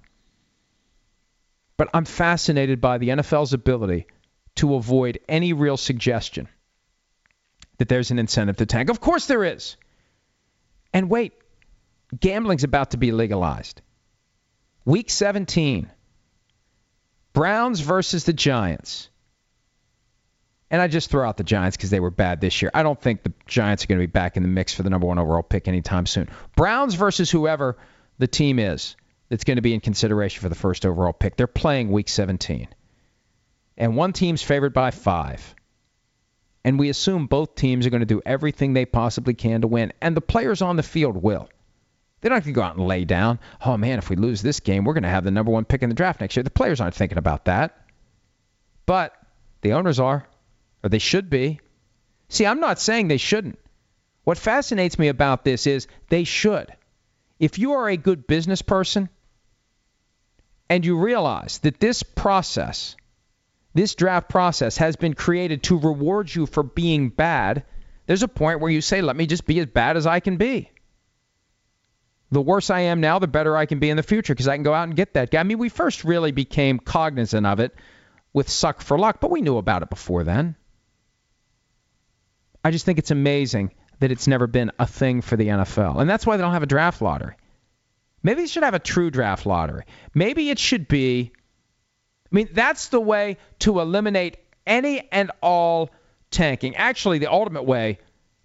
But 1.75 1.89
I'm 1.93 2.05
fascinated 2.05 2.81
by 2.81 2.97
the 2.97 3.09
NFL's 3.09 3.53
ability 3.53 4.07
to 4.57 4.75
avoid 4.75 5.19
any 5.27 5.53
real 5.53 5.77
suggestion 5.77 6.47
that 7.77 7.87
there's 7.87 8.11
an 8.11 8.19
incentive 8.19 8.57
to 8.57 8.65
tank. 8.65 8.89
Of 8.89 8.99
course 8.99 9.27
there 9.27 9.43
is. 9.43 9.77
And 10.93 11.09
wait, 11.09 11.33
gambling's 12.19 12.63
about 12.63 12.91
to 12.91 12.97
be 12.97 13.11
legalized. 13.11 13.81
Week 14.85 15.09
17, 15.09 15.91
Browns 17.33 17.79
versus 17.81 18.23
the 18.23 18.33
Giants. 18.33 19.09
And 20.69 20.81
I 20.81 20.87
just 20.87 21.09
throw 21.09 21.27
out 21.27 21.37
the 21.37 21.43
Giants 21.43 21.77
because 21.77 21.89
they 21.89 21.99
were 21.99 22.11
bad 22.11 22.41
this 22.41 22.61
year. 22.61 22.71
I 22.73 22.83
don't 22.83 22.99
think 22.99 23.23
the 23.23 23.33
Giants 23.45 23.83
are 23.83 23.87
going 23.87 23.99
to 23.99 24.07
be 24.07 24.11
back 24.11 24.37
in 24.37 24.43
the 24.43 24.49
mix 24.49 24.73
for 24.73 24.83
the 24.83 24.89
number 24.89 25.07
one 25.07 25.19
overall 25.19 25.43
pick 25.43 25.67
anytime 25.67 26.05
soon. 26.05 26.29
Browns 26.55 26.95
versus 26.95 27.29
whoever 27.29 27.77
the 28.17 28.27
team 28.27 28.59
is 28.59 28.95
that's 29.29 29.43
going 29.43 29.57
to 29.57 29.61
be 29.61 29.73
in 29.73 29.79
consideration 29.79 30.41
for 30.41 30.49
the 30.49 30.55
first 30.55 30.85
overall 30.85 31.13
pick. 31.13 31.35
They're 31.35 31.47
playing 31.47 31.91
week 31.91 32.09
17 32.09 32.67
and 33.77 33.95
one 33.95 34.13
team's 34.13 34.41
favored 34.41 34.73
by 34.73 34.91
five. 34.91 35.55
And 36.63 36.79
we 36.79 36.89
assume 36.89 37.27
both 37.27 37.55
teams 37.55 37.85
are 37.85 37.89
going 37.89 38.01
to 38.01 38.05
do 38.05 38.21
everything 38.25 38.73
they 38.73 38.85
possibly 38.85 39.33
can 39.33 39.61
to 39.61 39.67
win, 39.67 39.93
and 40.01 40.17
the 40.17 40.21
players 40.21 40.61
on 40.61 40.75
the 40.75 40.83
field 40.83 41.15
will. 41.15 41.49
They're 42.19 42.31
not 42.31 42.43
going 42.43 42.53
to 42.53 42.59
go 42.59 42.63
out 42.63 42.75
and 42.75 42.87
lay 42.87 43.05
down. 43.05 43.39
Oh 43.63 43.77
man, 43.77 43.99
if 43.99 44.09
we 44.09 44.15
lose 44.15 44.41
this 44.41 44.59
game, 44.59 44.83
we're 44.83 44.93
going 44.93 45.03
to 45.03 45.09
have 45.09 45.23
the 45.23 45.31
number 45.31 45.51
one 45.51 45.65
pick 45.65 45.83
in 45.83 45.89
the 45.89 45.95
draft 45.95 46.19
next 46.19 46.35
year. 46.35 46.43
The 46.43 46.49
players 46.49 46.81
aren't 46.81 46.95
thinking 46.95 47.19
about 47.19 47.45
that, 47.45 47.85
but 48.85 49.13
the 49.61 49.73
owners 49.73 49.99
are, 49.99 50.27
or 50.83 50.89
they 50.89 50.99
should 50.99 51.29
be. 51.29 51.59
See, 52.29 52.45
I'm 52.45 52.59
not 52.59 52.79
saying 52.79 53.07
they 53.07 53.17
shouldn't. 53.17 53.59
What 54.23 54.37
fascinates 54.37 54.99
me 54.99 55.07
about 55.07 55.45
this 55.45 55.67
is 55.67 55.87
they 56.09 56.25
should. 56.25 56.67
If 57.39 57.59
you 57.59 57.73
are 57.73 57.87
a 57.87 57.97
good 57.97 58.27
business 58.27 58.61
person 58.61 59.09
and 60.69 60.85
you 60.85 60.97
realize 60.97 61.59
that 61.59 61.79
this 61.79 62.03
process 62.03 62.97
this 63.77 63.95
draft 63.95 64.29
process 64.29 64.77
has 64.77 64.95
been 64.95 65.13
created 65.13 65.63
to 65.63 65.79
reward 65.79 66.33
you 66.33 66.45
for 66.45 66.63
being 66.63 67.09
bad, 67.09 67.63
there's 68.05 68.23
a 68.23 68.27
point 68.27 68.59
where 68.59 68.71
you 68.71 68.81
say, 68.81 69.01
let 69.01 69.15
me 69.15 69.27
just 69.27 69.45
be 69.45 69.59
as 69.59 69.65
bad 69.65 69.97
as 69.97 70.07
I 70.07 70.19
can 70.19 70.37
be. 70.37 70.71
The 72.31 72.41
worse 72.41 72.69
I 72.69 72.81
am 72.81 72.99
now, 72.99 73.19
the 73.19 73.27
better 73.27 73.55
I 73.55 73.65
can 73.65 73.79
be 73.79 73.89
in 73.89 73.97
the 73.97 74.03
future 74.03 74.33
because 74.33 74.47
I 74.47 74.55
can 74.55 74.63
go 74.63 74.73
out 74.73 74.83
and 74.87 74.95
get 74.95 75.13
that 75.13 75.31
guy. 75.31 75.39
I 75.39 75.43
mean, 75.43 75.59
we 75.59 75.69
first 75.69 76.03
really 76.03 76.31
became 76.31 76.79
cognizant 76.79 77.45
of 77.45 77.59
it 77.59 77.73
with 78.33 78.49
Suck 78.49 78.81
for 78.81 78.97
Luck, 78.97 79.19
but 79.21 79.31
we 79.31 79.41
knew 79.41 79.57
about 79.57 79.83
it 79.83 79.89
before 79.89 80.23
then. 80.23 80.55
I 82.63 82.71
just 82.71 82.85
think 82.85 82.99
it's 82.99 83.11
amazing 83.11 83.73
that 83.99 84.11
it's 84.11 84.27
never 84.27 84.47
been 84.47 84.71
a 84.77 84.85
thing 84.85 85.21
for 85.21 85.37
the 85.37 85.47
NFL. 85.47 86.01
And 86.01 86.09
that's 86.09 86.25
why 86.25 86.35
they 86.35 86.43
don't 86.43 86.53
have 86.53 86.63
a 86.63 86.67
draft 86.67 87.01
lottery. 87.01 87.35
Maybe 88.23 88.41
they 88.41 88.47
should 88.47 88.63
have 88.63 88.73
a 88.73 88.79
true 88.79 89.09
draft 89.09 89.45
lottery. 89.45 89.85
Maybe 90.13 90.49
it 90.49 90.59
should 90.59 90.87
be. 90.87 91.31
I 92.31 92.35
mean, 92.35 92.49
that's 92.51 92.89
the 92.89 92.99
way 92.99 93.37
to 93.59 93.79
eliminate 93.79 94.37
any 94.65 95.07
and 95.11 95.31
all 95.41 95.91
tanking. 96.29 96.75
Actually, 96.75 97.19
the 97.19 97.31
ultimate 97.31 97.63
way 97.63 97.99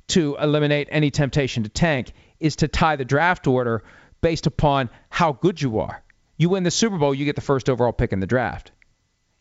to 0.09 0.37
eliminate 0.41 0.89
any 0.91 1.11
temptation 1.11 1.65
to 1.65 1.69
tank 1.69 2.13
is 2.39 2.57
to 2.57 2.69
tie 2.69 2.97
the 2.97 3.05
draft 3.05 3.47
order 3.47 3.83
based 4.21 4.47
upon 4.47 4.91
how 5.09 5.33
good 5.33 5.61
you 5.61 5.81
are. 5.81 6.03
You 6.37 6.49
win 6.49 6.63
the 6.63 6.71
Super 6.71 6.99
Bowl, 6.99 7.15
you 7.15 7.25
get 7.25 7.35
the 7.35 7.43
first 7.43 7.69
overall 7.69 7.93
pick 7.93 8.13
in 8.13 8.21
the 8.21 8.27
draft. 8.27 8.73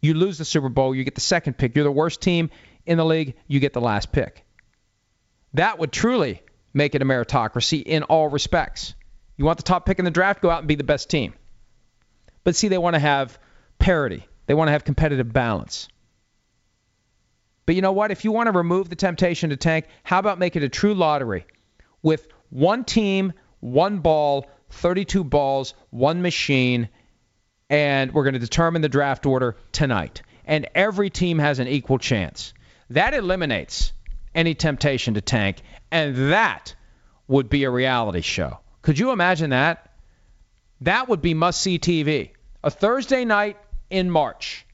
You 0.02 0.16
lose 0.16 0.38
the 0.38 0.46
Super 0.46 0.70
Bowl, 0.70 0.96
you 0.96 1.04
get 1.04 1.16
the 1.16 1.22
second 1.22 1.58
pick. 1.58 1.76
You're 1.76 1.84
the 1.84 1.92
worst 1.92 2.22
team 2.22 2.50
in 2.86 2.98
the 2.98 3.06
league, 3.06 3.36
you 3.48 3.60
get 3.60 3.74
the 3.74 3.82
last 3.82 4.12
pick. 4.12 4.44
That 5.54 5.78
would 5.78 5.92
truly 5.92 6.42
make 6.74 6.96
it 6.96 7.02
a 7.02 7.06
meritocracy 7.06 7.84
in 7.84 8.04
all 8.04 8.28
respects. 8.28 8.96
You 9.38 9.46
want 9.46 9.58
the 9.58 9.64
top 9.64 9.86
pick 9.86 10.00
in 10.00 10.06
the 10.06 10.12
draft, 10.12 10.42
go 10.42 10.50
out 10.50 10.60
and 10.60 10.68
be 10.68 10.76
the 10.76 10.84
best 10.84 11.10
team. 11.10 11.34
But 12.44 12.56
see, 12.56 12.68
they 12.68 12.78
want 12.78 12.96
to 12.96 13.00
have 13.00 13.38
parity. 13.78 14.26
They 14.52 14.56
want 14.56 14.68
to 14.68 14.74
have 14.74 14.84
competitive 14.84 15.32
balance. 15.32 15.88
But 17.66 17.76
you 17.76 17.82
know 17.82 17.93
what? 17.93 18.12
If 18.12 18.26
you 18.26 18.34
want 18.34 18.47
to 18.47 18.52
remove 18.52 18.89
the 18.89 18.97
temptation 18.97 19.52
to 19.52 19.56
tank, 19.56 19.86
how 20.04 20.20
about 20.20 20.39
make 20.39 20.58
it 20.58 20.64
a 20.64 20.68
true 20.68 20.93
lottery 20.93 21.45
with 22.02 22.28
one 22.49 22.84
team, 22.84 23.32
one 23.62 23.99
ball, 23.99 24.49
32 24.72 25.24
balls, 25.24 25.74
one 25.89 26.22
machine, 26.22 26.89
and 27.70 28.14
we're 28.14 28.26
going 28.26 28.34
to 28.34 28.39
determine 28.39 28.82
the 28.82 28.89
draft 28.89 29.26
order 29.26 29.56
tonight. 29.72 30.22
And 30.43 30.68
every 30.76 31.10
team 31.10 31.39
has 31.39 31.60
an 31.60 31.70
equal 31.70 31.97
chance. 31.97 32.54
That 32.89 33.14
eliminates 33.14 33.93
any 34.36 34.54
temptation 34.54 35.14
to 35.14 35.22
tank, 35.22 35.62
and 35.91 36.34
that 36.34 36.76
would 37.26 37.47
be 37.47 37.64
a 37.64 37.70
reality 37.70 38.20
show. 38.20 38.60
Could 38.82 38.99
you 38.99 39.12
imagine 39.12 39.52
that? 39.52 39.93
That 40.82 41.08
would 41.08 41.22
be 41.22 41.36
must 41.36 41.62
see 41.62 41.80
TV. 41.80 42.32
A 42.66 42.70
Thursday 42.70 43.24
night 43.24 43.56
in 43.92 44.10
March. 44.10 44.66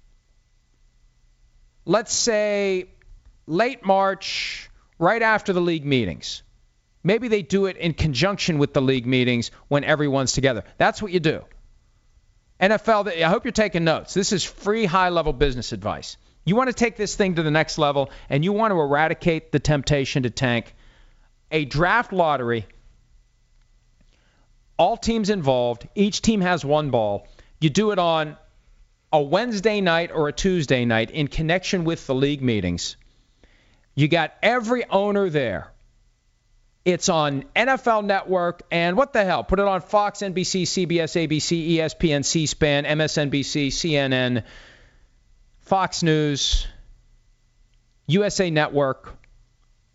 Let's 1.86 2.14
say 2.14 2.90
late 3.46 3.86
March, 3.86 4.70
right 5.00 5.22
after 5.22 5.54
the 5.54 5.62
league 5.62 5.86
meetings. 5.86 6.44
Maybe 7.04 7.28
they 7.28 7.42
do 7.42 7.68
it 7.68 7.78
in 7.78 7.94
conjunction 7.94 8.58
with 8.58 8.74
the 8.74 8.82
league 8.82 9.06
meetings 9.06 9.52
when 9.68 9.84
everyone's 9.84 10.34
together. 10.34 10.64
That's 10.78 11.02
what 11.02 11.12
you 11.12 11.20
do. 11.20 11.46
NFL, 12.60 13.24
I 13.24 13.30
hope 13.30 13.46
you're 13.46 13.52
taking 13.52 13.84
notes. 13.84 14.14
This 14.14 14.34
is 14.34 14.44
free 14.44 14.86
high 14.86 15.10
level 15.10 15.32
business 15.32 15.72
advice. 15.72 16.18
You 16.44 16.56
want 16.56 16.70
to 16.70 16.74
take 16.74 16.96
this 16.96 17.16
thing 17.16 17.36
to 17.36 17.44
the 17.44 17.52
next 17.52 17.78
level 17.78 18.10
and 18.30 18.44
you 18.44 18.52
want 18.52 18.72
to 18.72 18.80
eradicate 18.80 19.52
the 19.52 19.60
temptation 19.60 20.24
to 20.24 20.30
tank. 20.30 20.74
A 21.52 21.66
draft 21.66 22.12
lottery, 22.12 22.66
all 24.78 24.98
teams 24.98 25.30
involved, 25.30 25.88
each 25.94 26.22
team 26.22 26.42
has 26.42 26.66
one 26.66 26.90
ball. 26.90 27.28
You 27.60 27.70
do 27.70 27.92
it 27.92 28.00
on 28.00 28.38
a 29.12 29.22
Wednesday 29.22 29.82
night 29.82 30.12
or 30.12 30.28
a 30.28 30.34
Tuesday 30.34 30.86
night 30.86 31.12
in 31.12 31.28
connection 31.28 31.84
with 31.84 32.06
the 32.08 32.16
league 32.16 32.42
meetings. 32.42 32.98
You 33.96 34.08
got 34.08 34.34
every 34.44 34.86
owner 34.90 35.30
there. 35.30 35.72
It's 36.86 37.10
on 37.10 37.44
NFL 37.56 38.06
Network 38.06 38.64
and 38.72 38.96
what 38.96 39.12
the 39.12 39.26
hell? 39.26 39.44
Put 39.44 39.60
it 39.60 39.68
on 39.68 39.82
Fox, 39.82 40.20
NBC, 40.20 40.64
CBS, 40.64 41.28
ABC, 41.28 41.78
ESPN, 41.78 42.24
C 42.24 42.46
SPAN, 42.46 42.86
MSNBC, 42.86 43.68
CNN, 43.68 44.44
Fox 45.62 46.04
News, 46.04 46.66
USA 48.08 48.50
Network, 48.50 49.14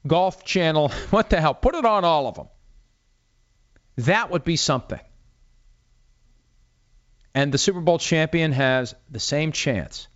Golf 0.06 0.44
Channel, 0.44 0.88
what 1.10 1.30
the 1.30 1.40
hell? 1.40 1.54
Put 1.54 1.74
it 1.74 1.84
on 1.84 2.04
all 2.04 2.26
of 2.26 2.34
them. 2.34 2.48
That 3.96 4.30
would 4.30 4.44
be 4.44 4.56
something. 4.56 5.00
And 7.34 7.52
the 7.52 7.58
Super 7.58 7.80
Bowl 7.80 7.98
champion 7.98 8.52
has 8.52 8.94
the 9.10 9.20
same 9.20 9.52
chance 9.52 10.08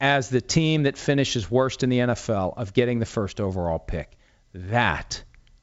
as 0.00 0.28
the 0.28 0.40
team 0.40 0.82
that 0.82 0.98
finishes 0.98 1.50
worst 1.50 1.82
in 1.82 1.90
the 1.90 1.98
NFL 1.98 2.56
of 2.56 2.74
getting 2.74 2.98
the 2.98 3.06
first 3.06 3.40
overall 3.40 3.78
pick. 3.78 4.16
That 4.52 5.22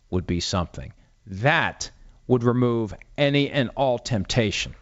would 0.10 0.26
be 0.26 0.40
something. 0.40 0.94
That 1.28 1.92
would 2.28 2.44
remove 2.44 2.94
any 3.18 3.50
and 3.50 3.70
all 3.76 4.00
temptation 4.00 4.76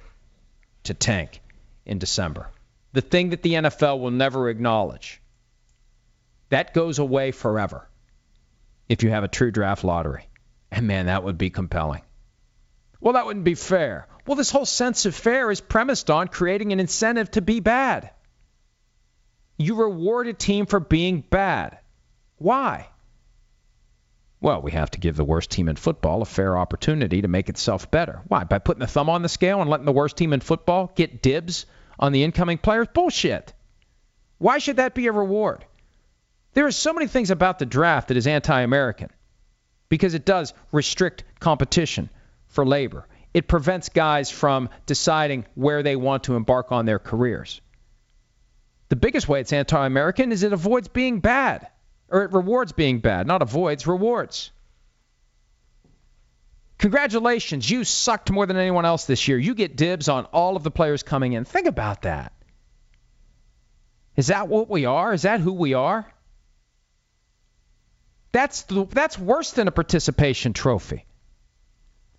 to 0.83 0.93
tank 0.93 1.41
in 1.85 1.97
December 1.97 2.49
the 2.97 3.01
thing 3.01 3.29
that 3.29 3.43
the 3.43 3.53
NFL 3.53 3.99
will 3.99 4.09
never 4.09 4.49
acknowledge. 4.49 5.21
That 6.49 6.73
goes 6.73 6.97
away 6.97 7.31
forever 7.31 7.87
if 8.89 9.03
you 9.03 9.11
have 9.11 9.23
a 9.23 9.27
true 9.27 9.51
draft 9.51 9.83
lottery. 9.83 10.27
And 10.71 10.87
man, 10.87 11.05
that 11.05 11.23
would 11.23 11.37
be 11.37 11.51
compelling. 11.51 12.01
Well, 12.99 13.13
that 13.13 13.25
wouldn't 13.25 13.45
be 13.45 13.55
fair. 13.55 14.07
Well, 14.25 14.35
this 14.35 14.51
whole 14.51 14.65
sense 14.65 15.05
of 15.05 15.15
fair 15.15 15.51
is 15.51 15.61
premised 15.61 16.09
on 16.09 16.27
creating 16.27 16.73
an 16.73 16.79
incentive 16.79 17.31
to 17.31 17.41
be 17.41 17.59
bad. 17.59 18.11
You 19.57 19.75
reward 19.75 20.27
a 20.27 20.33
team 20.33 20.65
for 20.65 20.79
being 20.79 21.21
bad. 21.21 21.79
Why? 22.37 22.87
Well, 24.39 24.61
we 24.61 24.71
have 24.71 24.91
to 24.91 24.99
give 24.99 25.15
the 25.15 25.23
worst 25.23 25.49
team 25.49 25.67
in 25.67 25.75
football 25.75 26.21
a 26.21 26.25
fair 26.25 26.57
opportunity 26.57 27.21
to 27.21 27.27
make 27.27 27.49
itself 27.49 27.89
better. 27.89 28.21
Why? 28.27 28.43
By 28.43 28.59
putting 28.59 28.81
the 28.81 28.87
thumb 28.87 29.09
on 29.09 29.23
the 29.23 29.29
scale 29.29 29.61
and 29.61 29.69
letting 29.69 29.85
the 29.85 29.91
worst 29.91 30.15
team 30.17 30.33
in 30.33 30.41
football 30.41 30.91
get 30.95 31.23
dibs 31.23 31.65
on 31.97 32.11
the 32.11 32.23
incoming 32.23 32.59
players? 32.59 32.87
Bullshit. 32.93 33.53
Why 34.37 34.59
should 34.59 34.75
that 34.75 34.93
be 34.93 35.07
a 35.07 35.11
reward? 35.11 35.65
There 36.53 36.67
are 36.67 36.71
so 36.71 36.93
many 36.93 37.07
things 37.07 37.31
about 37.31 37.57
the 37.57 37.65
draft 37.65 38.09
that 38.09 38.17
is 38.17 38.27
anti 38.27 38.61
American 38.61 39.09
because 39.89 40.13
it 40.13 40.25
does 40.25 40.53
restrict 40.71 41.23
competition 41.39 42.09
for 42.57 42.65
labor. 42.65 43.07
It 43.35 43.47
prevents 43.47 43.89
guys 43.89 44.31
from 44.31 44.69
deciding 44.87 45.45
where 45.53 45.83
they 45.83 45.95
want 45.95 46.23
to 46.23 46.35
embark 46.35 46.71
on 46.71 46.87
their 46.87 46.97
careers. 46.97 47.61
The 48.89 48.95
biggest 48.95 49.29
way 49.29 49.41
it's 49.41 49.53
anti 49.53 49.85
American 49.85 50.31
is 50.31 50.41
it 50.41 50.53
avoids 50.53 50.87
being 50.87 51.19
bad, 51.19 51.67
or 52.09 52.23
it 52.23 52.33
rewards 52.33 52.71
being 52.71 52.97
bad, 52.97 53.27
not 53.27 53.43
avoids, 53.43 53.85
rewards. 53.85 54.49
Congratulations, 56.79 57.69
you 57.69 57.83
sucked 57.83 58.31
more 58.31 58.47
than 58.47 58.57
anyone 58.57 58.85
else 58.85 59.05
this 59.05 59.27
year. 59.27 59.37
You 59.37 59.53
get 59.53 59.77
dibs 59.77 60.09
on 60.09 60.25
all 60.25 60.55
of 60.55 60.63
the 60.63 60.71
players 60.71 61.03
coming 61.03 61.33
in. 61.33 61.45
Think 61.45 61.67
about 61.67 62.01
that. 62.01 62.33
Is 64.15 64.27
that 64.27 64.47
what 64.47 64.67
we 64.67 64.85
are? 64.85 65.13
Is 65.13 65.21
that 65.21 65.41
who 65.41 65.53
we 65.53 65.75
are? 65.75 66.11
That's 68.31 68.63
the, 68.63 68.87
that's 68.89 69.19
worse 69.19 69.51
than 69.51 69.67
a 69.67 69.71
participation 69.71 70.53
trophy. 70.53 71.05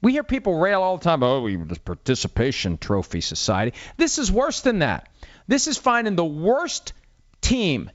We 0.00 0.12
hear 0.12 0.22
people 0.22 0.58
rail 0.58 0.82
all 0.82 0.96
the 0.96 1.04
time, 1.04 1.22
oh, 1.22 1.42
we 1.42 1.56
the 1.56 1.78
participation 1.80 2.78
trophy 2.78 3.20
society. 3.20 3.76
This 3.96 4.18
is 4.18 4.30
worse 4.30 4.60
than 4.60 4.80
that. 4.80 5.08
This 5.48 5.66
is 5.66 5.76
finding 5.76 6.14
the 6.14 6.24
worst 6.24 6.92
team 7.40 7.90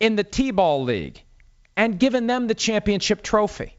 in 0.00 0.16
the 0.16 0.24
T-ball 0.24 0.84
league 0.84 1.20
and 1.76 1.98
giving 1.98 2.26
them 2.26 2.46
the 2.46 2.54
championship 2.54 3.22
trophy. 3.22 3.76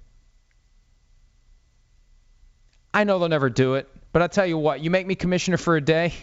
I 2.93 3.05
know 3.05 3.17
they'll 3.17 3.29
never 3.29 3.49
do 3.49 3.75
it, 3.75 3.89
but 4.11 4.21
I'll 4.21 4.29
tell 4.29 4.45
you 4.45 4.57
what, 4.57 4.81
you 4.81 4.91
make 4.91 5.07
me 5.07 5.15
commissioner 5.15 5.57
for 5.57 5.75
a 5.75 5.81
day. 5.81 6.13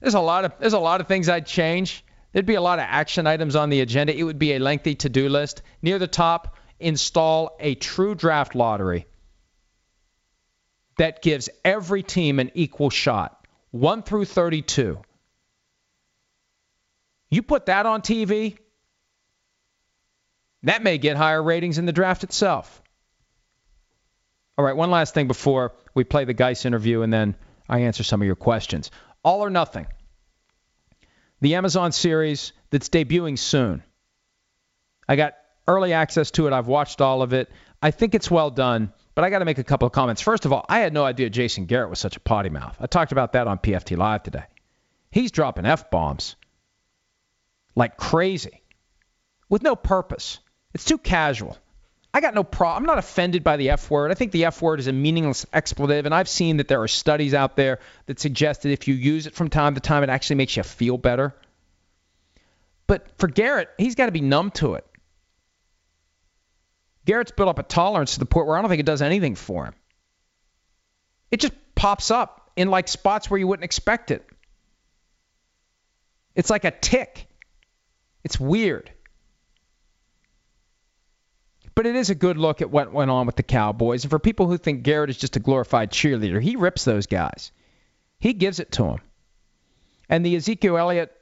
There's 0.00 0.14
a 0.14 0.20
lot 0.20 0.44
of 0.44 0.52
there's 0.58 0.72
a 0.72 0.80
lot 0.80 1.00
of 1.00 1.06
things 1.06 1.28
I'd 1.28 1.46
change. 1.46 2.04
There'd 2.32 2.46
be 2.46 2.54
a 2.54 2.60
lot 2.60 2.80
of 2.80 2.86
action 2.88 3.26
items 3.26 3.54
on 3.54 3.70
the 3.70 3.80
agenda. 3.80 4.16
It 4.16 4.22
would 4.24 4.38
be 4.38 4.54
a 4.54 4.58
lengthy 4.58 4.94
to-do 4.96 5.28
list. 5.28 5.62
Near 5.80 5.98
the 5.98 6.06
top, 6.06 6.56
install 6.80 7.56
a 7.60 7.74
true 7.74 8.14
draft 8.14 8.54
lottery 8.54 9.06
that 10.98 11.22
gives 11.22 11.48
every 11.64 12.02
team 12.02 12.38
an 12.38 12.50
equal 12.54 12.90
shot, 12.90 13.46
1 13.70 14.02
through 14.02 14.26
32. 14.26 14.98
You 17.30 17.42
put 17.42 17.66
that 17.66 17.86
on 17.86 18.02
TV, 18.02 18.58
that 20.64 20.82
may 20.82 20.98
get 20.98 21.16
higher 21.16 21.42
ratings 21.42 21.78
in 21.78 21.86
the 21.86 21.92
draft 21.92 22.24
itself. 22.24 22.82
All 24.56 24.64
right, 24.64 24.76
one 24.76 24.90
last 24.90 25.14
thing 25.14 25.26
before 25.26 25.72
we 25.94 26.04
play 26.04 26.24
the 26.24 26.34
Geist 26.34 26.66
interview 26.66 27.02
and 27.02 27.12
then 27.12 27.34
I 27.68 27.80
answer 27.80 28.02
some 28.02 28.20
of 28.20 28.26
your 28.26 28.36
questions. 28.36 28.90
All 29.24 29.40
or 29.40 29.50
Nothing, 29.50 29.86
the 31.40 31.54
Amazon 31.54 31.92
series 31.92 32.52
that's 32.70 32.88
debuting 32.88 33.38
soon. 33.38 33.82
I 35.08 35.16
got 35.16 35.34
early 35.66 35.92
access 35.92 36.30
to 36.32 36.46
it. 36.46 36.52
I've 36.52 36.66
watched 36.66 37.00
all 37.00 37.22
of 37.22 37.32
it. 37.32 37.50
I 37.80 37.90
think 37.90 38.14
it's 38.14 38.30
well 38.30 38.50
done, 38.50 38.92
but 39.14 39.24
I 39.24 39.30
got 39.30 39.40
to 39.40 39.44
make 39.44 39.58
a 39.58 39.64
couple 39.64 39.86
of 39.86 39.92
comments. 39.92 40.22
First 40.22 40.44
of 40.44 40.52
all, 40.52 40.64
I 40.68 40.78
had 40.78 40.92
no 40.92 41.04
idea 41.04 41.30
Jason 41.30 41.66
Garrett 41.66 41.90
was 41.90 41.98
such 41.98 42.16
a 42.16 42.20
potty 42.20 42.50
mouth. 42.50 42.76
I 42.80 42.86
talked 42.86 43.12
about 43.12 43.32
that 43.32 43.46
on 43.46 43.58
PFT 43.58 43.96
Live 43.96 44.22
today. 44.22 44.44
He's 45.10 45.30
dropping 45.30 45.66
F 45.66 45.90
bombs 45.90 46.36
like 47.74 47.96
crazy 47.96 48.62
with 49.48 49.62
no 49.62 49.76
purpose. 49.76 50.38
It's 50.74 50.84
too 50.84 50.98
casual. 50.98 51.58
I 52.14 52.20
got 52.20 52.34
no 52.34 52.44
problem. 52.44 52.82
I'm 52.82 52.86
not 52.86 52.98
offended 52.98 53.42
by 53.42 53.56
the 53.56 53.70
F 53.70 53.90
word. 53.90 54.10
I 54.10 54.14
think 54.14 54.32
the 54.32 54.44
F 54.46 54.60
word 54.60 54.80
is 54.80 54.86
a 54.86 54.92
meaningless 54.92 55.46
expletive, 55.52 56.04
and 56.04 56.14
I've 56.14 56.28
seen 56.28 56.58
that 56.58 56.68
there 56.68 56.82
are 56.82 56.88
studies 56.88 57.32
out 57.32 57.56
there 57.56 57.78
that 58.06 58.20
suggest 58.20 58.62
that 58.62 58.70
if 58.70 58.86
you 58.86 58.94
use 58.94 59.26
it 59.26 59.34
from 59.34 59.48
time 59.48 59.74
to 59.74 59.80
time, 59.80 60.02
it 60.02 60.10
actually 60.10 60.36
makes 60.36 60.56
you 60.56 60.62
feel 60.62 60.98
better. 60.98 61.34
But 62.86 63.06
for 63.18 63.28
Garrett, 63.28 63.70
he's 63.78 63.94
got 63.94 64.06
to 64.06 64.12
be 64.12 64.20
numb 64.20 64.50
to 64.52 64.74
it. 64.74 64.86
Garrett's 67.04 67.32
built 67.32 67.48
up 67.48 67.58
a 67.58 67.64
tolerance 67.64 68.14
to 68.14 68.18
the 68.20 68.26
point 68.26 68.46
where 68.46 68.56
I 68.56 68.60
don't 68.60 68.70
think 68.70 68.80
it 68.80 68.86
does 68.86 69.02
anything 69.02 69.34
for 69.34 69.66
him. 69.66 69.74
It 71.30 71.40
just 71.40 71.54
pops 71.74 72.10
up 72.10 72.50
in 72.56 72.70
like 72.70 72.88
spots 72.88 73.30
where 73.30 73.38
you 73.38 73.46
wouldn't 73.46 73.64
expect 73.64 74.10
it. 74.10 74.24
It's 76.34 76.50
like 76.50 76.64
a 76.64 76.70
tick. 76.70 77.26
It's 78.24 78.38
weird. 78.38 78.90
But 81.74 81.86
it 81.86 81.96
is 81.96 82.10
a 82.10 82.14
good 82.14 82.36
look 82.36 82.60
at 82.60 82.70
what 82.70 82.92
went 82.92 83.10
on 83.10 83.26
with 83.26 83.36
the 83.36 83.42
Cowboys. 83.42 84.04
And 84.04 84.10
for 84.10 84.18
people 84.18 84.46
who 84.46 84.58
think 84.58 84.82
Garrett 84.82 85.10
is 85.10 85.16
just 85.16 85.36
a 85.36 85.40
glorified 85.40 85.90
cheerleader, 85.90 86.40
he 86.40 86.56
rips 86.56 86.84
those 86.84 87.06
guys. 87.06 87.50
He 88.18 88.34
gives 88.34 88.60
it 88.60 88.72
to 88.72 88.82
them. 88.82 88.98
And 90.08 90.24
the 90.24 90.36
Ezekiel 90.36 90.76
Elliott 90.76 91.12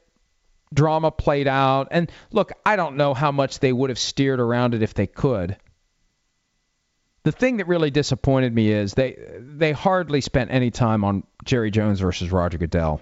drama 0.73 1.09
played 1.09 1.47
out. 1.47 1.87
And 1.91 2.11
look, 2.31 2.51
I 2.65 2.75
don't 2.75 2.97
know 2.97 3.13
how 3.13 3.31
much 3.31 3.59
they 3.59 3.71
would 3.71 3.89
have 3.89 3.99
steered 3.99 4.39
around 4.39 4.73
it 4.73 4.83
if 4.83 4.93
they 4.93 5.07
could. 5.07 5.57
The 7.23 7.31
thing 7.31 7.57
that 7.57 7.67
really 7.67 7.91
disappointed 7.91 8.53
me 8.53 8.71
is 8.71 8.93
they 8.93 9.17
they 9.39 9.73
hardly 9.73 10.21
spent 10.21 10.51
any 10.51 10.71
time 10.71 11.03
on 11.03 11.23
Jerry 11.45 11.69
Jones 11.69 11.99
versus 11.99 12.31
Roger 12.31 12.57
Goodell. 12.57 13.01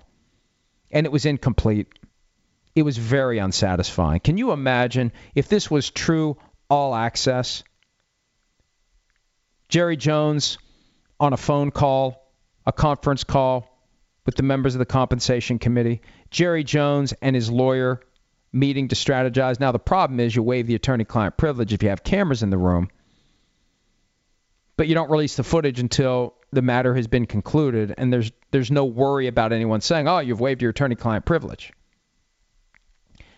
And 0.92 1.06
it 1.06 1.12
was 1.12 1.26
incomplete. 1.26 1.88
It 2.76 2.84
was 2.84 2.98
very 2.98 3.40
unsatisfying. 3.40 4.20
Can 4.20 4.38
you 4.38 4.52
imagine 4.52 5.12
if 5.36 5.48
this 5.48 5.72
was 5.72 5.90
true 5.90 6.38
all 6.70 6.94
access? 6.94 7.64
Jerry 9.70 9.98
Jones 9.98 10.58
on 11.20 11.34
a 11.34 11.38
phone 11.38 11.72
call, 11.72 12.34
a 12.66 12.72
conference 12.72 13.24
call 13.24 13.68
with 14.26 14.36
the 14.36 14.44
members 14.44 14.76
of 14.76 14.80
the 14.80 14.86
compensation 14.86 15.60
committee, 15.60 16.02
Jerry 16.30 16.64
Jones 16.64 17.14
and 17.22 17.36
his 17.36 17.50
lawyer 17.50 18.02
meeting 18.52 18.88
to 18.90 18.96
strategize. 18.96 19.60
Now, 19.60 19.72
the 19.72 19.80
problem 19.80 20.20
is 20.20 20.36
you 20.36 20.44
waive 20.44 20.68
the 20.68 20.76
attorney 20.76 21.06
client 21.06 21.38
privilege 21.38 21.74
if 21.74 21.84
you 21.84 21.90
have 21.90 22.04
cameras 22.04 22.44
in 22.44 22.50
the 22.50 22.58
room, 22.58 22.90
but 24.80 24.88
you 24.88 24.96
don't 24.96 25.12
release 25.12 25.36
the 25.36 25.44
footage 25.44 25.82
until 25.82 26.36
the 26.54 26.62
matter 26.62 26.96
has 26.96 27.06
been 27.06 27.26
concluded, 27.26 27.94
and 27.98 28.14
there's, 28.14 28.32
there's 28.52 28.72
no 28.72 28.86
worry 28.86 29.28
about 29.28 29.52
anyone 29.52 29.82
saying, 29.82 30.08
oh, 30.08 30.20
you've 30.20 30.40
waived 30.40 30.62
your 30.62 30.72
attorney 30.72 30.96
client 30.96 31.26
privilege. 31.26 31.74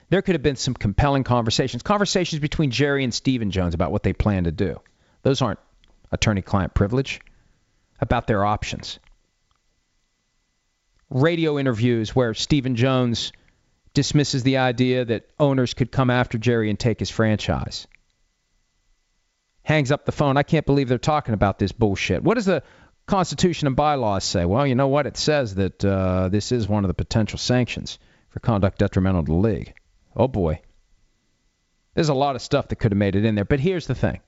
There 0.09 0.21
could 0.21 0.35
have 0.35 0.43
been 0.43 0.55
some 0.55 0.75
compelling 0.75 1.23
conversations, 1.23 1.81
conversations 1.81 2.39
between 2.41 2.69
Jerry 2.69 3.03
and 3.03 3.11
Stephen 3.11 3.49
Jones 3.49 3.73
about 3.73 3.91
what 3.91 4.03
they 4.03 4.13
plan 4.13 4.43
to 4.43 4.51
do. 4.51 4.81
Those 5.23 5.41
aren't 5.41 5.57
attorney 6.11 6.43
client 6.43 6.75
privilege, 6.75 7.21
about 7.99 8.27
their 8.27 8.45
options 8.45 8.99
radio 11.09 11.57
interviews 11.57 12.15
where 12.15 12.35
Stephen 12.35 12.75
Jones 12.75 13.33
dismisses 13.95 14.43
the 14.43 14.57
idea 14.57 15.05
that 15.05 15.27
owners 15.39 15.73
could 15.73 15.91
come 15.91 16.11
after 16.11 16.37
Jerry 16.37 16.69
and 16.69 16.79
take 16.79 16.99
his 16.99 17.09
franchise. 17.09 17.87
Hangs 19.63 19.91
up 19.91 20.05
the 20.05 20.11
phone. 20.11 20.37
I 20.37 20.43
can't 20.43 20.65
believe 20.65 20.89
they're 20.89 20.97
talking 20.97 21.33
about 21.33 21.59
this 21.59 21.71
bullshit. 21.71 22.23
What 22.23 22.35
does 22.35 22.45
the 22.45 22.63
Constitution 23.05 23.67
and 23.67 23.75
bylaws 23.75 24.23
say? 24.23 24.45
Well, 24.45 24.65
you 24.65 24.75
know 24.75 24.87
what? 24.87 25.07
It 25.07 25.17
says 25.17 25.55
that 25.55 25.83
uh, 25.83 26.29
this 26.29 26.51
is 26.51 26.67
one 26.67 26.83
of 26.83 26.87
the 26.87 26.93
potential 26.93 27.37
sanctions 27.37 27.99
for 28.29 28.39
conduct 28.39 28.79
detrimental 28.79 29.23
to 29.25 29.31
the 29.31 29.37
league. 29.37 29.73
Oh 30.15 30.27
boy. 30.27 30.61
There's 31.93 32.09
a 32.09 32.13
lot 32.13 32.35
of 32.35 32.41
stuff 32.41 32.69
that 32.69 32.77
could 32.77 32.91
have 32.91 32.97
made 32.97 33.15
it 33.15 33.25
in 33.25 33.35
there. 33.35 33.45
But 33.45 33.59
here's 33.59 33.87
the 33.87 33.95
thing. 33.95 34.21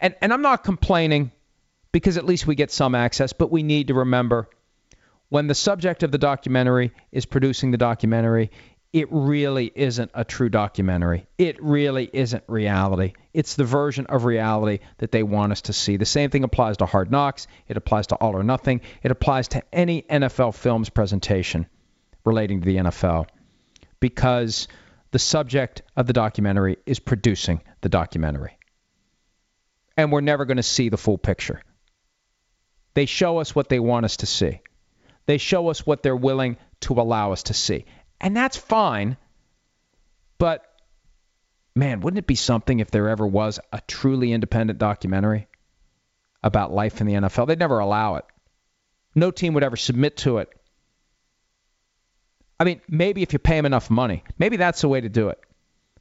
And, 0.00 0.14
and 0.20 0.32
I'm 0.32 0.42
not 0.42 0.64
complaining 0.64 1.30
because 1.92 2.16
at 2.16 2.24
least 2.24 2.46
we 2.46 2.54
get 2.54 2.70
some 2.70 2.94
access, 2.94 3.32
but 3.32 3.52
we 3.52 3.62
need 3.62 3.88
to 3.88 3.94
remember 3.94 4.48
when 5.28 5.46
the 5.46 5.54
subject 5.54 6.02
of 6.02 6.10
the 6.10 6.18
documentary 6.18 6.92
is 7.10 7.24
producing 7.24 7.70
the 7.70 7.78
documentary, 7.78 8.50
it 8.92 9.08
really 9.10 9.72
isn't 9.74 10.10
a 10.12 10.24
true 10.24 10.50
documentary. 10.50 11.26
It 11.38 11.62
really 11.62 12.10
isn't 12.12 12.44
reality. 12.46 13.14
It's 13.32 13.56
the 13.56 13.64
version 13.64 14.06
of 14.06 14.24
reality 14.24 14.80
that 14.98 15.10
they 15.10 15.22
want 15.22 15.52
us 15.52 15.62
to 15.62 15.72
see. 15.72 15.96
The 15.96 16.04
same 16.04 16.28
thing 16.28 16.44
applies 16.44 16.76
to 16.78 16.86
Hard 16.86 17.10
Knocks. 17.10 17.46
It 17.68 17.78
applies 17.78 18.08
to 18.08 18.16
All 18.16 18.36
or 18.36 18.42
Nothing. 18.42 18.82
It 19.02 19.10
applies 19.10 19.48
to 19.48 19.62
any 19.72 20.02
NFL 20.02 20.54
Films 20.54 20.90
presentation 20.90 21.66
relating 22.24 22.60
to 22.60 22.66
the 22.66 22.76
NFL 22.76 23.28
because 23.98 24.68
the 25.10 25.18
subject 25.18 25.82
of 25.96 26.06
the 26.06 26.12
documentary 26.12 26.78
is 26.84 26.98
producing 26.98 27.62
the 27.80 27.88
documentary. 27.88 28.58
And 29.96 30.12
we're 30.12 30.20
never 30.20 30.44
going 30.44 30.58
to 30.58 30.62
see 30.62 30.90
the 30.90 30.96
full 30.98 31.18
picture. 31.18 31.62
They 32.94 33.06
show 33.06 33.38
us 33.38 33.54
what 33.54 33.70
they 33.70 33.80
want 33.80 34.04
us 34.04 34.18
to 34.18 34.26
see. 34.26 34.60
They 35.24 35.38
show 35.38 35.68
us 35.68 35.86
what 35.86 36.02
they're 36.02 36.16
willing 36.16 36.58
to 36.80 36.94
allow 36.94 37.32
us 37.32 37.44
to 37.44 37.54
see. 37.54 37.86
And 38.22 38.36
that's 38.36 38.56
fine. 38.56 39.16
But 40.38 40.64
man, 41.74 42.00
wouldn't 42.00 42.18
it 42.18 42.26
be 42.26 42.36
something 42.36 42.78
if 42.80 42.90
there 42.90 43.08
ever 43.08 43.26
was 43.26 43.58
a 43.72 43.80
truly 43.86 44.32
independent 44.32 44.78
documentary 44.78 45.48
about 46.42 46.72
life 46.72 47.00
in 47.00 47.06
the 47.06 47.14
NFL? 47.14 47.48
They'd 47.48 47.58
never 47.58 47.80
allow 47.80 48.16
it. 48.16 48.24
No 49.14 49.30
team 49.30 49.54
would 49.54 49.64
ever 49.64 49.76
submit 49.76 50.16
to 50.18 50.38
it. 50.38 50.48
I 52.58 52.64
mean, 52.64 52.80
maybe 52.88 53.22
if 53.22 53.32
you 53.32 53.40
pay 53.40 53.56
them 53.56 53.66
enough 53.66 53.90
money, 53.90 54.22
maybe 54.38 54.56
that's 54.56 54.80
the 54.80 54.88
way 54.88 55.00
to 55.00 55.08
do 55.08 55.28
it. 55.28 55.40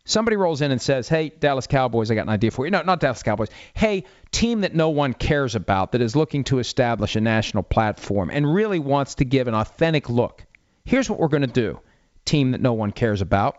Somebody 0.03 0.35
rolls 0.35 0.61
in 0.61 0.71
and 0.71 0.81
says, 0.81 1.07
"Hey, 1.07 1.29
Dallas 1.29 1.67
Cowboys, 1.67 2.09
I 2.09 2.15
got 2.15 2.23
an 2.23 2.29
idea 2.29 2.51
for 2.51 2.65
you." 2.65 2.71
No, 2.71 2.81
not 2.81 2.99
Dallas 2.99 3.23
Cowboys. 3.23 3.49
Hey, 3.73 4.05
team 4.31 4.61
that 4.61 4.73
no 4.73 4.89
one 4.89 5.13
cares 5.13 5.55
about 5.55 5.91
that 5.91 6.01
is 6.01 6.15
looking 6.15 6.43
to 6.45 6.59
establish 6.59 7.15
a 7.15 7.21
national 7.21 7.63
platform 7.63 8.29
and 8.31 8.51
really 8.51 8.79
wants 8.79 9.15
to 9.15 9.25
give 9.25 9.47
an 9.47 9.53
authentic 9.53 10.09
look. 10.09 10.45
Here's 10.85 11.09
what 11.09 11.19
we're 11.19 11.27
going 11.27 11.41
to 11.41 11.47
do. 11.47 11.79
Team 12.25 12.51
that 12.51 12.61
no 12.61 12.73
one 12.73 12.91
cares 12.91 13.21
about. 13.21 13.57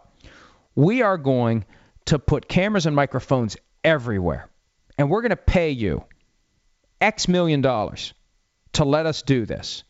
We 0.75 1.03
are 1.03 1.19
going 1.19 1.65
to 2.07 2.19
put 2.19 2.49
cameras 2.49 2.87
and 2.87 2.97
microphones 2.97 3.57
everywhere. 3.85 4.49
And 4.99 5.11
we're 5.11 5.23
going 5.23 5.31
to 5.31 5.37
pay 5.37 5.71
you 5.71 6.05
X 7.01 7.29
million 7.29 7.61
dollars 7.61 8.15
to 8.75 8.85
let 8.85 9.07
us 9.07 9.23
do 9.23 9.45
this. 9.45 9.85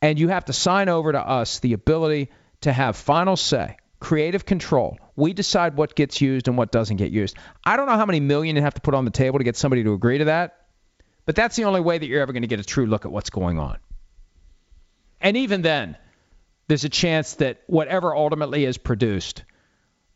And 0.00 0.18
you 0.18 0.28
have 0.28 0.46
to 0.46 0.52
sign 0.52 0.88
over 0.88 1.12
to 1.12 1.20
us 1.20 1.60
the 1.60 1.72
ability 1.72 2.30
to 2.62 2.72
have 2.72 2.96
final 2.96 3.36
say 3.36 3.76
creative 4.00 4.44
control. 4.44 4.98
We 5.16 5.32
decide 5.32 5.76
what 5.76 5.94
gets 5.94 6.20
used 6.20 6.46
and 6.46 6.58
what 6.58 6.70
doesn't 6.70 6.98
get 6.98 7.10
used. 7.10 7.36
I 7.64 7.76
don't 7.76 7.86
know 7.86 7.96
how 7.96 8.04
many 8.04 8.20
million 8.20 8.56
you 8.56 8.62
have 8.62 8.74
to 8.74 8.82
put 8.82 8.94
on 8.94 9.06
the 9.06 9.10
table 9.10 9.38
to 9.38 9.44
get 9.44 9.56
somebody 9.56 9.82
to 9.84 9.94
agree 9.94 10.18
to 10.18 10.26
that, 10.26 10.66
but 11.24 11.34
that's 11.34 11.56
the 11.56 11.64
only 11.64 11.80
way 11.80 11.96
that 11.96 12.06
you're 12.06 12.20
ever 12.20 12.32
going 12.32 12.42
to 12.42 12.48
get 12.48 12.60
a 12.60 12.64
true 12.64 12.84
look 12.84 13.06
at 13.06 13.12
what's 13.12 13.30
going 13.30 13.58
on. 13.58 13.78
And 15.22 15.38
even 15.38 15.62
then, 15.62 15.96
there's 16.66 16.84
a 16.84 16.88
chance 16.88 17.34
that 17.34 17.62
whatever 17.66 18.14
ultimately 18.14 18.64
is 18.64 18.78
produced, 18.78 19.44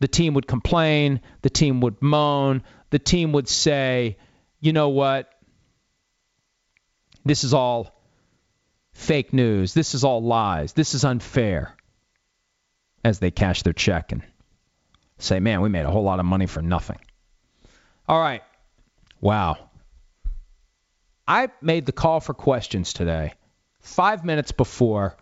the 0.00 0.08
team 0.08 0.34
would 0.34 0.46
complain, 0.46 1.20
the 1.42 1.50
team 1.50 1.80
would 1.80 2.00
moan, 2.00 2.62
the 2.90 2.98
team 2.98 3.32
would 3.32 3.48
say, 3.48 4.16
you 4.60 4.72
know 4.72 4.88
what? 4.88 5.30
This 7.24 7.44
is 7.44 7.52
all 7.52 8.00
fake 8.92 9.32
news. 9.32 9.74
This 9.74 9.94
is 9.94 10.04
all 10.04 10.22
lies. 10.22 10.72
This 10.72 10.94
is 10.94 11.04
unfair 11.04 11.74
as 13.04 13.18
they 13.18 13.30
cash 13.30 13.62
their 13.62 13.72
check 13.72 14.12
and 14.12 14.22
say, 15.18 15.40
man, 15.40 15.60
we 15.60 15.68
made 15.68 15.84
a 15.84 15.90
whole 15.90 16.04
lot 16.04 16.20
of 16.20 16.26
money 16.26 16.46
for 16.46 16.62
nothing. 16.62 16.98
All 18.08 18.20
right. 18.20 18.42
Wow. 19.20 19.58
I 21.26 21.48
made 21.60 21.86
the 21.86 21.92
call 21.92 22.20
for 22.20 22.32
questions 22.34 22.92
today 22.92 23.34
five 23.80 24.24
minutes 24.24 24.52
before 24.52 25.16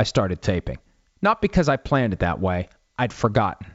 I 0.00 0.04
started 0.04 0.40
taping. 0.40 0.78
Not 1.20 1.42
because 1.42 1.68
I 1.68 1.76
planned 1.76 2.14
it 2.14 2.20
that 2.20 2.40
way, 2.40 2.70
I'd 2.98 3.12
forgotten. 3.12 3.66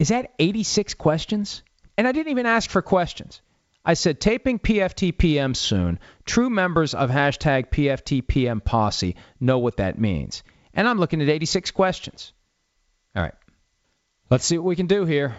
Is 0.00 0.08
that 0.08 0.32
86 0.40 0.94
questions? 0.94 1.62
And 1.96 2.08
I 2.08 2.10
didn't 2.10 2.32
even 2.32 2.46
ask 2.46 2.68
for 2.68 2.82
questions. 2.82 3.40
I 3.84 3.94
said 3.94 4.20
taping 4.20 4.58
PFTPM 4.58 5.54
soon. 5.54 6.00
True 6.24 6.50
members 6.50 6.94
of 6.94 7.10
hashtag 7.10 7.70
PFTPM 7.70 8.64
posse 8.64 9.14
know 9.38 9.60
what 9.60 9.76
that 9.76 10.00
means. 10.00 10.42
And 10.72 10.88
I'm 10.88 10.98
looking 10.98 11.22
at 11.22 11.28
86 11.28 11.70
questions. 11.70 12.32
All 13.14 13.22
right. 13.22 13.34
Let's 14.30 14.44
see 14.44 14.58
what 14.58 14.66
we 14.66 14.74
can 14.74 14.88
do 14.88 15.04
here. 15.04 15.36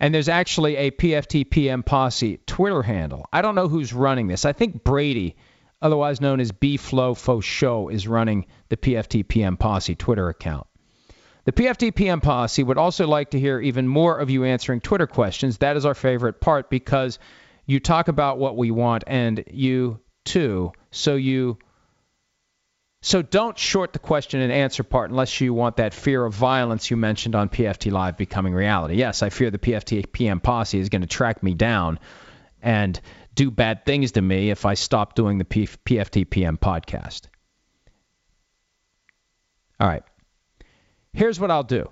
And 0.00 0.14
there's 0.14 0.30
actually 0.30 0.76
a 0.76 0.90
PFTPM 0.90 1.84
posse 1.84 2.38
Twitter 2.46 2.80
handle. 2.80 3.26
I 3.30 3.42
don't 3.42 3.56
know 3.56 3.68
who's 3.68 3.92
running 3.92 4.26
this. 4.26 4.46
I 4.46 4.54
think 4.54 4.84
Brady, 4.84 5.36
otherwise 5.80 6.20
known 6.20 6.40
as 6.40 6.52
B 6.52 6.76
Flow 6.76 7.14
Show, 7.14 7.88
is 7.88 8.08
running 8.08 8.46
the 8.68 8.76
PFTPM 8.76 9.58
posse 9.58 9.94
Twitter 9.94 10.28
account. 10.28 10.66
The 11.44 11.52
PFTPM 11.52 12.22
posse 12.22 12.62
would 12.62 12.76
also 12.76 13.06
like 13.06 13.30
to 13.30 13.40
hear 13.40 13.58
even 13.58 13.88
more 13.88 14.18
of 14.18 14.28
you 14.28 14.44
answering 14.44 14.80
Twitter 14.80 15.06
questions. 15.06 15.58
That 15.58 15.76
is 15.76 15.86
our 15.86 15.94
favorite 15.94 16.40
part 16.40 16.68
because 16.68 17.18
you 17.64 17.80
talk 17.80 18.08
about 18.08 18.38
what 18.38 18.56
we 18.56 18.70
want 18.70 19.04
and 19.06 19.44
you 19.50 20.00
too. 20.24 20.72
So 20.90 21.16
you 21.16 21.58
So 23.00 23.22
don't 23.22 23.56
short 23.56 23.92
the 23.92 23.98
question 23.98 24.40
and 24.40 24.52
answer 24.52 24.82
part 24.82 25.10
unless 25.10 25.40
you 25.40 25.54
want 25.54 25.76
that 25.76 25.94
fear 25.94 26.24
of 26.24 26.34
violence 26.34 26.90
you 26.90 26.96
mentioned 26.96 27.34
on 27.34 27.48
PFT 27.48 27.92
Live 27.92 28.16
becoming 28.16 28.52
reality. 28.52 28.96
Yes, 28.96 29.22
I 29.22 29.30
fear 29.30 29.50
the 29.50 29.58
PFT 29.58 30.10
PM 30.12 30.40
posse 30.40 30.78
is 30.78 30.88
going 30.88 31.02
to 31.02 31.08
track 31.08 31.42
me 31.42 31.54
down 31.54 31.98
and 32.60 33.00
do 33.38 33.52
bad 33.52 33.86
things 33.86 34.12
to 34.12 34.20
me 34.20 34.50
if 34.50 34.66
I 34.66 34.74
stop 34.74 35.14
doing 35.14 35.38
the 35.38 35.44
P- 35.44 35.68
PFT 35.68 36.28
PM 36.28 36.58
podcast. 36.58 37.28
All 39.78 39.86
right. 39.86 40.02
Here's 41.12 41.38
what 41.38 41.52
I'll 41.52 41.62
do. 41.62 41.88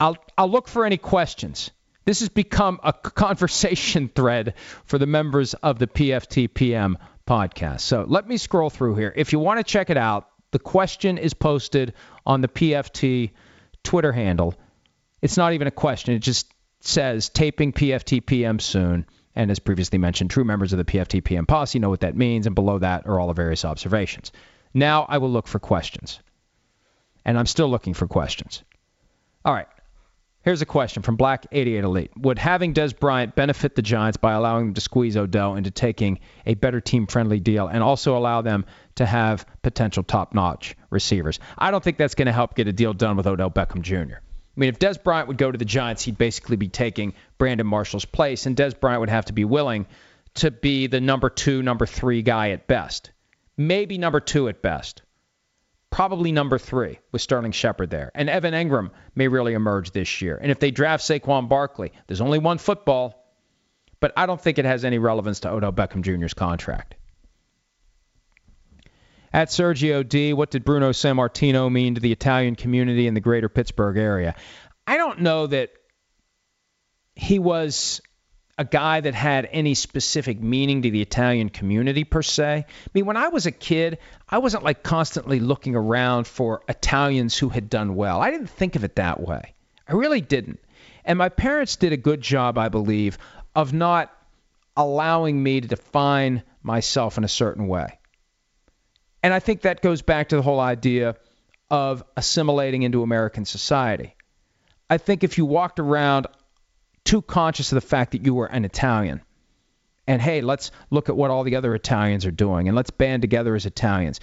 I'll 0.00 0.16
I'll 0.38 0.50
look 0.50 0.66
for 0.66 0.86
any 0.86 0.96
questions. 0.96 1.70
This 2.06 2.20
has 2.20 2.30
become 2.30 2.80
a 2.82 2.94
conversation 2.94 4.08
thread 4.14 4.54
for 4.86 4.96
the 4.96 5.06
members 5.06 5.52
of 5.52 5.78
the 5.78 5.86
PFT 5.86 6.52
PM 6.52 6.96
podcast. 7.26 7.80
So 7.80 8.06
let 8.08 8.26
me 8.26 8.38
scroll 8.38 8.70
through 8.70 8.94
here. 8.94 9.12
If 9.14 9.34
you 9.34 9.40
want 9.40 9.58
to 9.58 9.64
check 9.64 9.90
it 9.90 9.98
out, 9.98 10.26
the 10.52 10.58
question 10.58 11.18
is 11.18 11.34
posted 11.34 11.92
on 12.24 12.40
the 12.40 12.48
PFT 12.48 13.32
Twitter 13.82 14.12
handle. 14.12 14.54
It's 15.20 15.36
not 15.36 15.52
even 15.52 15.66
a 15.66 15.72
question, 15.72 16.14
it 16.14 16.20
just 16.20 16.50
says 16.80 17.28
taping 17.28 17.74
PFT 17.74 18.24
PM 18.24 18.58
soon. 18.58 19.04
And 19.36 19.50
as 19.50 19.58
previously 19.58 19.98
mentioned, 19.98 20.30
true 20.30 20.44
members 20.44 20.72
of 20.72 20.78
the 20.78 20.84
PFT 20.84 21.22
PM 21.22 21.46
posse 21.46 21.78
know 21.78 21.90
what 21.90 22.00
that 22.00 22.16
means, 22.16 22.46
and 22.46 22.54
below 22.54 22.78
that 22.78 23.06
are 23.06 23.20
all 23.20 23.28
the 23.28 23.34
various 23.34 23.64
observations. 23.64 24.32
Now 24.72 25.04
I 25.08 25.18
will 25.18 25.30
look 25.30 25.46
for 25.46 25.58
questions. 25.58 26.20
And 27.24 27.38
I'm 27.38 27.46
still 27.46 27.68
looking 27.68 27.92
for 27.92 28.08
questions. 28.08 28.64
All 29.44 29.52
right. 29.52 29.68
Here's 30.42 30.62
a 30.62 30.66
question 30.66 31.02
from 31.02 31.16
Black 31.16 31.46
88 31.50 31.84
Elite. 31.84 32.10
Would 32.18 32.38
having 32.38 32.72
Dez 32.72 32.96
Bryant 32.96 33.34
benefit 33.34 33.74
the 33.74 33.82
Giants 33.82 34.16
by 34.16 34.32
allowing 34.32 34.66
them 34.66 34.74
to 34.74 34.80
squeeze 34.80 35.16
Odell 35.16 35.56
into 35.56 35.72
taking 35.72 36.20
a 36.46 36.54
better 36.54 36.80
team 36.80 37.08
friendly 37.08 37.40
deal 37.40 37.66
and 37.66 37.82
also 37.82 38.16
allow 38.16 38.42
them 38.42 38.64
to 38.94 39.04
have 39.04 39.44
potential 39.62 40.04
top 40.04 40.34
notch 40.34 40.76
receivers? 40.88 41.40
I 41.58 41.72
don't 41.72 41.82
think 41.82 41.98
that's 41.98 42.14
going 42.14 42.26
to 42.26 42.32
help 42.32 42.54
get 42.54 42.68
a 42.68 42.72
deal 42.72 42.94
done 42.94 43.16
with 43.16 43.26
Odell 43.26 43.50
Beckham 43.50 43.82
Jr. 43.82 44.18
I 44.56 44.60
mean, 44.60 44.68
if 44.68 44.78
Dez 44.78 45.02
Bryant 45.02 45.28
would 45.28 45.38
go 45.38 45.50
to 45.50 45.58
the 45.58 45.64
Giants, 45.64 46.02
he'd 46.02 46.16
basically 46.16 46.56
be 46.56 46.68
taking 46.68 47.14
Brandon 47.38 47.66
Marshall's 47.66 48.04
place, 48.04 48.46
and 48.46 48.56
Dez 48.56 48.78
Bryant 48.78 49.00
would 49.00 49.10
have 49.10 49.26
to 49.26 49.32
be 49.32 49.44
willing 49.44 49.86
to 50.34 50.50
be 50.50 50.86
the 50.86 51.00
number 51.00 51.28
two, 51.28 51.62
number 51.62 51.86
three 51.86 52.22
guy 52.22 52.50
at 52.50 52.66
best. 52.66 53.10
Maybe 53.56 53.98
number 53.98 54.20
two 54.20 54.48
at 54.48 54.62
best 54.62 55.02
probably 55.96 56.30
number 56.30 56.58
three 56.58 56.98
with 57.10 57.22
Sterling 57.22 57.52
Shepard 57.52 57.88
there. 57.88 58.10
And 58.14 58.28
Evan 58.28 58.52
Engram 58.52 58.90
may 59.14 59.28
really 59.28 59.54
emerge 59.54 59.92
this 59.92 60.20
year. 60.20 60.38
And 60.40 60.50
if 60.50 60.58
they 60.58 60.70
draft 60.70 61.02
Saquon 61.02 61.48
Barkley, 61.48 61.90
there's 62.06 62.20
only 62.20 62.38
one 62.38 62.58
football, 62.58 63.24
but 63.98 64.12
I 64.14 64.26
don't 64.26 64.38
think 64.38 64.58
it 64.58 64.66
has 64.66 64.84
any 64.84 64.98
relevance 64.98 65.40
to 65.40 65.50
Odell 65.50 65.72
Beckham 65.72 66.02
Jr.'s 66.02 66.34
contract. 66.34 66.96
At 69.36 69.48
Sergio 69.48 70.02
D, 70.02 70.32
what 70.32 70.50
did 70.50 70.64
Bruno 70.64 70.92
Sammartino 70.92 71.70
mean 71.70 71.96
to 71.96 72.00
the 72.00 72.10
Italian 72.10 72.54
community 72.54 73.06
in 73.06 73.12
the 73.12 73.20
greater 73.20 73.50
Pittsburgh 73.50 73.98
area? 73.98 74.34
I 74.86 74.96
don't 74.96 75.20
know 75.20 75.46
that 75.46 75.72
he 77.14 77.38
was 77.38 78.00
a 78.56 78.64
guy 78.64 79.02
that 79.02 79.12
had 79.12 79.46
any 79.52 79.74
specific 79.74 80.40
meaning 80.40 80.80
to 80.80 80.90
the 80.90 81.02
Italian 81.02 81.50
community 81.50 82.04
per 82.04 82.22
se. 82.22 82.64
I 82.66 82.90
mean, 82.94 83.04
when 83.04 83.18
I 83.18 83.28
was 83.28 83.44
a 83.44 83.50
kid, 83.50 83.98
I 84.26 84.38
wasn't 84.38 84.64
like 84.64 84.82
constantly 84.82 85.38
looking 85.38 85.76
around 85.76 86.26
for 86.26 86.62
Italians 86.66 87.36
who 87.36 87.50
had 87.50 87.68
done 87.68 87.94
well. 87.94 88.22
I 88.22 88.30
didn't 88.30 88.48
think 88.48 88.74
of 88.74 88.84
it 88.84 88.96
that 88.96 89.20
way. 89.20 89.52
I 89.86 89.92
really 89.92 90.22
didn't. 90.22 90.60
And 91.04 91.18
my 91.18 91.28
parents 91.28 91.76
did 91.76 91.92
a 91.92 91.98
good 91.98 92.22
job, 92.22 92.56
I 92.56 92.70
believe, 92.70 93.18
of 93.54 93.74
not 93.74 94.10
allowing 94.78 95.42
me 95.42 95.60
to 95.60 95.68
define 95.68 96.42
myself 96.62 97.18
in 97.18 97.24
a 97.24 97.28
certain 97.28 97.68
way. 97.68 97.98
And 99.26 99.34
I 99.34 99.40
think 99.40 99.62
that 99.62 99.82
goes 99.82 100.02
back 100.02 100.28
to 100.28 100.36
the 100.36 100.42
whole 100.42 100.60
idea 100.60 101.16
of 101.68 102.04
assimilating 102.16 102.84
into 102.84 103.02
American 103.02 103.44
society. 103.44 104.14
I 104.88 104.98
think 104.98 105.24
if 105.24 105.36
you 105.36 105.44
walked 105.44 105.80
around 105.80 106.28
too 107.02 107.22
conscious 107.22 107.72
of 107.72 107.74
the 107.74 107.80
fact 107.80 108.12
that 108.12 108.24
you 108.24 108.34
were 108.34 108.46
an 108.46 108.64
Italian. 108.64 109.20
And 110.06 110.22
hey, 110.22 110.42
let's 110.42 110.70
look 110.90 111.08
at 111.08 111.16
what 111.16 111.32
all 111.32 111.42
the 111.42 111.56
other 111.56 111.74
Italians 111.74 112.24
are 112.24 112.30
doing 112.30 112.68
and 112.68 112.76
let's 112.76 112.90
band 112.90 113.22
together 113.22 113.56
as 113.56 113.66
Italians. 113.66 114.20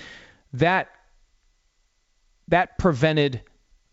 That 0.54 0.88
that 2.48 2.78
prevented 2.78 3.42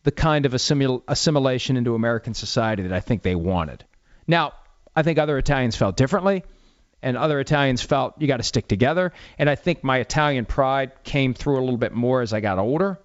the 0.04 0.12
kind 0.12 0.46
of 0.46 0.52
assimil- 0.52 1.02
assimilation 1.08 1.76
into 1.76 1.96
American 1.96 2.34
society 2.34 2.84
that 2.84 2.92
I 2.92 3.00
think 3.00 3.24
they 3.24 3.34
wanted. 3.34 3.84
Now, 4.28 4.52
I 4.94 5.02
think 5.02 5.18
other 5.18 5.38
Italians 5.38 5.74
felt 5.74 5.96
differently, 5.96 6.44
and 7.02 7.16
other 7.16 7.40
Italians 7.40 7.82
felt 7.82 8.20
you 8.20 8.26
got 8.26 8.38
to 8.38 8.42
stick 8.42 8.68
together. 8.68 9.12
And 9.38 9.48
I 9.48 9.54
think 9.54 9.82
my 9.82 9.98
Italian 9.98 10.44
pride 10.44 10.92
came 11.02 11.34
through 11.34 11.58
a 11.58 11.62
little 11.62 11.78
bit 11.78 11.92
more 11.92 12.20
as 12.20 12.32
I 12.32 12.40
got 12.40 12.58
older. 12.58 12.98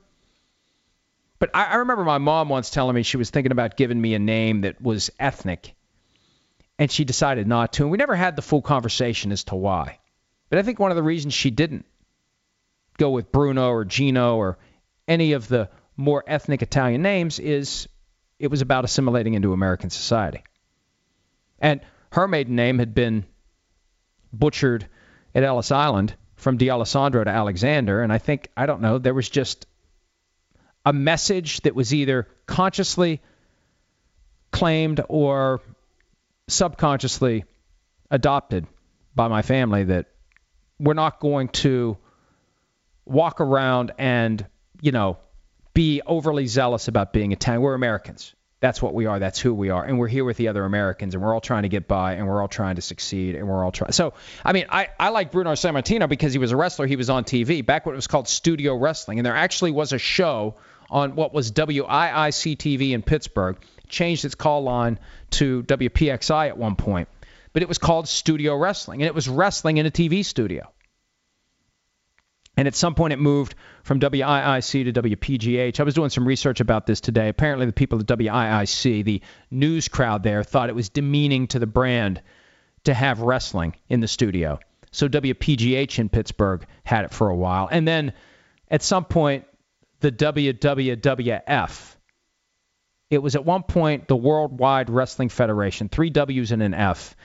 But 1.40 1.52
I, 1.54 1.66
I 1.66 1.76
remember 1.76 2.04
my 2.04 2.18
mom 2.18 2.50
once 2.50 2.70
telling 2.70 2.96
me 2.96 3.04
she 3.04 3.18
was 3.18 3.30
thinking 3.30 3.52
about 3.52 3.78
giving 3.78 4.00
me 4.00 4.14
a 4.14 4.20
name 4.20 4.62
that 4.62 4.82
was 4.82 5.12
ethnic, 5.20 5.76
and 6.78 6.92
she 6.92 7.06
decided 7.06 7.48
not 7.48 7.74
to. 7.74 7.84
And 7.84 7.92
we 7.92 7.98
never 7.98 8.16
had 8.16 8.36
the 8.36 8.42
full 8.42 8.62
conversation 8.62 9.32
as 9.32 9.44
to 9.46 9.56
why. 9.56 10.00
But 10.50 10.60
I 10.60 10.64
think 10.64 10.80
one 10.80 10.92
of 10.92 10.98
the 10.98 11.04
reasons 11.04 11.34
she 11.34 11.52
didn't 11.52 11.86
go 12.98 13.10
with 13.10 13.32
Bruno 13.32 13.70
or 13.70 13.86
Gino 13.86 14.38
or 14.38 14.58
any 15.08 15.34
of 15.34 15.48
the 15.48 15.70
more 15.98 16.24
ethnic 16.28 16.62
Italian 16.62 17.02
names 17.02 17.40
is 17.40 17.88
it 18.40 18.48
was 18.48 18.62
about 18.62 18.86
assimilating 18.86 19.34
into 19.34 19.54
American 19.54 19.90
society. 19.90 20.44
And 21.60 21.82
her 22.12 22.28
maiden 22.28 22.56
name 22.56 22.80
had 22.80 22.94
been 22.94 23.26
butchered 24.40 24.88
at 25.34 25.44
Ellis 25.44 25.72
Island 25.72 26.16
from 26.36 26.58
D'Alessandro 26.58 27.24
to 27.24 27.30
Alexander. 27.30 28.02
And 28.02 28.12
I 28.12 28.18
think, 28.18 28.50
I 28.56 28.66
don't 28.66 28.82
know, 28.82 28.98
there 28.98 29.14
was 29.14 29.30
just 29.30 29.66
a 30.86 30.94
message 30.94 31.62
that 31.62 31.76
was 31.76 31.94
either 31.94 32.28
consciously 32.46 33.22
claimed 34.52 35.02
or 35.10 35.62
subconsciously 36.48 37.46
adopted 38.12 38.68
by 39.16 39.28
my 39.28 39.42
family 39.42 39.86
that 39.86 40.08
we're 40.80 40.94
not 40.94 41.20
going 41.20 41.48
to 41.50 41.98
walk 43.06 43.42
around 43.42 43.94
and, 43.98 44.46
you 44.82 44.92
know, 44.92 45.18
be 45.74 46.02
overly 46.06 46.48
zealous 46.48 46.88
about 46.88 47.14
being 47.14 47.32
Italian. 47.32 47.62
We're 47.62 47.74
Americans. 47.74 48.34
That's 48.66 48.82
what 48.82 48.96
we 48.96 49.06
are. 49.06 49.20
That's 49.20 49.40
who 49.40 49.54
we 49.54 49.70
are. 49.70 49.86
And 49.86 50.00
we're 50.00 50.08
here 50.08 50.26
with 50.26 50.38
the 50.38 50.48
other 50.48 50.66
Americans, 50.66 51.14
and 51.14 51.24
we're 51.24 51.36
all 51.36 51.40
trying 51.40 51.62
to 51.64 51.70
get 51.70 51.88
by, 51.88 52.14
and 52.14 52.28
we're 52.28 52.42
all 52.42 52.48
trying 52.48 52.78
to 52.78 52.82
succeed, 52.82 53.36
and 53.36 53.48
we're 53.48 53.64
all 53.64 53.72
trying. 53.72 53.92
So, 53.92 54.16
I 54.44 54.54
mean, 54.54 54.66
I, 54.70 54.88
I 55.00 55.10
like 55.10 55.32
Bruno 55.32 55.52
Sammartino 55.52 56.10
because 56.10 56.34
he 56.34 56.40
was 56.40 56.52
a 56.52 56.58
wrestler. 56.58 56.88
He 56.88 56.96
was 56.96 57.12
on 57.12 57.26
TV 57.26 57.64
back 57.64 57.86
when 57.86 57.94
it 57.94 57.96
was 57.96 58.08
called 58.08 58.28
Studio 58.28 58.76
Wrestling, 58.76 59.20
and 59.20 59.26
there 59.26 59.36
actually 59.36 59.70
was 59.70 59.94
a 59.94 60.00
show 60.00 60.56
on 60.90 61.16
what 61.16 61.32
was 61.32 61.52
WIIC 61.52 62.58
TV 62.58 62.94
in 62.94 63.04
Pittsburgh, 63.04 63.58
changed 63.88 64.26
its 64.26 64.34
call 64.34 64.64
line 64.64 64.98
to 65.30 65.62
WPXI 65.62 66.48
at 66.48 66.58
one 66.58 66.76
point. 66.76 67.08
But 67.54 67.62
it 67.62 67.68
was 67.68 67.78
called 67.78 68.08
Studio 68.08 68.58
Wrestling, 68.58 69.04
and 69.04 69.08
it 69.08 69.14
was 69.14 69.30
wrestling 69.30 69.78
in 69.78 69.86
a 69.86 69.92
TV 69.92 70.26
studio. 70.26 70.72
And 72.58 72.68
at 72.68 72.76
some 72.76 72.96
point, 72.96 73.14
it 73.14 73.20
moved 73.20 73.56
from 73.84 74.00
WIIC 74.00 74.94
to 74.94 75.02
WPGH. 75.02 75.80
I 75.80 75.84
was 75.84 75.94
doing 75.94 76.10
some 76.10 76.28
research 76.28 76.62
about 76.62 76.86
this 76.86 77.02
today. 77.02 77.28
Apparently, 77.28 77.66
the 77.66 77.74
people 77.74 78.00
at 78.00 78.06
WIIC, 78.06 79.04
the 79.04 79.22
news 79.52 79.88
crowd 79.88 80.24
there, 80.24 80.44
thought 80.44 80.70
it 80.70 80.76
was 80.76 80.90
demeaning 80.90 81.48
to 81.48 81.60
the 81.60 81.68
brand 81.68 82.22
to 82.86 82.94
have 82.94 83.22
wrestling 83.22 83.76
in 83.90 84.00
the 84.00 84.08
studio. 84.08 84.60
So 84.92 85.10
WPGH 85.10 86.00
in 86.00 86.08
Pittsburgh 86.08 86.66
had 86.86 87.04
it 87.04 87.12
for 87.12 87.30
a 87.30 87.36
while. 87.36 87.68
And 87.70 87.86
then 87.86 88.14
at 88.72 88.82
some 88.82 89.04
point, 89.04 89.46
the 90.00 90.12
WWWF. 90.12 91.96
It 93.10 93.18
was 93.20 93.36
at 93.36 93.46
one 93.46 93.64
point 93.64 94.08
the 94.08 94.16
Worldwide 94.16 94.90
Wrestling 94.90 95.30
Federation, 95.30 95.90
three 95.90 96.10
W's 96.10 96.52
and 96.52 96.64
an 96.64 96.74
F. 96.74 97.16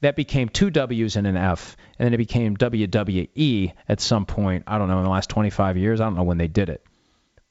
That 0.00 0.16
became 0.16 0.48
two 0.48 0.70
W's 0.70 1.16
and 1.16 1.26
an 1.26 1.36
F, 1.36 1.76
and 1.98 2.06
then 2.06 2.14
it 2.14 2.18
became 2.18 2.56
WWE 2.56 3.72
at 3.88 4.00
some 4.00 4.24
point. 4.24 4.64
I 4.66 4.78
don't 4.78 4.88
know, 4.88 4.98
in 4.98 5.04
the 5.04 5.10
last 5.10 5.28
25 5.28 5.76
years. 5.76 6.00
I 6.00 6.04
don't 6.04 6.16
know 6.16 6.22
when 6.22 6.38
they 6.38 6.48
did 6.48 6.70
it. 6.70 6.84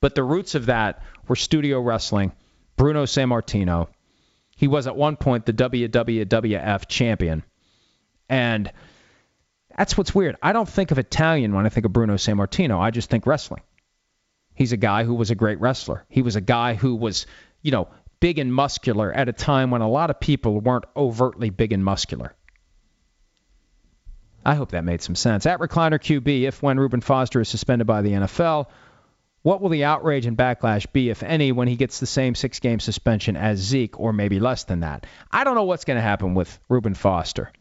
But 0.02 0.16
the 0.16 0.24
roots 0.24 0.56
of 0.56 0.68
that 0.68 1.04
were 1.28 1.36
studio 1.36 1.80
wrestling. 1.80 2.32
Bruno 2.76 3.06
Sammartino. 3.06 3.88
He 4.56 4.68
was 4.68 4.88
at 4.88 4.96
one 4.96 5.16
point 5.16 5.46
the 5.46 5.54
WWF 5.54 6.88
champion. 6.88 7.44
And 8.30 8.72
that's 9.78 9.98
what's 9.98 10.16
weird. 10.16 10.36
I 10.42 10.54
don't 10.54 10.68
think 10.68 10.92
of 10.92 11.00
Italian 11.00 11.54
when 11.54 11.66
I 11.66 11.70
think 11.70 11.86
of 11.86 11.94
Bruno 11.94 12.16
Sammartino. 12.16 12.80
I 12.80 12.92
just 12.92 13.10
think 13.10 13.26
wrestling. 13.26 13.62
He's 14.54 14.74
a 14.74 14.78
guy 14.78 15.04
who 15.04 15.14
was 15.16 15.32
a 15.32 15.36
great 15.36 15.60
wrestler. 15.62 16.06
He 16.10 16.22
was 16.22 16.36
a 16.36 16.42
guy 16.42 16.74
who 16.74 16.96
was, 16.96 17.28
you 17.62 17.72
know, 17.72 17.88
big 18.20 18.40
and 18.40 18.54
muscular 18.54 19.12
at 19.12 19.30
a 19.30 19.34
time 19.34 19.72
when 19.72 19.82
a 19.82 19.90
lot 19.90 20.10
of 20.10 20.20
people 20.20 20.60
weren't 20.60 20.86
overtly 20.96 21.50
big 21.50 21.72
and 21.72 21.84
muscular. 21.84 22.36
I 24.46 24.56
hope 24.56 24.72
that 24.72 24.86
made 24.86 25.02
some 25.02 25.16
sense. 25.16 25.46
At 25.46 25.60
Recliner 25.60 26.00
QB, 26.00 26.44
if 26.44 26.64
when 26.64 26.80
Reuben 26.80 27.02
Foster 27.02 27.42
is 27.42 27.50
suspended 27.50 27.88
by 27.88 28.02
the 28.02 28.12
NFL, 28.12 28.68
what 29.42 29.62
will 29.62 29.70
the 29.70 29.86
outrage 29.86 30.26
and 30.26 30.38
backlash 30.38 30.92
be, 30.92 31.10
if 31.10 31.24
any, 31.24 31.52
when 31.52 31.68
he 31.68 31.76
gets 31.76 32.00
the 32.00 32.06
same 32.06 32.36
six 32.36 32.60
game 32.60 32.80
suspension 32.80 33.38
as 33.38 33.60
Zeke, 33.60 34.00
or 34.00 34.12
maybe 34.14 34.40
less 34.40 34.66
than 34.66 34.82
that? 34.82 35.06
I 35.32 35.44
don't 35.44 35.56
know 35.56 35.64
what's 35.64 35.86
going 35.86 35.98
to 35.98 36.02
happen 36.02 36.34
with 36.34 36.60
Reuben 36.68 36.94
Foster. 36.94 37.52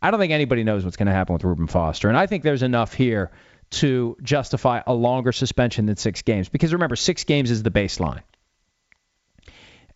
I 0.00 0.10
don't 0.10 0.18
think 0.18 0.32
anybody 0.32 0.64
knows 0.64 0.84
what's 0.84 0.96
going 0.96 1.06
to 1.06 1.12
happen 1.12 1.32
with 1.32 1.44
Reuben 1.44 1.68
Foster. 1.68 2.08
And 2.08 2.18
I 2.18 2.26
think 2.26 2.42
there's 2.42 2.64
enough 2.64 2.92
here 2.92 3.30
to 3.70 4.16
justify 4.22 4.82
a 4.86 4.92
longer 4.92 5.32
suspension 5.32 5.86
than 5.86 5.96
six 5.96 6.22
games. 6.22 6.48
Because 6.48 6.72
remember, 6.72 6.96
six 6.96 7.24
games 7.24 7.50
is 7.50 7.62
the 7.62 7.70
baseline. 7.70 8.22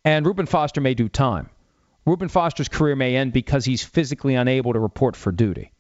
And 0.05 0.25
Reuben 0.25 0.47
Foster 0.47 0.81
may 0.81 0.95
do 0.95 1.09
time. 1.09 1.51
Reuben 2.07 2.29
Foster's 2.29 2.69
career 2.69 2.95
may 2.95 3.17
end 3.17 3.33
because 3.33 3.65
he's 3.65 3.83
physically 3.83 4.37
unable 4.37 4.73
to 4.73 4.79
report 4.79 5.17
for 5.17 5.33
duty. 5.33 5.73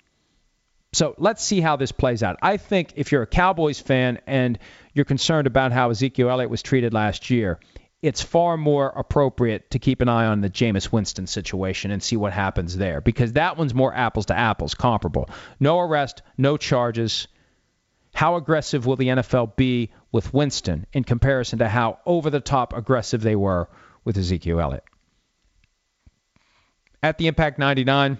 So 0.97 1.15
let's 1.19 1.45
see 1.45 1.61
how 1.61 1.77
this 1.77 1.93
plays 1.93 2.23
out. 2.23 2.39
I 2.41 2.57
think 2.57 2.95
if 2.97 3.13
you're 3.13 3.21
a 3.21 3.27
Cowboys 3.27 3.79
fan 3.79 4.19
and 4.27 4.59
you're 4.95 5.05
concerned 5.05 5.47
about 5.47 5.71
how 5.71 5.91
Ezekiel 5.91 6.31
Elliott 6.31 6.49
was 6.49 6.63
treated 6.63 6.95
last 6.95 7.29
year, 7.29 7.61
it's 8.01 8.23
far 8.23 8.57
more 8.57 8.95
appropriate 8.97 9.73
to 9.73 9.79
keep 9.79 10.01
an 10.01 10.09
eye 10.09 10.25
on 10.25 10.41
the 10.41 10.49
Jameis 10.49 10.91
Winston 10.91 11.27
situation 11.27 11.91
and 11.91 12.03
see 12.03 12.17
what 12.17 12.33
happens 12.33 12.79
there 12.79 13.03
because 13.03 13.35
that 13.35 13.59
one's 13.59 13.75
more 13.75 13.95
apples 13.95 14.25
to 14.27 14.35
apples, 14.35 14.73
comparable. 14.73 15.29
No 15.61 15.81
arrest, 15.81 16.23
no 16.39 16.57
charges. 16.57 17.29
How 18.15 18.37
aggressive 18.37 18.87
will 18.87 18.97
the 18.97 19.09
NFL 19.09 19.55
be 19.55 19.91
with 20.13 20.33
Winston 20.33 20.87
in 20.95 21.05
comparison 21.05 21.59
to 21.59 21.69
how 21.69 21.99
over 22.07 22.31
the 22.31 22.41
top 22.41 22.73
aggressive 22.75 23.21
they 23.21 23.37
were 23.37 23.69
with 24.07 24.17
Ezekiel 24.17 24.61
Elliott? 24.61 24.85
At 27.03 27.19
the 27.19 27.27
Impact 27.27 27.59
99, 27.59 28.17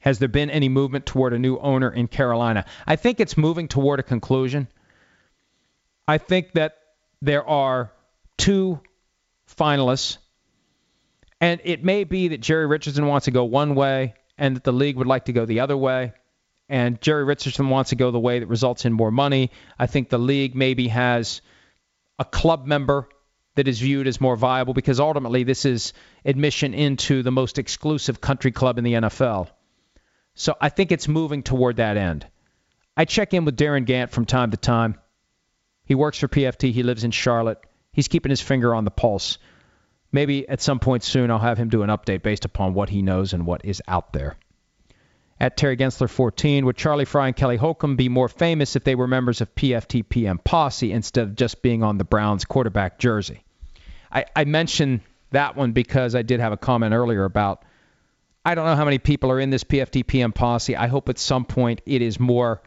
has 0.00 0.18
there 0.18 0.28
been 0.28 0.50
any 0.50 0.68
movement 0.68 1.06
toward 1.06 1.32
a 1.32 1.38
new 1.38 1.58
owner 1.58 1.90
in 1.90 2.08
Carolina? 2.08 2.64
I 2.86 2.96
think 2.96 3.20
it's 3.20 3.36
moving 3.36 3.68
toward 3.68 4.00
a 4.00 4.02
conclusion. 4.02 4.68
I 6.06 6.18
think 6.18 6.52
that 6.52 6.76
there 7.20 7.46
are 7.46 7.92
two 8.36 8.80
finalists, 9.56 10.18
and 11.40 11.60
it 11.64 11.84
may 11.84 12.04
be 12.04 12.28
that 12.28 12.40
Jerry 12.40 12.66
Richardson 12.66 13.06
wants 13.06 13.24
to 13.24 13.30
go 13.30 13.44
one 13.44 13.74
way 13.74 14.14
and 14.36 14.56
that 14.56 14.64
the 14.64 14.72
league 14.72 14.96
would 14.96 15.06
like 15.06 15.26
to 15.26 15.32
go 15.32 15.44
the 15.44 15.60
other 15.60 15.76
way. 15.76 16.12
And 16.68 17.00
Jerry 17.00 17.24
Richardson 17.24 17.70
wants 17.70 17.90
to 17.90 17.96
go 17.96 18.10
the 18.10 18.20
way 18.20 18.38
that 18.38 18.46
results 18.46 18.84
in 18.84 18.92
more 18.92 19.10
money. 19.10 19.50
I 19.78 19.86
think 19.86 20.10
the 20.10 20.18
league 20.18 20.54
maybe 20.54 20.88
has 20.88 21.40
a 22.18 22.24
club 22.24 22.66
member 22.66 23.08
that 23.54 23.66
is 23.66 23.80
viewed 23.80 24.06
as 24.06 24.20
more 24.20 24.36
viable 24.36 24.74
because 24.74 25.00
ultimately 25.00 25.42
this 25.42 25.64
is 25.64 25.92
admission 26.24 26.74
into 26.74 27.22
the 27.22 27.32
most 27.32 27.58
exclusive 27.58 28.20
country 28.20 28.52
club 28.52 28.78
in 28.78 28.84
the 28.84 28.92
NFL. 28.94 29.48
So 30.38 30.54
I 30.60 30.68
think 30.68 30.92
it's 30.92 31.08
moving 31.08 31.42
toward 31.42 31.76
that 31.76 31.96
end. 31.96 32.24
I 32.96 33.06
check 33.06 33.34
in 33.34 33.44
with 33.44 33.56
Darin 33.56 33.84
Gantt 33.84 34.10
from 34.10 34.24
time 34.24 34.52
to 34.52 34.56
time. 34.56 34.94
He 35.84 35.96
works 35.96 36.18
for 36.18 36.28
PFT. 36.28 36.70
He 36.70 36.84
lives 36.84 37.02
in 37.02 37.10
Charlotte. 37.10 37.58
He's 37.92 38.06
keeping 38.06 38.30
his 38.30 38.40
finger 38.40 38.72
on 38.72 38.84
the 38.84 38.92
pulse. 38.92 39.38
Maybe 40.12 40.48
at 40.48 40.60
some 40.60 40.78
point 40.78 41.02
soon 41.02 41.32
I'll 41.32 41.40
have 41.40 41.58
him 41.58 41.70
do 41.70 41.82
an 41.82 41.90
update 41.90 42.22
based 42.22 42.44
upon 42.44 42.72
what 42.72 42.88
he 42.88 43.02
knows 43.02 43.32
and 43.32 43.46
what 43.46 43.64
is 43.64 43.82
out 43.88 44.12
there. 44.12 44.36
At 45.40 45.56
Terry 45.56 45.76
Gensler 45.76 46.08
14, 46.08 46.64
would 46.66 46.76
Charlie 46.76 47.04
Frye 47.04 47.26
and 47.26 47.36
Kelly 47.36 47.56
Holcomb 47.56 47.96
be 47.96 48.08
more 48.08 48.28
famous 48.28 48.76
if 48.76 48.84
they 48.84 48.94
were 48.94 49.08
members 49.08 49.40
of 49.40 49.52
PFT 49.56 50.08
PM 50.08 50.38
Posse 50.38 50.92
instead 50.92 51.24
of 51.24 51.34
just 51.34 51.62
being 51.62 51.82
on 51.82 51.98
the 51.98 52.04
Browns 52.04 52.44
quarterback 52.44 53.00
jersey? 53.00 53.42
I, 54.12 54.26
I 54.36 54.44
mentioned 54.44 55.00
that 55.32 55.56
one 55.56 55.72
because 55.72 56.14
I 56.14 56.22
did 56.22 56.38
have 56.38 56.52
a 56.52 56.56
comment 56.56 56.94
earlier 56.94 57.24
about 57.24 57.64
I 58.48 58.54
don't 58.54 58.64
know 58.64 58.76
how 58.76 58.86
many 58.86 58.96
people 58.96 59.30
are 59.30 59.38
in 59.38 59.50
this 59.50 59.62
PFT 59.62 60.06
PM 60.06 60.32
posse. 60.32 60.74
I 60.74 60.86
hope 60.86 61.10
at 61.10 61.18
some 61.18 61.44
point 61.44 61.82
it 61.84 62.00
is 62.00 62.18
more 62.18 62.62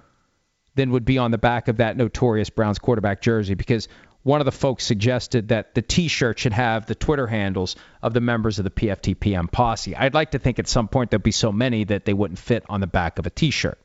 than 0.76 0.92
would 0.92 1.06
be 1.06 1.18
on 1.18 1.32
the 1.32 1.40
back 1.40 1.70
of 1.70 1.78
that 1.78 1.98
notorious 1.98 2.52
Browns 2.52 2.78
quarterback 2.78 3.20
jersey 3.20 3.56
because 3.56 3.88
one 4.22 4.42
of 4.42 4.46
the 4.46 4.52
folks 4.52 4.86
suggested 4.86 5.48
that 5.48 5.74
the 5.74 5.82
T-shirt 5.82 6.38
should 6.38 6.54
have 6.54 6.86
the 6.86 6.94
Twitter 6.94 7.26
handles 7.26 7.78
of 8.04 8.14
the 8.14 8.22
members 8.22 8.60
of 8.60 8.64
the 8.64 8.70
PFT 8.70 9.20
PM 9.20 9.48
posse. 9.48 9.96
I'd 9.96 10.14
like 10.14 10.32
to 10.32 10.38
think 10.38 10.60
at 10.60 10.68
some 10.68 10.88
point 10.88 11.10
there'd 11.10 11.24
be 11.24 11.32
so 11.32 11.52
many 11.52 11.86
that 11.86 12.06
they 12.06 12.14
wouldn't 12.14 12.38
fit 12.38 12.64
on 12.70 12.80
the 12.80 12.86
back 12.86 13.18
of 13.18 13.26
a 13.26 13.32
T-shirt. 13.32 13.80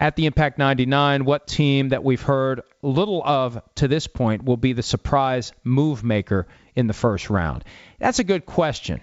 At 0.00 0.16
the 0.16 0.26
Impact 0.26 0.58
99, 0.58 1.24
what 1.24 1.46
team 1.46 1.90
that 1.90 2.02
we've 2.02 2.20
heard 2.20 2.62
little 2.82 3.22
of 3.24 3.62
to 3.76 3.86
this 3.86 4.08
point 4.08 4.44
will 4.44 4.56
be 4.56 4.72
the 4.72 4.82
surprise 4.82 5.52
move 5.62 6.02
maker 6.02 6.48
in 6.74 6.88
the 6.88 6.92
first 6.92 7.30
round? 7.30 7.62
That's 8.00 8.18
a 8.18 8.24
good 8.24 8.46
question. 8.46 9.00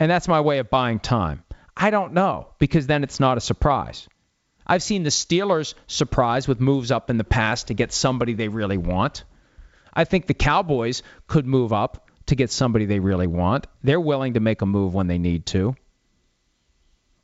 And 0.00 0.10
that's 0.10 0.28
my 0.28 0.40
way 0.40 0.58
of 0.58 0.70
buying 0.70 0.98
time. 0.98 1.44
I 1.76 1.90
don't 1.90 2.14
know 2.14 2.48
because 2.58 2.86
then 2.86 3.04
it's 3.04 3.20
not 3.20 3.36
a 3.36 3.40
surprise. 3.40 4.08
I've 4.66 4.82
seen 4.82 5.02
the 5.02 5.10
Steelers 5.10 5.74
surprise 5.86 6.48
with 6.48 6.58
moves 6.58 6.90
up 6.90 7.10
in 7.10 7.18
the 7.18 7.24
past 7.24 7.68
to 7.68 7.74
get 7.74 7.92
somebody 7.92 8.32
they 8.32 8.48
really 8.48 8.78
want. 8.78 9.24
I 9.92 10.04
think 10.04 10.26
the 10.26 10.34
Cowboys 10.34 11.02
could 11.26 11.46
move 11.46 11.72
up 11.72 12.08
to 12.26 12.34
get 12.34 12.50
somebody 12.50 12.86
they 12.86 13.00
really 13.00 13.26
want. 13.26 13.66
They're 13.82 14.00
willing 14.00 14.34
to 14.34 14.40
make 14.40 14.62
a 14.62 14.66
move 14.66 14.94
when 14.94 15.06
they 15.06 15.18
need 15.18 15.46
to. 15.46 15.76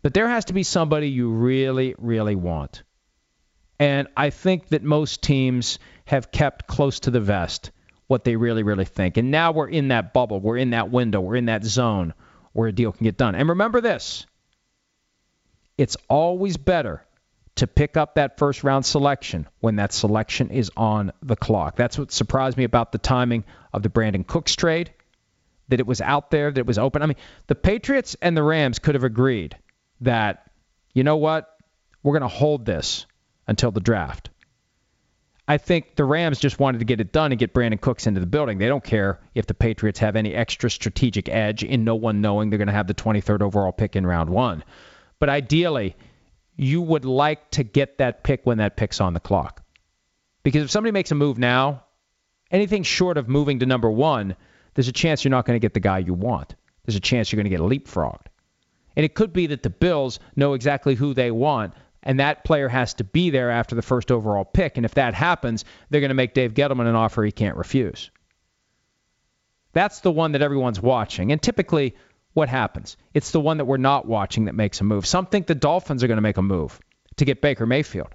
But 0.02 0.12
there 0.12 0.28
has 0.28 0.46
to 0.46 0.52
be 0.52 0.62
somebody 0.62 1.08
you 1.08 1.30
really, 1.30 1.94
really 1.98 2.34
want. 2.34 2.82
And 3.78 4.08
I 4.16 4.30
think 4.30 4.68
that 4.68 4.82
most 4.82 5.22
teams 5.22 5.78
have 6.04 6.30
kept 6.30 6.66
close 6.66 7.00
to 7.00 7.10
the 7.10 7.20
vest 7.20 7.70
what 8.06 8.24
they 8.24 8.36
really, 8.36 8.62
really 8.62 8.84
think. 8.84 9.16
And 9.16 9.30
now 9.30 9.52
we're 9.52 9.68
in 9.68 9.88
that 9.88 10.12
bubble. 10.12 10.40
We're 10.40 10.58
in 10.58 10.70
that 10.70 10.90
window. 10.90 11.20
We're 11.20 11.36
in 11.36 11.46
that 11.46 11.64
zone 11.64 12.14
where 12.56 12.68
a 12.68 12.72
deal 12.72 12.92
can 12.92 13.04
get 13.04 13.16
done. 13.16 13.34
And 13.34 13.50
remember 13.50 13.80
this 13.80 14.26
it's 15.76 15.96
always 16.08 16.56
better 16.56 17.04
to 17.56 17.66
pick 17.66 17.96
up 17.96 18.14
that 18.14 18.38
first 18.38 18.64
round 18.64 18.84
selection 18.84 19.46
when 19.60 19.76
that 19.76 19.92
selection 19.92 20.50
is 20.50 20.70
on 20.76 21.12
the 21.22 21.36
clock. 21.36 21.76
That's 21.76 21.98
what 21.98 22.12
surprised 22.12 22.56
me 22.56 22.64
about 22.64 22.92
the 22.92 22.98
timing 22.98 23.44
of 23.72 23.82
the 23.82 23.88
Brandin 23.88 24.26
Cooks 24.26 24.56
trade, 24.56 24.92
that 25.68 25.80
it 25.80 25.86
was 25.86 26.00
out 26.00 26.30
there, 26.30 26.50
that 26.50 26.58
it 26.58 26.66
was 26.66 26.78
open. 26.78 27.02
I 27.02 27.06
mean, 27.06 27.16
the 27.46 27.54
Patriots 27.54 28.16
and 28.20 28.36
the 28.36 28.42
Rams 28.42 28.78
could 28.78 28.94
have 28.94 29.04
agreed 29.04 29.56
that, 30.02 30.50
you 30.92 31.04
know 31.04 31.16
what, 31.16 31.54
we're 32.02 32.18
going 32.18 32.22
to 32.22 32.36
hold 32.36 32.64
this 32.64 33.06
until 33.46 33.70
the 33.70 33.80
draft. 33.80 34.30
I 35.48 35.58
think 35.58 35.94
the 35.94 36.04
Rams 36.04 36.40
just 36.40 36.58
wanted 36.58 36.78
to 36.78 36.84
get 36.84 37.00
it 37.00 37.12
done 37.12 37.30
and 37.30 37.38
get 37.38 37.54
Brandin 37.54 37.80
Cooks 37.80 38.06
into 38.08 38.20
the 38.20 38.26
building. 38.26 38.58
They 38.58 38.66
don't 38.66 38.82
care 38.82 39.20
if 39.34 39.46
the 39.46 39.54
Patriots 39.54 40.00
have 40.00 40.16
any 40.16 40.34
extra 40.34 40.68
strategic 40.68 41.28
edge 41.28 41.62
in 41.62 41.84
no 41.84 41.94
one 41.94 42.20
knowing 42.20 42.50
they're 42.50 42.58
going 42.58 42.66
to 42.66 42.72
have 42.72 42.88
the 42.88 42.94
23rd 42.94 43.42
overall 43.42 43.70
pick 43.70 43.94
in 43.94 44.04
round 44.04 44.28
one. 44.28 44.64
But 45.20 45.28
ideally, 45.28 45.94
you 46.56 46.82
would 46.82 47.04
like 47.04 47.50
to 47.52 47.62
get 47.62 47.98
that 47.98 48.24
pick 48.24 48.40
when 48.44 48.58
that 48.58 48.76
pick's 48.76 49.00
on 49.00 49.14
the 49.14 49.20
clock. 49.20 49.62
Because 50.42 50.64
if 50.64 50.70
somebody 50.70 50.92
makes 50.92 51.12
a 51.12 51.14
move 51.14 51.38
now, 51.38 51.84
anything 52.50 52.82
short 52.82 53.16
of 53.16 53.28
moving 53.28 53.60
to 53.60 53.66
number 53.66 53.90
one, 53.90 54.34
there's 54.74 54.88
a 54.88 54.92
chance 54.92 55.24
you're 55.24 55.30
not 55.30 55.46
going 55.46 55.56
to 55.56 55.64
get 55.64 55.74
the 55.74 55.80
guy 55.80 55.98
you 55.98 56.14
want. 56.14 56.56
There's 56.84 56.96
a 56.96 57.00
chance 57.00 57.30
you're 57.30 57.42
going 57.42 57.50
to 57.50 57.56
get 57.56 57.60
leapfrogged. 57.60 58.26
And 58.96 59.04
it 59.04 59.14
could 59.14 59.32
be 59.32 59.48
that 59.48 59.62
the 59.62 59.70
Bills 59.70 60.18
know 60.34 60.54
exactly 60.54 60.94
who 60.94 61.14
they 61.14 61.30
want, 61.30 61.74
and 62.06 62.20
that 62.20 62.44
player 62.44 62.68
has 62.68 62.94
to 62.94 63.04
be 63.04 63.30
there 63.30 63.50
after 63.50 63.74
the 63.74 63.82
first 63.82 64.12
overall 64.12 64.44
pick. 64.44 64.76
And 64.76 64.86
if 64.86 64.94
that 64.94 65.12
happens, 65.12 65.64
they're 65.90 66.00
going 66.00 66.10
to 66.10 66.14
make 66.14 66.34
Dave 66.34 66.54
Gettleman 66.54 66.86
an 66.86 66.94
offer 66.94 67.24
he 67.24 67.32
can't 67.32 67.56
refuse. 67.56 68.12
That's 69.72 70.00
the 70.00 70.12
one 70.12 70.32
that 70.32 70.40
everyone's 70.40 70.80
watching. 70.80 71.32
And 71.32 71.42
typically, 71.42 71.96
what 72.32 72.48
happens? 72.48 72.96
It's 73.12 73.32
the 73.32 73.40
one 73.40 73.56
that 73.56 73.64
we're 73.64 73.76
not 73.76 74.06
watching 74.06 74.44
that 74.44 74.54
makes 74.54 74.80
a 74.80 74.84
move. 74.84 75.04
Some 75.04 75.26
think 75.26 75.48
the 75.48 75.56
Dolphins 75.56 76.04
are 76.04 76.06
going 76.06 76.16
to 76.18 76.22
make 76.22 76.36
a 76.36 76.42
move 76.42 76.78
to 77.16 77.24
get 77.24 77.42
Baker 77.42 77.66
Mayfield. 77.66 78.14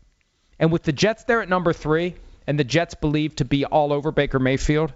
And 0.57 0.71
with 0.71 0.83
the 0.83 0.93
Jets 0.93 1.25
there 1.25 1.41
at 1.41 1.49
number 1.49 1.73
three, 1.73 2.15
and 2.47 2.57
the 2.57 2.63
Jets 2.63 2.95
believed 2.95 3.39
to 3.39 3.45
be 3.45 3.65
all 3.65 3.91
over 3.91 4.13
Baker 4.13 4.39
Mayfield, 4.39 4.93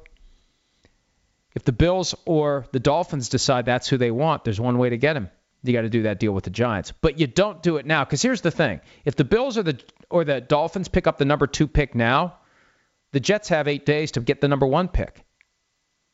if 1.54 1.66
the 1.66 1.74
Bills 1.74 2.16
or 2.26 2.66
the 2.72 2.80
Dolphins 2.80 3.28
decide 3.28 3.66
that's 3.66 3.90
who 3.90 3.98
they 3.98 4.12
want, 4.12 4.46
there's 4.46 4.60
one 4.60 4.78
way 4.78 4.90
to 4.90 4.98
get 4.98 5.18
him. 5.18 5.30
You 5.68 5.74
got 5.74 5.82
to 5.82 5.90
do 5.90 6.04
that 6.04 6.20
deal 6.20 6.32
with 6.32 6.44
the 6.44 6.50
Giants. 6.50 6.92
But 7.02 7.20
you 7.20 7.28
don't 7.28 7.62
do 7.62 7.78
it 7.78 7.86
now 7.86 8.04
because 8.04 8.22
here's 8.22 8.42
the 8.42 8.52
thing: 8.52 8.82
if 9.04 9.16
the 9.16 9.24
Bills 9.24 9.58
or 9.58 9.64
the 9.64 9.80
or 10.10 10.24
the 10.24 10.42
Dolphins 10.42 10.88
pick 10.88 11.08
up 11.08 11.18
the 11.18 11.26
number 11.26 11.48
two 11.48 11.68
pick 11.68 11.96
now, 11.96 12.38
the 13.12 13.20
Jets 13.20 13.50
have 13.50 13.68
eight 13.68 13.86
days 13.86 14.12
to 14.12 14.20
get 14.20 14.42
the 14.42 14.48
number 14.48 14.66
one 14.66 14.88
pick. 14.88 15.24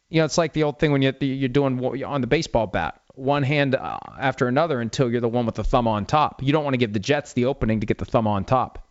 You 0.10 0.20
know, 0.20 0.26
it's 0.26 0.38
like 0.38 0.54
the 0.54 0.64
old 0.64 0.78
thing 0.78 0.92
when 0.92 1.02
you're, 1.02 1.14
you're 1.22 1.48
doing 1.48 2.04
on 2.04 2.22
the 2.22 2.28
baseball 2.28 2.68
bat 2.68 3.02
one 3.16 3.44
hand 3.44 3.76
uh, 3.76 3.98
after 4.20 4.48
another 4.48 4.82
until 4.82 5.10
you're 5.10 5.22
the 5.22 5.30
one 5.30 5.46
with 5.46 5.56
the 5.56 5.64
thumb 5.64 5.88
on 5.88 6.06
top. 6.06 6.44
You 6.44 6.52
don't 6.52 6.64
want 6.64 6.74
to 6.74 6.78
give 6.78 6.94
the 6.94 7.00
Jets 7.00 7.34
the 7.34 7.46
opening 7.46 7.80
to 7.82 7.86
get 7.86 7.98
the 7.98 8.06
thumb 8.06 8.28
on 8.28 8.46
top. 8.46 8.88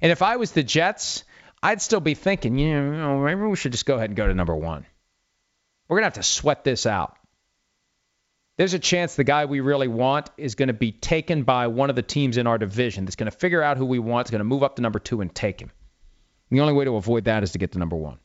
And 0.00 0.12
if 0.12 0.22
I 0.22 0.36
was 0.36 0.52
the 0.52 0.62
Jets, 0.62 1.24
I'd 1.62 1.80
still 1.80 2.00
be 2.00 2.14
thinking, 2.14 2.58
you 2.58 2.74
know, 2.74 3.20
maybe 3.20 3.40
we 3.42 3.56
should 3.56 3.72
just 3.72 3.86
go 3.86 3.96
ahead 3.96 4.10
and 4.10 4.16
go 4.16 4.26
to 4.26 4.34
number 4.34 4.54
one. 4.54 4.86
We're 5.88 6.00
to 6.00 6.04
have 6.04 6.14
to 6.14 6.22
sweat 6.22 6.64
this 6.64 6.86
out. 6.86 7.16
There's 8.56 8.74
a 8.74 8.78
chance 8.78 9.16
the 9.16 9.24
guy 9.24 9.46
we 9.46 9.60
really 9.60 9.88
want 9.88 10.30
is 10.36 10.54
going 10.54 10.68
to 10.68 10.74
be 10.74 10.92
taken 10.92 11.42
by 11.42 11.66
one 11.66 11.90
of 11.90 11.96
the 11.96 12.02
teams 12.02 12.36
in 12.36 12.46
our 12.46 12.56
division 12.56 13.04
that's 13.04 13.16
going 13.16 13.30
to 13.30 13.36
figure 13.36 13.62
out 13.62 13.76
who 13.76 13.86
we 13.86 13.98
want, 13.98 14.28
is 14.28 14.30
going 14.30 14.40
to 14.40 14.44
move 14.44 14.62
up 14.62 14.76
to 14.76 14.82
number 14.82 15.00
two 15.00 15.20
and 15.20 15.34
take 15.34 15.60
him. 15.60 15.72
The 16.50 16.60
only 16.60 16.72
way 16.72 16.84
to 16.84 16.94
avoid 16.94 17.24
that 17.24 17.42
is 17.42 17.52
to 17.52 17.58
get 17.58 17.72
to 17.72 17.78
number 17.78 17.96
one. 17.96 18.18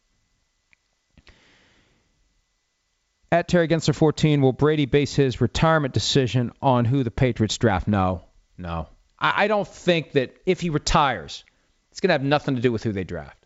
At 3.32 3.48
Terry 3.48 3.68
Gensler 3.68 3.96
14, 3.96 4.42
will 4.42 4.54
Brady 4.54 4.86
base 4.86 5.16
his 5.16 5.42
retirement 5.42 5.94
decision 5.94 6.52
on 6.62 6.86
who 6.86 7.04
the 7.04 7.12
Patriots 7.12 7.58
draft? 7.58 7.88
No, 7.88 8.24
no. 8.58 8.88
I, 9.20 9.46
I 9.46 9.48
don't 9.48 9.68
think 9.68 10.14
that 10.14 10.36
if 10.46 10.62
he 10.62 10.70
retires, 10.70 11.44
it's 11.92 12.02
going 12.02 12.10
to 12.10 12.14
have 12.14 12.24
nothing 12.24 12.56
to 12.56 12.62
do 12.62 12.72
with 12.72 12.84
who 12.84 12.92
they 12.92 13.04
draft. 13.04 13.46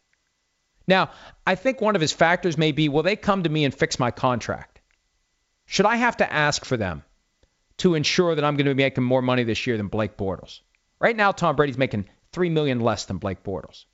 Now, 0.88 1.12
I 1.48 1.56
think 1.56 1.80
one 1.80 1.96
of 1.96 2.02
his 2.02 2.12
factors 2.12 2.58
may 2.58 2.72
be 2.72 2.90
will 2.90 3.04
they 3.04 3.16
come 3.16 3.44
to 3.44 3.50
me 3.50 3.64
and 3.66 3.74
fix 3.74 4.00
my 4.00 4.12
contract? 4.12 4.73
Should 5.66 5.86
I 5.86 5.96
have 5.96 6.18
to 6.18 6.32
ask 6.32 6.66
for 6.66 6.78
them 6.78 7.04
to 7.78 7.96
ensure 7.96 8.36
that 8.36 8.44
I'm 8.44 8.56
going 8.56 8.66
to 8.66 8.76
be 8.76 8.84
making 8.84 9.04
more 9.04 9.22
money 9.22 9.44
this 9.44 9.66
year 9.66 9.78
than 9.78 9.88
Blake 9.88 10.18
Bortles? 10.18 10.60
Right 11.00 11.16
now, 11.16 11.32
Tom 11.32 11.56
Brady's 11.56 11.78
making 11.78 12.08
three 12.32 12.50
million 12.50 12.80
less 12.80 13.06
than 13.06 13.18
Blake 13.18 13.44
Bortles. 13.44 13.86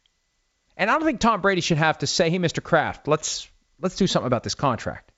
And 0.77 0.89
I 0.89 0.93
don't 0.93 1.03
think 1.03 1.19
Tom 1.19 1.41
Brady 1.41 1.61
should 1.61 1.77
have 1.77 1.99
to 1.99 2.07
say, 2.07 2.29
"Hey, 2.29 2.39
Mr. 2.39 2.63
Kraft, 2.63 3.07
let's 3.07 3.49
let's 3.81 3.95
do 3.95 4.07
something 4.07 4.27
about 4.27 4.43
this 4.43 4.55
contract." 4.55 5.11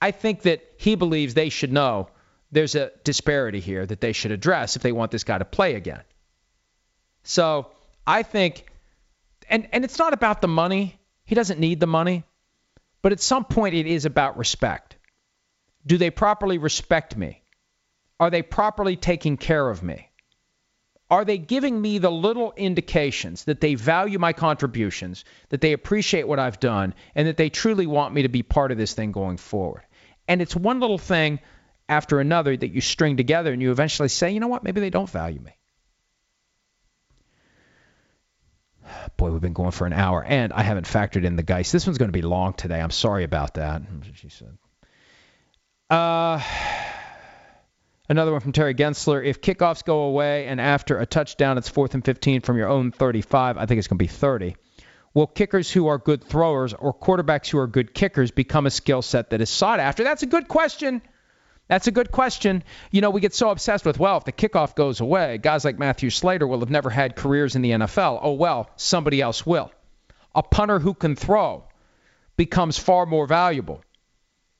I 0.00 0.12
think 0.12 0.42
that 0.42 0.62
he 0.78 0.94
believes 0.94 1.34
they 1.34 1.48
should 1.48 1.72
know 1.72 2.08
there's 2.52 2.74
a 2.74 2.90
disparity 3.04 3.60
here 3.60 3.84
that 3.84 4.00
they 4.00 4.12
should 4.12 4.32
address 4.32 4.76
if 4.76 4.82
they 4.82 4.92
want 4.92 5.10
this 5.10 5.24
guy 5.24 5.38
to 5.38 5.44
play 5.44 5.74
again. 5.74 6.02
So 7.22 7.70
I 8.06 8.22
think, 8.22 8.64
and 9.48 9.68
and 9.72 9.84
it's 9.84 9.98
not 9.98 10.12
about 10.12 10.40
the 10.40 10.48
money. 10.48 10.98
He 11.24 11.34
doesn't 11.34 11.60
need 11.60 11.80
the 11.80 11.86
money, 11.86 12.24
but 13.02 13.12
at 13.12 13.20
some 13.20 13.44
point 13.44 13.74
it 13.74 13.86
is 13.86 14.04
about 14.04 14.38
respect. 14.38 14.96
Do 15.86 15.96
they 15.98 16.10
properly 16.10 16.58
respect 16.58 17.16
me? 17.16 17.42
Are 18.18 18.30
they 18.30 18.42
properly 18.42 18.96
taking 18.96 19.36
care 19.36 19.68
of 19.68 19.82
me? 19.82 20.10
Are 21.10 21.24
they 21.24 21.38
giving 21.38 21.80
me 21.80 21.98
the 21.98 22.10
little 22.10 22.52
indications 22.56 23.44
that 23.44 23.60
they 23.60 23.74
value 23.74 24.18
my 24.18 24.32
contributions, 24.32 25.24
that 25.48 25.60
they 25.60 25.72
appreciate 25.72 26.28
what 26.28 26.38
I've 26.38 26.60
done, 26.60 26.94
and 27.14 27.26
that 27.26 27.36
they 27.36 27.50
truly 27.50 27.86
want 27.86 28.14
me 28.14 28.22
to 28.22 28.28
be 28.28 28.42
part 28.42 28.70
of 28.70 28.78
this 28.78 28.94
thing 28.94 29.10
going 29.10 29.36
forward? 29.36 29.82
And 30.28 30.40
it's 30.40 30.54
one 30.54 30.78
little 30.78 30.98
thing 30.98 31.40
after 31.88 32.20
another 32.20 32.56
that 32.56 32.72
you 32.72 32.80
string 32.80 33.16
together 33.16 33.52
and 33.52 33.60
you 33.60 33.72
eventually 33.72 34.08
say, 34.08 34.30
you 34.30 34.38
know 34.38 34.46
what, 34.46 34.62
maybe 34.62 34.80
they 34.80 34.90
don't 34.90 35.10
value 35.10 35.40
me. 35.40 35.52
Boy, 39.16 39.30
we've 39.30 39.40
been 39.40 39.52
going 39.52 39.72
for 39.72 39.86
an 39.86 39.92
hour, 39.92 40.22
and 40.22 40.52
I 40.52 40.62
haven't 40.62 40.86
factored 40.86 41.24
in 41.24 41.36
the 41.36 41.42
Geist. 41.42 41.72
This 41.72 41.86
one's 41.86 41.98
going 41.98 42.08
to 42.08 42.16
be 42.16 42.22
long 42.22 42.52
today. 42.52 42.80
I'm 42.80 42.90
sorry 42.90 43.24
about 43.24 43.54
that. 43.54 43.82
She 44.14 44.28
said. 44.28 44.56
Uh, 45.90 46.40
another 48.08 48.32
one 48.32 48.40
from 48.40 48.52
Terry 48.52 48.74
Gensler. 48.74 49.24
If 49.24 49.40
kickoffs 49.40 49.84
go 49.84 50.02
away 50.02 50.46
and 50.46 50.60
after 50.60 50.98
a 50.98 51.06
touchdown 51.06 51.58
it's 51.58 51.68
fourth 51.68 51.94
and 51.94 52.04
15 52.04 52.42
from 52.42 52.56
your 52.56 52.68
own 52.68 52.92
35, 52.92 53.58
I 53.58 53.66
think 53.66 53.78
it's 53.78 53.88
going 53.88 53.98
to 53.98 54.02
be 54.02 54.06
30. 54.06 54.56
Will 55.12 55.26
kickers 55.26 55.70
who 55.70 55.88
are 55.88 55.98
good 55.98 56.22
throwers 56.22 56.72
or 56.72 56.94
quarterbacks 56.94 57.48
who 57.48 57.58
are 57.58 57.66
good 57.66 57.92
kickers 57.92 58.30
become 58.30 58.66
a 58.66 58.70
skill 58.70 59.02
set 59.02 59.30
that 59.30 59.40
is 59.40 59.50
sought 59.50 59.80
after? 59.80 60.04
That's 60.04 60.22
a 60.22 60.26
good 60.26 60.46
question. 60.46 61.02
That's 61.66 61.88
a 61.88 61.92
good 61.92 62.12
question. 62.12 62.62
You 62.92 63.00
know, 63.00 63.10
we 63.10 63.20
get 63.20 63.34
so 63.34 63.50
obsessed 63.50 63.84
with, 63.84 63.98
well, 63.98 64.18
if 64.18 64.24
the 64.24 64.32
kickoff 64.32 64.76
goes 64.76 65.00
away, 65.00 65.38
guys 65.38 65.64
like 65.64 65.78
Matthew 65.78 66.10
Slater 66.10 66.46
will 66.46 66.60
have 66.60 66.70
never 66.70 66.90
had 66.90 67.16
careers 67.16 67.56
in 67.56 67.62
the 67.62 67.70
NFL. 67.70 68.20
Oh, 68.22 68.32
well, 68.32 68.70
somebody 68.76 69.20
else 69.20 69.44
will. 69.44 69.72
A 70.34 70.44
punter 70.44 70.78
who 70.78 70.94
can 70.94 71.16
throw 71.16 71.64
becomes 72.36 72.78
far 72.78 73.06
more 73.06 73.26
valuable 73.26 73.82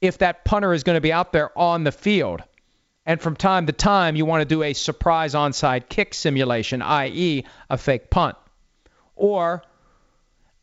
if 0.00 0.18
that 0.18 0.44
punter 0.44 0.72
is 0.72 0.82
going 0.82 0.96
to 0.96 1.00
be 1.00 1.12
out 1.12 1.32
there 1.32 1.56
on 1.58 1.84
the 1.84 1.92
field. 1.92 2.42
And 3.06 3.20
from 3.20 3.36
time 3.36 3.66
to 3.66 3.72
time, 3.72 4.16
you 4.16 4.24
want 4.24 4.42
to 4.42 4.54
do 4.54 4.62
a 4.62 4.72
surprise 4.72 5.34
onside 5.34 5.88
kick 5.88 6.14
simulation, 6.14 6.82
i.e., 6.82 7.44
a 7.68 7.78
fake 7.78 8.10
punt. 8.10 8.36
Or, 9.16 9.62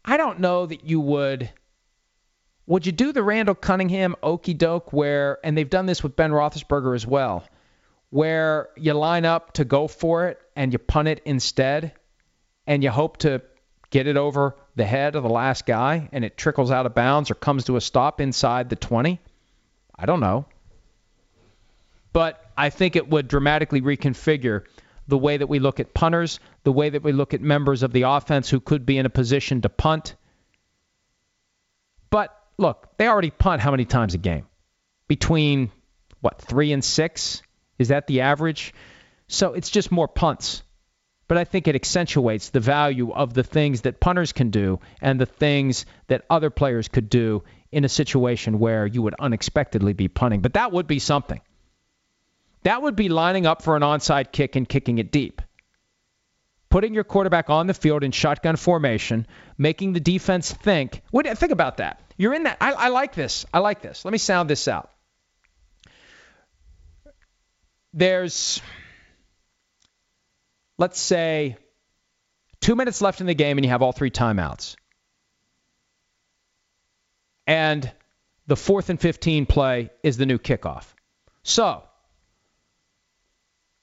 I 0.05 0.17
don't 0.17 0.39
know 0.39 0.65
that 0.65 0.85
you 0.85 0.99
would 0.99 1.49
would 2.67 2.85
you 2.85 2.91
do 2.91 3.13
the 3.13 3.23
Randall 3.23 3.55
Cunningham 3.55 4.15
okey 4.21 4.53
doke 4.53 4.91
where, 4.91 5.39
and 5.43 5.57
they've 5.57 5.69
done 5.69 5.85
this 5.85 6.03
with 6.03 6.17
Ben 6.17 6.31
Roethlisberger 6.31 6.93
as 6.95 7.07
well, 7.07 7.45
where 8.09 8.69
you 8.75 8.93
line 8.93 9.23
up 9.23 9.53
to 9.53 9.63
go 9.63 9.87
for 9.87 10.27
it 10.27 10.41
and 10.53 10.73
you 10.73 10.79
punt 10.79 11.07
it 11.07 11.21
instead, 11.25 11.93
and 12.65 12.83
you 12.83 12.89
hope 12.89 13.17
to 13.17 13.41
get 13.89 14.05
it 14.05 14.17
over 14.17 14.57
the 14.75 14.85
head 14.85 15.15
of 15.15 15.23
the 15.23 15.29
last 15.29 15.65
guy 15.65 16.09
and 16.11 16.25
it 16.25 16.37
trickles 16.37 16.71
out 16.71 16.85
of 16.85 16.93
bounds 16.93 17.31
or 17.31 17.35
comes 17.35 17.63
to 17.63 17.77
a 17.77 17.81
stop 17.81 18.19
inside 18.19 18.69
the 18.69 18.75
20? 18.75 19.21
I 19.97 20.05
don't 20.05 20.19
know. 20.19 20.45
But 22.13 22.43
I 22.57 22.69
think 22.69 22.95
it 22.95 23.09
would 23.09 23.27
dramatically 23.27 23.81
reconfigure 23.81 24.63
the 25.07 25.17
way 25.17 25.37
that 25.37 25.47
we 25.47 25.59
look 25.59 25.79
at 25.79 25.93
punters, 25.93 26.39
the 26.63 26.71
way 26.71 26.89
that 26.89 27.03
we 27.03 27.11
look 27.11 27.33
at 27.33 27.41
members 27.41 27.83
of 27.83 27.93
the 27.93 28.03
offense 28.03 28.49
who 28.49 28.59
could 28.59 28.85
be 28.85 28.97
in 28.97 29.05
a 29.05 29.09
position 29.09 29.61
to 29.61 29.69
punt. 29.69 30.15
But 32.09 32.37
look, 32.57 32.97
they 32.97 33.07
already 33.07 33.31
punt 33.31 33.61
how 33.61 33.71
many 33.71 33.85
times 33.85 34.13
a 34.13 34.17
game? 34.17 34.47
Between, 35.07 35.71
what, 36.21 36.41
three 36.41 36.73
and 36.73 36.83
six? 36.83 37.41
Is 37.79 37.89
that 37.89 38.07
the 38.07 38.21
average? 38.21 38.73
So 39.27 39.53
it's 39.53 39.69
just 39.69 39.91
more 39.91 40.07
punts. 40.07 40.63
But 41.27 41.37
I 41.37 41.43
think 41.43 41.67
it 41.67 41.75
accentuates 41.75 42.49
the 42.49 42.59
value 42.59 43.11
of 43.11 43.33
the 43.33 43.43
things 43.43 43.81
that 43.81 43.99
punters 43.99 44.31
can 44.31 44.49
do 44.49 44.79
and 45.01 45.19
the 45.19 45.25
things 45.25 45.85
that 46.07 46.25
other 46.29 46.49
players 46.49 46.87
could 46.87 47.09
do 47.09 47.43
in 47.71 47.83
a 47.83 47.89
situation 47.89 48.59
where 48.59 48.85
you 48.85 49.01
would 49.01 49.15
unexpectedly 49.19 49.93
be 49.93 50.07
punting. 50.07 50.41
But 50.41 50.53
that 50.53 50.71
would 50.71 50.87
be 50.87 50.99
something. 50.99 51.41
That 52.63 52.81
would 52.81 52.95
be 52.95 53.09
lining 53.09 53.45
up 53.45 53.61
for 53.61 53.75
an 53.75 53.81
onside 53.81 54.31
kick 54.31 54.55
and 54.55 54.67
kicking 54.67 54.97
it 54.97 55.11
deep. 55.11 55.41
Putting 56.69 56.93
your 56.93 57.05
quarterback 57.05 57.49
on 57.49 57.67
the 57.67 57.73
field 57.73 58.03
in 58.03 58.11
shotgun 58.11 58.57
formation, 58.57 59.25
making 59.57 59.93
the 59.93 59.99
defense 59.99 60.51
think. 60.51 61.01
What, 61.11 61.25
think 61.37 61.51
about 61.51 61.77
that. 61.77 62.01
You're 62.17 62.33
in 62.33 62.43
that. 62.43 62.57
I, 62.59 62.73
I 62.73 62.87
like 62.89 63.15
this. 63.15 63.45
I 63.53 63.59
like 63.59 63.81
this. 63.81 64.03
Let 64.03 64.11
me 64.11 64.17
sound 64.17 64.49
this 64.49 64.67
out. 64.67 64.89
There's, 67.93 68.61
let's 70.77 70.99
say, 70.99 71.57
two 72.59 72.75
minutes 72.75 73.01
left 73.01 73.21
in 73.21 73.27
the 73.27 73.33
game 73.33 73.57
and 73.57 73.65
you 73.65 73.71
have 73.71 73.81
all 73.81 73.93
three 73.93 74.11
timeouts. 74.11 74.75
And 77.47 77.89
the 78.45 78.57
fourth 78.57 78.89
and 78.89 78.99
15 78.99 79.45
play 79.45 79.89
is 80.03 80.17
the 80.17 80.25
new 80.25 80.37
kickoff. 80.37 80.85
So, 81.43 81.83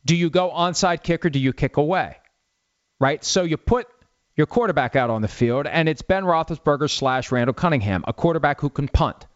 do 0.05 0.15
you 0.15 0.29
go 0.31 0.51
onside 0.51 1.03
kick 1.03 1.25
or 1.25 1.31
do 1.31 1.39
you 1.39 1.53
kick 1.53 1.79
away? 1.79 2.19
Right? 3.01 3.25
So 3.25 3.43
you 3.43 3.57
put 3.57 3.89
your 4.37 4.47
quarterback 4.47 4.97
out 4.97 5.11
on 5.11 5.23
the 5.23 5.29
field, 5.29 5.67
and 5.67 5.89
it's 5.89 6.03
Ben 6.03 6.25
Roethlisberger 6.25 6.91
slash 6.91 7.31
Randall 7.31 7.55
Cunningham, 7.55 8.05
a 8.07 8.13
quarterback 8.13 8.61
who 8.61 8.69
can 8.69 8.89
punt. 8.89 9.27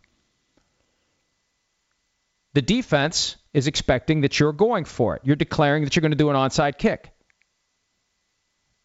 The 2.55 2.63
defense 2.63 3.37
is 3.55 3.67
expecting 3.67 4.23
that 4.23 4.41
you're 4.41 4.53
going 4.53 4.85
for 4.85 5.17
it. 5.17 5.23
You're 5.25 5.37
declaring 5.37 5.85
that 5.85 5.95
you're 5.95 6.01
going 6.01 6.13
to 6.13 6.17
do 6.17 6.31
an 6.31 6.37
onside 6.37 6.79
kick. 6.79 7.13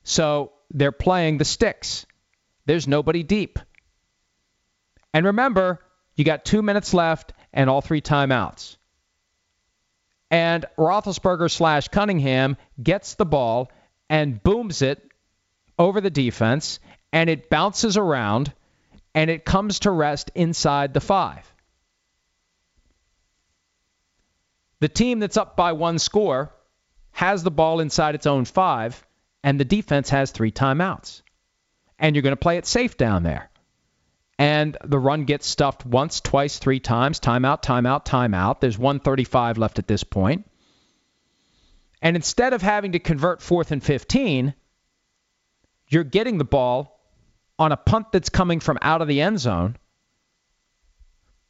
So 0.04 0.52
they're 0.70 0.92
playing 0.92 1.38
the 1.38 1.46
sticks. 1.46 2.06
There's 2.66 2.88
nobody 2.88 3.24
deep. 3.24 3.60
And 5.14 5.26
remember, 5.28 5.80
you 6.16 6.26
got 6.26 6.46
two 6.46 6.62
minutes 6.62 6.94
left 6.94 7.34
and 7.54 7.70
all 7.70 7.82
three 7.82 8.02
timeouts. 8.02 8.78
And 10.32 10.66
Roethlisberger 10.78 11.52
slash 11.52 11.90
Cunningham 11.90 12.58
gets 12.82 13.14
the 13.14 13.26
ball 13.26 13.72
and 14.10 14.42
booms 14.42 14.82
it 14.82 15.02
over 15.78 16.02
the 16.02 16.10
defense, 16.10 16.80
and 17.12 17.30
it 17.30 17.50
bounces 17.50 17.98
around, 17.98 18.52
and 19.14 19.30
it 19.30 19.46
comes 19.46 19.80
to 19.82 19.92
rest 19.92 20.32
inside 20.36 20.94
the 20.94 21.00
five. 21.00 21.52
The 24.80 24.90
team 24.90 25.20
that's 25.20 25.38
up 25.38 25.56
by 25.56 25.74
one 25.74 26.00
score 26.00 26.52
has 27.12 27.44
the 27.44 27.52
ball 27.52 27.80
inside 27.80 28.16
its 28.16 28.26
own 28.26 28.46
five, 28.46 29.06
and 29.44 29.60
the 29.60 29.66
defense 29.66 30.10
has 30.10 30.32
three 30.32 30.52
timeouts. 30.52 31.22
And 32.00 32.16
you're 32.16 32.24
going 32.24 32.34
to 32.34 32.38
play 32.38 32.58
it 32.58 32.66
safe 32.66 32.98
down 32.98 33.24
there. 33.24 33.50
And 34.40 34.78
the 34.84 35.00
run 35.00 35.26
gets 35.26 35.48
stuffed 35.48 35.86
once, 35.86 36.20
twice, 36.20 36.58
three 36.58 36.80
times. 36.80 37.20
Timeout, 37.20 37.62
timeout, 37.62 38.06
timeout. 38.06 38.60
There's 38.60 38.78
135 38.78 39.58
left 39.58 39.80
at 39.80 39.88
this 39.88 40.04
point. 40.04 40.50
And 42.02 42.16
instead 42.16 42.54
of 42.54 42.62
having 42.62 42.94
to 42.94 43.00
convert 43.00 43.42
fourth 43.42 43.72
and 43.72 43.82
15, 43.82 44.54
you're 45.88 46.04
getting 46.04 46.38
the 46.38 46.44
ball 46.44 47.00
on 47.60 47.72
a 47.72 47.78
punt 47.78 48.12
that's 48.12 48.30
coming 48.30 48.60
from 48.60 48.80
out 48.82 49.02
of 49.02 49.08
the 49.08 49.22
end 49.22 49.40
zone. 49.40 49.78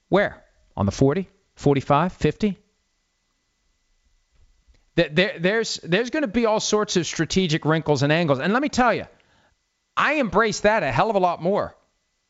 Where? 0.09 0.43
On 0.75 0.85
the 0.85 0.91
40, 0.91 1.29
45, 1.55 2.13
50? 2.13 2.57
There, 4.95 5.39
there's 5.39 5.79
there's 5.81 6.11
going 6.11 6.21
to 6.21 6.27
be 6.27 6.45
all 6.45 6.59
sorts 6.59 6.97
of 6.97 7.07
strategic 7.07 7.65
wrinkles 7.65 8.03
and 8.03 8.11
angles. 8.11 8.39
And 8.39 8.53
let 8.53 8.61
me 8.61 8.69
tell 8.69 8.93
you, 8.93 9.07
I 9.97 10.15
embrace 10.15 10.59
that 10.59 10.83
a 10.83 10.91
hell 10.91 11.09
of 11.09 11.15
a 11.15 11.19
lot 11.19 11.41
more 11.41 11.75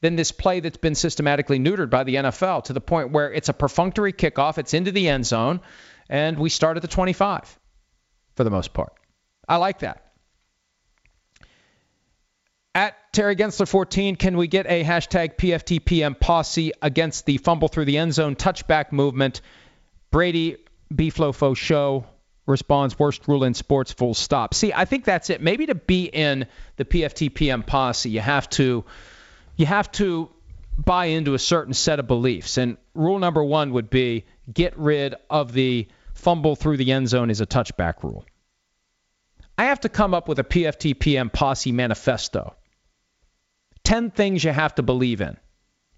than 0.03 0.17
this 0.17 0.33
play 0.33 0.59
that's 0.59 0.77
been 0.77 0.95
systematically 0.95 1.57
neutered 1.57 1.89
by 1.89 2.03
the 2.03 2.15
NFL 2.15 2.65
to 2.65 2.73
the 2.73 2.81
point 2.81 3.11
where 3.11 3.31
it's 3.31 3.47
a 3.47 3.53
perfunctory 3.53 4.11
kickoff, 4.11 4.57
it's 4.57 4.73
into 4.73 4.91
the 4.91 5.07
end 5.07 5.25
zone, 5.25 5.61
and 6.09 6.37
we 6.37 6.49
start 6.49 6.75
at 6.75 6.81
the 6.81 6.89
25 6.89 7.57
for 8.35 8.43
the 8.43 8.49
most 8.49 8.73
part. 8.73 8.91
I 9.47 9.55
like 9.55 9.79
that. 9.79 10.11
At 12.75 12.95
Terry 13.13 13.37
Gensler 13.37 13.65
14, 13.65 14.17
can 14.17 14.35
we 14.35 14.47
get 14.47 14.65
a 14.67 14.83
hashtag 14.83 15.37
PFTPM 15.37 16.19
posse 16.19 16.73
against 16.81 17.25
the 17.25 17.37
fumble 17.37 17.69
through 17.69 17.85
the 17.85 17.97
end 17.97 18.13
zone 18.13 18.35
touchback 18.35 18.91
movement? 18.91 19.39
Brady 20.11 20.57
Beeflofo 20.93 21.55
show 21.55 22.05
responds 22.45 22.99
worst 22.99 23.25
rule 23.29 23.45
in 23.45 23.53
sports 23.53 23.93
full 23.93 24.15
stop. 24.15 24.53
See, 24.53 24.73
I 24.73 24.83
think 24.83 25.05
that's 25.05 25.29
it. 25.29 25.41
Maybe 25.41 25.67
to 25.67 25.75
be 25.75 26.05
in 26.07 26.47
the 26.75 26.83
PFTPM 26.83 27.65
posse, 27.65 28.09
you 28.09 28.19
have 28.19 28.49
to 28.49 28.83
you 29.55 29.65
have 29.65 29.91
to 29.93 30.29
buy 30.77 31.05
into 31.05 31.33
a 31.33 31.39
certain 31.39 31.73
set 31.73 31.99
of 31.99 32.07
beliefs. 32.07 32.57
And 32.57 32.77
rule 32.93 33.19
number 33.19 33.43
1 33.43 33.71
would 33.73 33.89
be 33.89 34.25
get 34.51 34.77
rid 34.77 35.15
of 35.29 35.53
the 35.53 35.87
fumble 36.13 36.55
through 36.55 36.77
the 36.77 36.91
end 36.91 37.09
zone 37.09 37.29
is 37.29 37.41
a 37.41 37.45
touchback 37.45 38.03
rule. 38.03 38.25
I 39.57 39.65
have 39.65 39.81
to 39.81 39.89
come 39.89 40.13
up 40.13 40.27
with 40.27 40.39
a 40.39 40.43
PFTPM 40.43 41.31
posse 41.31 41.71
manifesto. 41.71 42.55
10 43.83 44.11
things 44.11 44.43
you 44.43 44.51
have 44.51 44.75
to 44.75 44.83
believe 44.83 45.21
in. 45.21 45.37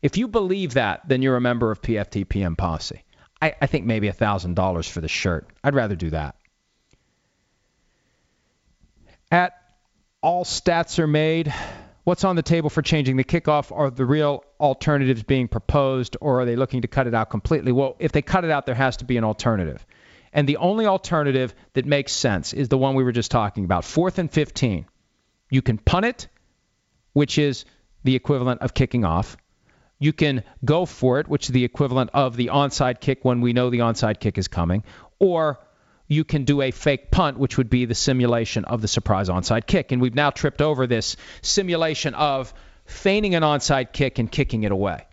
If 0.02 0.18
you 0.18 0.28
believe 0.28 0.74
that, 0.74 1.08
then 1.08 1.22
you're 1.22 1.38
a 1.38 1.42
member 1.42 1.72
of 1.72 1.82
PFTPM 1.82 2.58
posse. 2.58 3.04
I, 3.42 3.56
I 3.62 3.68
think 3.68 3.86
maybe 3.86 4.10
$1,000 4.10 4.90
for 4.90 5.02
the 5.02 5.08
shirt. 5.08 5.50
I'd 5.64 5.76
rather 5.76 5.96
do 5.96 6.10
that. 6.10 6.36
At 9.32 9.54
all 10.22 10.46
stats 10.46 11.00
are 11.00 11.08
made. 11.08 11.54
What's 12.06 12.24
on 12.24 12.36
the 12.36 12.44
table 12.44 12.70
for 12.70 12.84
changing 12.84 13.18
the 13.18 13.24
kickoff? 13.24 13.76
Are 13.76 13.90
the 13.90 14.06
real 14.06 14.44
alternatives 14.60 15.24
being 15.24 15.48
proposed, 15.48 16.16
or 16.22 16.40
are 16.40 16.46
they 16.46 16.56
looking 16.56 16.84
to 16.84 16.88
cut 16.88 17.08
it 17.08 17.16
out 17.16 17.32
completely? 17.32 17.72
Well, 17.72 17.96
if 17.98 18.12
they 18.12 18.22
cut 18.22 18.46
it 18.46 18.52
out, 18.52 18.68
there 18.68 18.76
has 18.76 18.98
to 18.98 19.06
be 19.06 19.18
an 19.18 19.24
alternative. 19.24 19.84
And 20.32 20.48
the 20.48 20.58
only 20.58 20.86
alternative 20.86 21.56
that 21.74 21.88
makes 21.88 22.12
sense 22.12 22.54
is 22.54 22.70
the 22.70 22.78
one 22.78 22.94
we 22.94 23.04
were 23.04 23.12
just 23.12 23.32
talking 23.32 23.66
about 23.66 23.86
fourth 23.86 24.20
and 24.20 24.30
15. 24.32 24.86
You 25.50 25.62
can 25.64 25.80
punt 25.80 26.06
it, 26.06 26.28
which 27.14 27.40
is 27.40 27.66
the 28.04 28.16
equivalent 28.16 28.62
of 28.62 28.76
kicking 28.76 29.04
off. 29.04 29.36
You 29.98 30.14
can 30.14 30.44
go 30.64 30.86
for 30.86 31.20
it, 31.20 31.28
which 31.28 31.46
is 31.46 31.54
the 31.54 31.64
equivalent 31.64 32.12
of 32.14 32.36
the 32.36 32.52
onside 32.54 33.00
kick 33.00 33.26
when 33.26 33.42
we 33.42 33.54
know 33.54 33.72
the 33.72 33.80
onside 33.80 34.20
kick 34.20 34.38
is 34.38 34.48
coming. 34.48 34.84
Or 35.18 35.58
you 36.08 36.24
can 36.24 36.44
do 36.44 36.62
a 36.62 36.72
fake 36.72 37.12
punt, 37.12 37.38
which 37.38 37.58
would 37.58 37.70
be 37.70 37.86
the 37.86 37.96
simulation 37.96 38.66
of 38.66 38.82
the 38.82 38.88
surprise 38.88 39.30
onside 39.30 39.66
kick. 39.66 39.92
And 39.92 40.02
we've 40.02 40.16
now 40.16 40.30
tripped 40.30 40.62
over 40.62 40.88
this 40.88 41.18
simulation 41.42 42.14
of 42.14 42.54
feigning 42.86 43.36
an 43.36 43.44
onside 43.44 43.92
kick 43.92 44.20
and 44.20 44.32
kicking 44.32 44.64
it 44.64 44.72
away. 44.72 45.06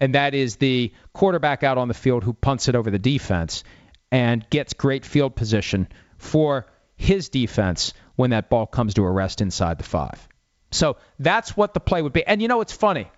And 0.00 0.14
that 0.14 0.34
is 0.34 0.56
the 0.56 0.92
quarterback 1.12 1.64
out 1.64 1.78
on 1.78 1.88
the 1.88 1.94
field 1.94 2.22
who 2.22 2.32
punts 2.32 2.68
it 2.68 2.76
over 2.76 2.90
the 2.90 2.98
defense 2.98 3.64
and 4.12 4.48
gets 4.48 4.72
great 4.74 5.04
field 5.04 5.34
position 5.34 5.88
for 6.18 6.66
his 6.96 7.28
defense 7.28 7.92
when 8.16 8.30
that 8.30 8.48
ball 8.48 8.66
comes 8.66 8.94
to 8.94 9.04
a 9.04 9.10
rest 9.10 9.40
inside 9.40 9.78
the 9.78 9.84
five. 9.84 10.28
So 10.70 10.96
that's 11.18 11.56
what 11.56 11.74
the 11.74 11.80
play 11.80 12.02
would 12.02 12.12
be. 12.12 12.24
And 12.24 12.40
you 12.40 12.48
know, 12.48 12.60
it's 12.60 12.72
funny. 12.72 13.10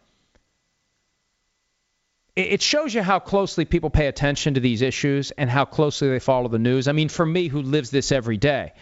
It 2.37 2.63
shows 2.63 2.95
you 2.95 3.03
how 3.03 3.19
closely 3.19 3.65
people 3.65 3.91
pay 3.91 4.07
attention 4.07 4.55
to 4.55 4.61
these 4.61 4.83
issues 4.83 5.33
and 5.33 5.51
how 5.51 5.65
closely 5.65 6.09
they 6.09 6.21
follow 6.21 6.49
the 6.49 6.61
news. 6.61 6.87
I 6.87 6.93
mean, 6.93 7.09
for 7.09 7.27
me, 7.27 7.49
who 7.49 7.61
lives 7.61 7.91
this 7.91 8.13
every 8.13 8.37
day, 8.37 8.73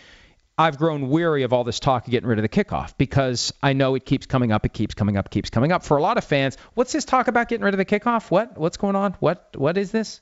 I've 0.58 0.76
grown 0.76 1.08
weary 1.08 1.44
of 1.44 1.52
all 1.52 1.64
this 1.64 1.78
talk 1.80 2.06
of 2.06 2.10
getting 2.10 2.28
rid 2.28 2.38
of 2.38 2.42
the 2.42 2.48
kickoff 2.48 2.94
because 2.98 3.52
I 3.62 3.72
know 3.72 3.94
it 3.94 4.04
keeps 4.04 4.26
coming 4.26 4.50
up, 4.50 4.66
it 4.66 4.72
keeps 4.72 4.94
coming 4.94 5.16
up, 5.16 5.30
keeps 5.30 5.50
coming 5.50 5.70
up. 5.70 5.84
For 5.84 5.96
a 5.96 6.02
lot 6.02 6.18
of 6.18 6.24
fans, 6.24 6.58
what's 6.74 6.92
this 6.92 7.04
talk 7.04 7.28
about 7.28 7.48
getting 7.48 7.64
rid 7.64 7.74
of 7.74 7.78
the 7.78 7.84
kickoff? 7.84 8.30
What? 8.30 8.58
What's 8.58 8.76
going 8.76 8.96
on? 8.96 9.14
What? 9.20 9.54
What 9.56 9.78
is 9.78 9.92
this? 9.92 10.20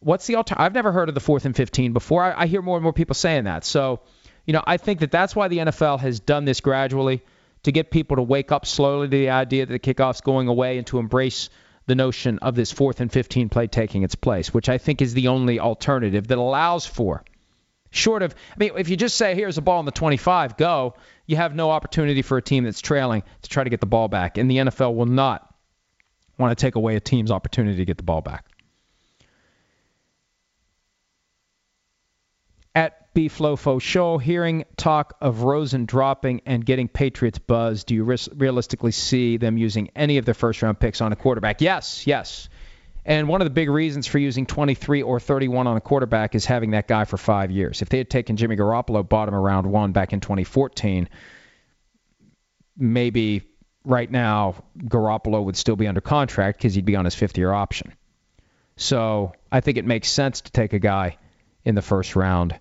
What's 0.00 0.26
the 0.26 0.36
alternative? 0.36 0.64
I've 0.64 0.74
never 0.74 0.90
heard 0.90 1.08
of 1.08 1.14
the 1.14 1.20
fourth 1.20 1.44
and 1.44 1.56
15 1.56 1.92
before. 1.92 2.22
I, 2.24 2.42
I 2.42 2.46
hear 2.46 2.60
more 2.60 2.76
and 2.76 2.82
more 2.82 2.92
people 2.92 3.14
saying 3.14 3.44
that. 3.44 3.64
So, 3.64 4.00
you 4.44 4.52
know, 4.52 4.62
I 4.66 4.76
think 4.76 5.00
that 5.00 5.12
that's 5.12 5.34
why 5.36 5.48
the 5.48 5.58
NFL 5.58 6.00
has 6.00 6.18
done 6.18 6.44
this 6.44 6.60
gradually 6.60 7.22
to 7.68 7.72
get 7.72 7.90
people 7.90 8.16
to 8.16 8.22
wake 8.22 8.50
up 8.50 8.64
slowly 8.64 9.08
to 9.08 9.10
the 9.10 9.28
idea 9.28 9.66
that 9.66 9.72
the 9.72 9.78
kickoff's 9.78 10.22
going 10.22 10.48
away 10.48 10.78
and 10.78 10.86
to 10.86 10.98
embrace 10.98 11.50
the 11.84 11.94
notion 11.94 12.38
of 12.38 12.54
this 12.54 12.72
fourth 12.72 13.00
and 13.00 13.12
15 13.12 13.50
play 13.50 13.66
taking 13.66 14.02
its 14.02 14.14
place, 14.14 14.54
which 14.54 14.70
I 14.70 14.78
think 14.78 15.02
is 15.02 15.12
the 15.12 15.28
only 15.28 15.60
alternative 15.60 16.28
that 16.28 16.38
allows 16.38 16.86
for. 16.86 17.22
Short 17.90 18.22
of, 18.22 18.34
I 18.54 18.58
mean, 18.58 18.70
if 18.78 18.88
you 18.88 18.96
just 18.96 19.16
say, 19.16 19.34
here's 19.34 19.58
a 19.58 19.62
ball 19.62 19.80
in 19.80 19.86
the 19.86 19.92
25, 19.92 20.56
go, 20.56 20.94
you 21.26 21.36
have 21.36 21.54
no 21.54 21.70
opportunity 21.70 22.22
for 22.22 22.38
a 22.38 22.42
team 22.42 22.64
that's 22.64 22.80
trailing 22.80 23.22
to 23.42 23.50
try 23.50 23.64
to 23.64 23.70
get 23.70 23.80
the 23.80 23.86
ball 23.86 24.08
back. 24.08 24.38
And 24.38 24.50
the 24.50 24.56
NFL 24.56 24.94
will 24.94 25.06
not 25.06 25.54
want 26.38 26.56
to 26.56 26.62
take 26.62 26.74
away 26.74 26.96
a 26.96 27.00
team's 27.00 27.30
opportunity 27.30 27.76
to 27.76 27.84
get 27.84 27.98
the 27.98 28.02
ball 28.02 28.22
back. 28.22 28.46
at 32.78 33.07
BFlofo 33.18 33.82
Show, 33.82 34.18
hearing 34.18 34.64
talk 34.76 35.16
of 35.20 35.42
Rosen 35.42 35.86
dropping 35.86 36.42
and 36.46 36.64
getting 36.64 36.86
Patriots 36.86 37.40
buzz, 37.40 37.82
do 37.82 37.96
you 37.96 38.04
realistically 38.04 38.92
see 38.92 39.38
them 39.38 39.58
using 39.58 39.90
any 39.96 40.18
of 40.18 40.24
their 40.24 40.34
first 40.34 40.62
round 40.62 40.78
picks 40.78 41.00
on 41.00 41.10
a 41.10 41.16
quarterback? 41.16 41.60
Yes, 41.60 42.06
yes. 42.06 42.48
And 43.04 43.26
one 43.26 43.40
of 43.40 43.46
the 43.46 43.50
big 43.50 43.70
reasons 43.70 44.06
for 44.06 44.18
using 44.18 44.46
23 44.46 45.02
or 45.02 45.18
31 45.18 45.66
on 45.66 45.76
a 45.76 45.80
quarterback 45.80 46.36
is 46.36 46.46
having 46.46 46.70
that 46.70 46.86
guy 46.86 47.06
for 47.06 47.16
five 47.16 47.50
years. 47.50 47.82
If 47.82 47.88
they 47.88 47.98
had 47.98 48.08
taken 48.08 48.36
Jimmy 48.36 48.54
Garoppolo 48.54 49.08
bottom 49.08 49.34
of 49.34 49.42
round 49.42 49.66
one 49.66 49.90
back 49.90 50.12
in 50.12 50.20
2014, 50.20 51.08
maybe 52.76 53.42
right 53.82 54.08
now 54.08 54.62
Garoppolo 54.78 55.44
would 55.44 55.56
still 55.56 55.74
be 55.74 55.88
under 55.88 56.00
contract 56.00 56.58
because 56.58 56.72
he'd 56.72 56.84
be 56.84 56.94
on 56.94 57.04
his 57.04 57.16
fifth 57.16 57.36
year 57.36 57.52
option. 57.52 57.94
So 58.76 59.32
I 59.50 59.60
think 59.60 59.76
it 59.76 59.84
makes 59.84 60.08
sense 60.08 60.42
to 60.42 60.52
take 60.52 60.72
a 60.72 60.78
guy 60.78 61.18
in 61.64 61.74
the 61.74 61.82
first 61.82 62.14
round 62.14 62.56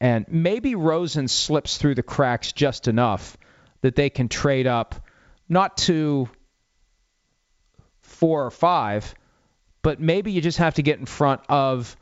and 0.00 0.26
maybe 0.28 0.74
Rosen 0.74 1.28
slips 1.28 1.78
through 1.78 1.94
the 1.94 2.02
cracks 2.02 2.52
just 2.52 2.88
enough 2.88 3.36
that 3.80 3.94
they 3.94 4.10
can 4.10 4.28
trade 4.28 4.66
up, 4.66 4.94
not 5.48 5.76
to 5.78 6.28
four 8.02 8.44
or 8.44 8.50
five, 8.50 9.14
but 9.82 10.00
maybe 10.00 10.32
you 10.32 10.40
just 10.40 10.58
have 10.58 10.74
to 10.74 10.82
get 10.82 10.98
in 10.98 11.06
front 11.06 11.40
of 11.48 11.96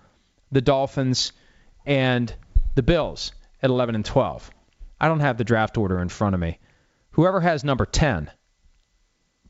the 0.50 0.60
Dolphins 0.60 1.32
and 1.86 2.34
the 2.74 2.82
Bills 2.82 3.32
at 3.62 3.70
11 3.70 3.94
and 3.94 4.04
12. 4.04 4.50
I 5.00 5.08
don't 5.08 5.20
have 5.20 5.36
the 5.36 5.44
draft 5.44 5.76
order 5.76 6.00
in 6.00 6.08
front 6.08 6.34
of 6.34 6.40
me. 6.40 6.58
Whoever 7.12 7.40
has 7.40 7.62
number 7.62 7.86
10, 7.86 8.30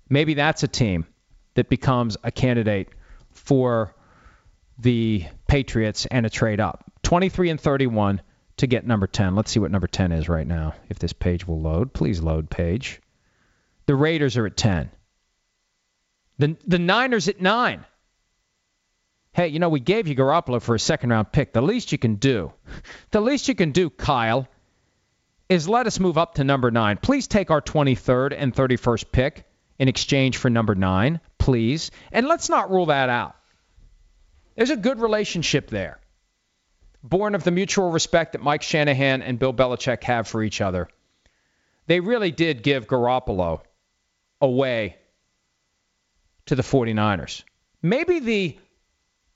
maybe 0.09 0.35
that's 0.35 0.63
a 0.63 0.69
team 0.69 1.07
that 1.55 1.69
becomes 1.69 2.17
a 2.23 2.31
candidate 2.31 2.89
for 3.31 3.95
the 4.79 5.25
Patriots 5.47 6.07
and 6.07 6.27
a 6.27 6.31
trade 6.31 6.61
up. 6.61 6.85
23 7.05 7.51
and 7.51 7.61
31 7.61 8.21
to 8.59 8.67
get 8.67 8.87
number 8.87 9.07
10. 9.07 9.35
Let's 9.35 9.51
see 9.51 9.61
what 9.61 9.71
number 9.71 9.87
10 9.87 10.13
is 10.13 10.29
right 10.29 10.47
now. 10.47 10.75
If 10.89 10.99
this 10.99 11.13
page 11.13 11.47
will 11.47 11.61
load, 11.61 11.93
please 11.93 12.21
load 12.21 12.51
page. 12.51 13.01
The 13.87 13.95
Raiders 13.95 14.37
are 14.37 14.47
at 14.47 14.57
10. 14.57 14.91
The 16.39 16.57
the 16.67 16.79
Niners 16.79 17.29
at 17.29 17.41
9. 17.41 17.85
Hey, 19.33 19.49
you 19.49 19.59
know, 19.59 19.69
we 19.69 19.81
gave 19.81 20.07
you 20.07 20.15
Garoppolo 20.15 20.63
for 20.63 20.75
a 20.75 20.81
second 20.81 21.11
round 21.11 21.33
pick. 21.33 21.53
The 21.53 21.61
least 21.61 21.91
you 21.91 21.99
can 21.99 22.17
do, 22.17 22.53
the 23.11 23.21
least 23.21 23.49
you 23.49 23.55
can 23.55 23.73
do, 23.73 23.91
Kyle, 23.91 24.49
is 25.49 25.69
let 25.69 25.87
us 25.87 26.01
move 26.01 26.19
up 26.19 26.35
to 26.35 26.45
number 26.45 26.71
9. 26.71 26.99
Please 26.99 27.27
take 27.27 27.51
our 27.51 27.61
23rd 27.61 28.35
and 28.37 28.55
31st 28.55 29.13
pick 29.13 29.45
in 29.79 29.89
exchange 29.89 30.37
for 30.37 30.51
number 30.51 30.75
9, 30.75 31.21
please. 31.39 31.91
And 32.13 32.29
let's 32.29 32.49
not 32.49 32.71
rule 32.71 32.87
that 32.87 33.09
out. 33.09 33.35
There's 34.57 34.71
a 34.71 34.77
good 34.77 35.01
relationship 35.01 35.69
there 35.69 35.99
born 37.05 37.35
of 37.35 37.45
the 37.45 37.51
mutual 37.51 37.91
respect 37.91 38.33
that 38.33 38.43
Mike 38.43 38.63
Shanahan 38.63 39.23
and 39.23 39.39
Bill 39.39 39.53
Belichick 39.53 40.03
have 40.05 40.27
for 40.27 40.43
each 40.43 40.61
other. 40.61 40.89
They 41.87 42.01
really 42.01 42.31
did 42.31 42.63
give 42.63 42.87
Garoppolo 42.87 43.61
away 44.41 44.97
to 46.47 46.55
the 46.55 46.63
49ers. 46.63 47.45
Maybe 47.83 48.19
the 48.21 48.59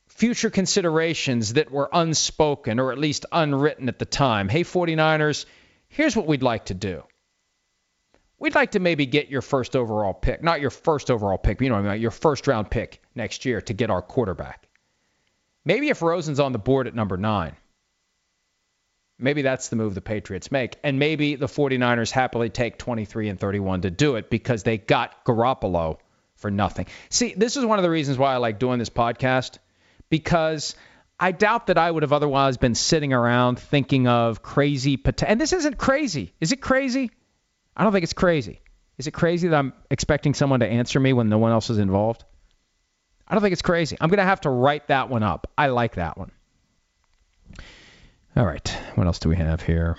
future 0.06 0.48
considerations 0.48 1.52
that 1.54 1.70
were 1.70 1.90
unspoken 1.92 2.80
or 2.80 2.90
at 2.90 2.98
least 2.98 3.26
unwritten 3.30 3.88
at 3.88 3.98
the 3.98 4.06
time. 4.06 4.48
Hey, 4.48 4.64
49ers, 4.64 5.44
here's 5.88 6.16
what 6.16 6.26
we'd 6.26 6.42
like 6.42 6.66
to 6.66 6.74
do. 6.74 7.02
We'd 8.38 8.54
like 8.54 8.72
to 8.72 8.80
maybe 8.80 9.04
get 9.04 9.28
your 9.28 9.42
first 9.42 9.76
overall 9.76 10.14
pick, 10.14 10.42
not 10.42 10.60
your 10.60 10.70
first 10.70 11.10
overall 11.10 11.38
pick, 11.38 11.58
but 11.58 11.64
you 11.64 11.70
know, 11.70 11.76
I 11.76 11.82
mean, 11.82 12.00
your 12.00 12.12
first 12.12 12.46
round 12.46 12.70
pick 12.70 13.02
next 13.14 13.44
year 13.44 13.60
to 13.62 13.74
get 13.74 13.90
our 13.90 14.00
quarterback. 14.00 14.67
Maybe 15.68 15.90
if 15.90 16.00
Rosen's 16.00 16.40
on 16.40 16.52
the 16.52 16.58
board 16.58 16.86
at 16.86 16.94
number 16.94 17.18
nine, 17.18 17.54
maybe 19.18 19.42
that's 19.42 19.68
the 19.68 19.76
move 19.76 19.94
the 19.94 20.00
Patriots 20.00 20.50
make. 20.50 20.76
And 20.82 20.98
maybe 20.98 21.34
the 21.34 21.46
49ers 21.46 22.10
happily 22.10 22.48
take 22.48 22.78
23 22.78 23.28
and 23.28 23.38
31 23.38 23.82
to 23.82 23.90
do 23.90 24.16
it 24.16 24.30
because 24.30 24.62
they 24.62 24.78
got 24.78 25.26
Garoppolo 25.26 25.98
for 26.36 26.50
nothing. 26.50 26.86
See, 27.10 27.34
this 27.36 27.58
is 27.58 27.66
one 27.66 27.78
of 27.78 27.82
the 27.82 27.90
reasons 27.90 28.16
why 28.16 28.32
I 28.32 28.38
like 28.38 28.58
doing 28.58 28.78
this 28.78 28.88
podcast 28.88 29.58
because 30.08 30.74
I 31.20 31.32
doubt 31.32 31.66
that 31.66 31.76
I 31.76 31.90
would 31.90 32.02
have 32.02 32.14
otherwise 32.14 32.56
been 32.56 32.74
sitting 32.74 33.12
around 33.12 33.58
thinking 33.58 34.08
of 34.08 34.40
crazy 34.40 34.96
potential. 34.96 35.32
And 35.32 35.38
this 35.38 35.52
isn't 35.52 35.76
crazy. 35.76 36.32
Is 36.40 36.52
it 36.52 36.62
crazy? 36.62 37.10
I 37.76 37.84
don't 37.84 37.92
think 37.92 38.04
it's 38.04 38.14
crazy. 38.14 38.62
Is 38.96 39.06
it 39.06 39.10
crazy 39.10 39.48
that 39.48 39.58
I'm 39.58 39.74
expecting 39.90 40.32
someone 40.32 40.60
to 40.60 40.66
answer 40.66 40.98
me 40.98 41.12
when 41.12 41.28
no 41.28 41.36
one 41.36 41.52
else 41.52 41.68
is 41.68 41.76
involved? 41.76 42.24
I 43.28 43.34
don't 43.34 43.42
think 43.42 43.52
it's 43.52 43.62
crazy. 43.62 43.96
I'm 44.00 44.08
going 44.08 44.18
to 44.18 44.24
have 44.24 44.40
to 44.42 44.50
write 44.50 44.88
that 44.88 45.10
one 45.10 45.22
up. 45.22 45.50
I 45.56 45.66
like 45.68 45.96
that 45.96 46.16
one. 46.16 46.32
All 48.36 48.46
right. 48.46 48.68
What 48.94 49.06
else 49.06 49.18
do 49.18 49.28
we 49.28 49.36
have 49.36 49.60
here? 49.60 49.96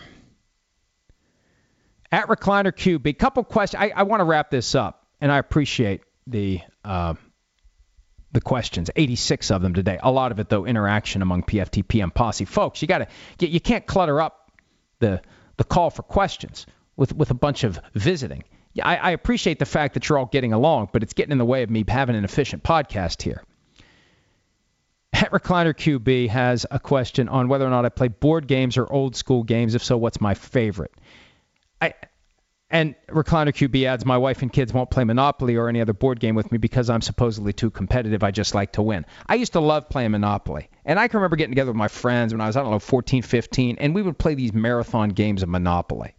At 2.11 2.27
Recliner 2.27 2.71
QB, 2.71 3.05
a 3.05 3.13
couple 3.13 3.43
questions. 3.43 3.81
I, 3.81 3.91
I 3.95 4.03
want 4.03 4.21
to 4.21 4.23
wrap 4.23 4.49
this 4.49 4.73
up, 4.73 5.05
and 5.21 5.31
I 5.31 5.37
appreciate 5.37 6.01
the 6.25 6.61
uh, 6.83 7.13
the 8.31 8.41
questions. 8.41 8.89
86 8.95 9.51
of 9.51 9.61
them 9.61 9.75
today. 9.75 9.99
A 10.01 10.11
lot 10.11 10.31
of 10.31 10.39
it, 10.39 10.49
though, 10.49 10.65
interaction 10.65 11.21
among 11.21 11.43
PFT 11.43 11.87
PM 11.87 12.09
posse 12.09 12.45
folks. 12.45 12.81
You 12.81 12.87
got 12.87 13.09
to 13.37 13.47
you 13.47 13.59
can't 13.59 13.85
clutter 13.85 14.19
up 14.19 14.51
the 14.99 15.21
the 15.57 15.63
call 15.63 15.91
for 15.91 16.01
questions 16.01 16.65
with 16.95 17.13
with 17.13 17.29
a 17.29 17.35
bunch 17.35 17.63
of 17.63 17.79
visiting. 17.93 18.43
I, 18.81 18.95
I 18.95 19.11
appreciate 19.11 19.59
the 19.59 19.65
fact 19.65 19.93
that 19.93 20.07
you're 20.07 20.17
all 20.17 20.25
getting 20.25 20.53
along, 20.53 20.89
but 20.91 21.03
it's 21.03 21.13
getting 21.13 21.31
in 21.31 21.37
the 21.37 21.45
way 21.45 21.63
of 21.63 21.69
me 21.69 21.83
having 21.87 22.15
an 22.15 22.23
efficient 22.23 22.63
podcast 22.63 23.21
here. 23.21 23.43
At 25.13 25.31
Recliner 25.31 25.73
QB 25.73 26.29
has 26.29 26.65
a 26.69 26.79
question 26.79 27.29
on 27.29 27.47
whether 27.47 27.65
or 27.65 27.69
not 27.69 27.85
I 27.85 27.89
play 27.89 28.07
board 28.07 28.47
games 28.47 28.77
or 28.77 28.91
old 28.91 29.15
school 29.15 29.43
games. 29.43 29.75
If 29.75 29.83
so, 29.83 29.97
what's 29.97 30.21
my 30.21 30.33
favorite? 30.33 30.93
I 31.81 31.93
and 32.71 32.93
Recliner 33.07 33.51
QB 33.51 33.85
adds, 33.85 34.05
my 34.05 34.17
wife 34.17 34.43
and 34.43 34.53
kids 34.53 34.71
won't 34.71 34.91
play 34.91 35.03
Monopoly 35.03 35.55
or 35.55 35.69
any 35.69 35.81
other 35.81 35.93
board 35.93 36.19
game 36.19 36.35
with 36.35 36.51
me 36.51 36.59
because 36.59 36.89
I'm 36.89 37.01
supposedly 37.01 37.51
too 37.51 37.71
competitive. 37.71 38.23
I 38.23 38.29
just 38.29 38.53
like 38.53 38.73
to 38.73 38.83
win. 38.83 39.07
I 39.27 39.35
used 39.35 39.53
to 39.53 39.59
love 39.59 39.89
playing 39.89 40.11
Monopoly. 40.11 40.69
And 40.85 40.99
I 40.99 41.07
can 41.07 41.17
remember 41.17 41.35
getting 41.35 41.51
together 41.51 41.71
with 41.71 41.77
my 41.77 41.87
friends 41.87 42.31
when 42.31 42.41
I 42.41 42.47
was, 42.47 42.55
I 42.55 42.61
don't 42.61 42.69
know, 42.69 42.79
14, 42.79 43.23
15, 43.23 43.77
and 43.79 43.95
we 43.95 44.03
would 44.03 44.19
play 44.19 44.35
these 44.35 44.53
marathon 44.53 45.09
games 45.09 45.41
of 45.41 45.49
Monopoly. 45.49 46.13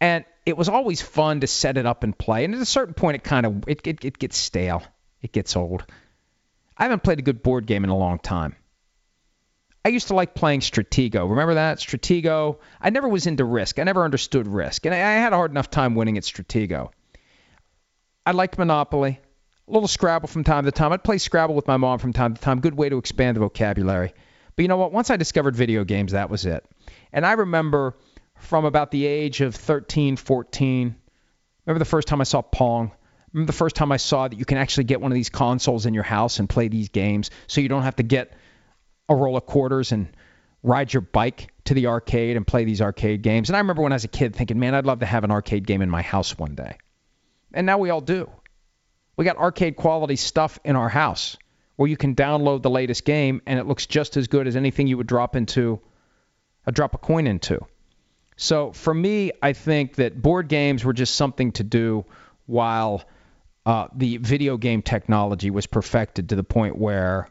And 0.00 0.24
it 0.46 0.56
was 0.56 0.68
always 0.68 1.02
fun 1.02 1.40
to 1.40 1.46
set 1.46 1.76
it 1.76 1.86
up 1.86 2.04
and 2.04 2.16
play. 2.16 2.44
And 2.44 2.54
at 2.54 2.60
a 2.60 2.66
certain 2.66 2.94
point, 2.94 3.16
it 3.16 3.24
kind 3.24 3.46
of 3.46 3.68
it, 3.68 3.86
it, 3.86 4.04
it 4.04 4.18
gets 4.18 4.36
stale. 4.36 4.82
It 5.20 5.32
gets 5.32 5.56
old. 5.56 5.84
I 6.76 6.84
haven't 6.84 7.02
played 7.02 7.18
a 7.18 7.22
good 7.22 7.42
board 7.42 7.66
game 7.66 7.84
in 7.84 7.90
a 7.90 7.96
long 7.96 8.18
time. 8.18 8.54
I 9.84 9.90
used 9.90 10.08
to 10.08 10.14
like 10.14 10.34
playing 10.34 10.60
Stratego. 10.60 11.28
Remember 11.28 11.54
that? 11.54 11.78
Stratego. 11.78 12.58
I 12.80 12.90
never 12.90 13.08
was 13.08 13.26
into 13.26 13.44
Risk. 13.44 13.78
I 13.78 13.84
never 13.84 14.04
understood 14.04 14.46
Risk. 14.46 14.86
And 14.86 14.94
I 14.94 14.98
had 14.98 15.32
a 15.32 15.36
hard 15.36 15.50
enough 15.50 15.70
time 15.70 15.94
winning 15.94 16.18
at 16.18 16.24
Stratego. 16.24 16.90
I 18.26 18.32
liked 18.32 18.58
Monopoly. 18.58 19.18
A 19.66 19.72
little 19.72 19.88
Scrabble 19.88 20.28
from 20.28 20.44
time 20.44 20.64
to 20.64 20.72
time. 20.72 20.92
I'd 20.92 21.04
play 21.04 21.18
Scrabble 21.18 21.54
with 21.54 21.66
my 21.66 21.76
mom 21.76 21.98
from 21.98 22.12
time 22.12 22.34
to 22.34 22.40
time. 22.40 22.60
Good 22.60 22.74
way 22.74 22.88
to 22.88 22.98
expand 22.98 23.36
the 23.36 23.40
vocabulary. 23.40 24.12
But 24.56 24.62
you 24.62 24.68
know 24.68 24.76
what? 24.76 24.92
Once 24.92 25.10
I 25.10 25.16
discovered 25.16 25.56
video 25.56 25.84
games, 25.84 26.12
that 26.12 26.30
was 26.30 26.44
it. 26.44 26.64
And 27.12 27.24
I 27.24 27.32
remember 27.32 27.96
from 28.38 28.64
about 28.64 28.90
the 28.90 29.06
age 29.06 29.40
of 29.40 29.54
13, 29.54 30.16
14, 30.16 30.96
remember 31.66 31.78
the 31.78 31.84
first 31.84 32.08
time 32.08 32.20
I 32.20 32.24
saw 32.24 32.42
Pong? 32.42 32.92
Remember 33.32 33.46
the 33.46 33.56
first 33.56 33.76
time 33.76 33.92
I 33.92 33.98
saw 33.98 34.26
that 34.26 34.38
you 34.38 34.44
can 34.44 34.58
actually 34.58 34.84
get 34.84 35.00
one 35.00 35.12
of 35.12 35.14
these 35.16 35.28
consoles 35.28 35.86
in 35.86 35.94
your 35.94 36.02
house 36.02 36.38
and 36.38 36.48
play 36.48 36.68
these 36.68 36.88
games 36.88 37.30
so 37.46 37.60
you 37.60 37.68
don't 37.68 37.82
have 37.82 37.96
to 37.96 38.02
get 38.02 38.32
a 39.08 39.14
roll 39.14 39.36
of 39.36 39.44
quarters 39.46 39.92
and 39.92 40.08
ride 40.62 40.92
your 40.92 41.02
bike 41.02 41.52
to 41.64 41.74
the 41.74 41.88
arcade 41.88 42.36
and 42.36 42.46
play 42.46 42.64
these 42.64 42.80
arcade 42.80 43.22
games. 43.22 43.48
And 43.48 43.56
I 43.56 43.60
remember 43.60 43.82
when 43.82 43.92
I 43.92 43.96
was 43.96 44.04
a 44.04 44.08
kid 44.08 44.34
thinking, 44.34 44.58
man, 44.58 44.74
I'd 44.74 44.86
love 44.86 45.00
to 45.00 45.06
have 45.06 45.24
an 45.24 45.30
arcade 45.30 45.66
game 45.66 45.82
in 45.82 45.90
my 45.90 46.02
house 46.02 46.38
one 46.38 46.54
day. 46.54 46.78
And 47.52 47.66
now 47.66 47.78
we 47.78 47.90
all 47.90 48.00
do. 48.00 48.30
We 49.16 49.24
got 49.24 49.36
arcade 49.36 49.76
quality 49.76 50.16
stuff 50.16 50.58
in 50.64 50.76
our 50.76 50.88
house 50.88 51.36
where 51.76 51.88
you 51.88 51.96
can 51.96 52.14
download 52.14 52.62
the 52.62 52.70
latest 52.70 53.04
game 53.04 53.42
and 53.46 53.58
it 53.58 53.66
looks 53.66 53.86
just 53.86 54.16
as 54.16 54.28
good 54.28 54.46
as 54.46 54.56
anything 54.56 54.86
you 54.86 54.96
would 54.96 55.06
drop 55.06 55.36
into 55.36 55.80
a 56.66 56.72
drop 56.72 56.94
a 56.94 56.98
coin 56.98 57.26
into. 57.26 57.60
So 58.38 58.70
for 58.70 58.94
me, 58.94 59.32
I 59.42 59.52
think 59.52 59.96
that 59.96 60.22
board 60.22 60.48
games 60.48 60.84
were 60.84 60.92
just 60.92 61.16
something 61.16 61.52
to 61.52 61.64
do 61.64 62.06
while 62.46 63.02
uh, 63.66 63.88
the 63.94 64.18
video 64.18 64.56
game 64.56 64.80
technology 64.80 65.50
was 65.50 65.66
perfected 65.66 66.28
to 66.28 66.36
the 66.36 66.44
point 66.44 66.78
where 66.78 67.28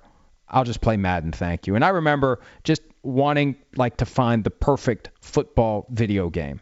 I'll 0.50 0.66
just 0.66 0.82
play 0.82 0.98
Madden, 0.98 1.32
thank 1.32 1.66
you. 1.66 1.76
And 1.76 1.84
I 1.84 1.90
remember 1.90 2.42
just 2.66 2.82
wanting 3.04 3.56
like 3.78 3.98
to 3.98 4.06
find 4.06 4.44
the 4.44 4.50
perfect 4.52 5.10
football 5.22 5.88
video 5.90 6.30
game. 6.30 6.60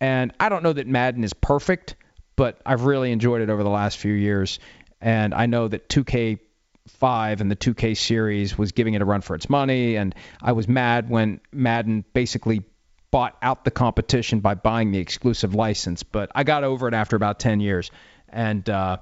And 0.00 0.32
I 0.40 0.48
don't 0.48 0.62
know 0.62 0.72
that 0.72 0.86
Madden 0.86 1.22
is 1.22 1.34
perfect, 1.34 1.96
but 2.34 2.58
I've 2.64 2.84
really 2.84 3.12
enjoyed 3.12 3.42
it 3.42 3.50
over 3.50 3.62
the 3.62 3.70
last 3.70 3.98
few 3.98 4.12
years. 4.12 4.58
And 5.02 5.34
I 5.34 5.44
know 5.44 5.68
that 5.68 5.90
2K5 5.90 7.40
and 7.40 7.50
the 7.50 7.56
2K 7.56 7.94
series 7.94 8.56
was 8.56 8.72
giving 8.72 8.94
it 8.94 9.02
a 9.02 9.04
run 9.04 9.20
for 9.20 9.34
its 9.34 9.50
money. 9.50 9.96
And 9.96 10.14
I 10.42 10.52
was 10.52 10.66
mad 10.66 11.10
when 11.10 11.40
Madden 11.52 12.06
basically 12.14 12.64
bought 13.10 13.36
out 13.42 13.64
the 13.64 13.70
competition 13.70 14.40
by 14.40 14.54
buying 14.54 14.90
the 14.90 14.98
exclusive 14.98 15.54
license. 15.54 16.02
But 16.02 16.30
I 16.34 16.44
got 16.44 16.64
over 16.64 16.88
it 16.88 16.94
after 16.94 17.16
about 17.16 17.38
10 17.38 17.60
years. 17.60 17.90
And 18.28 18.68
uh, 18.68 18.98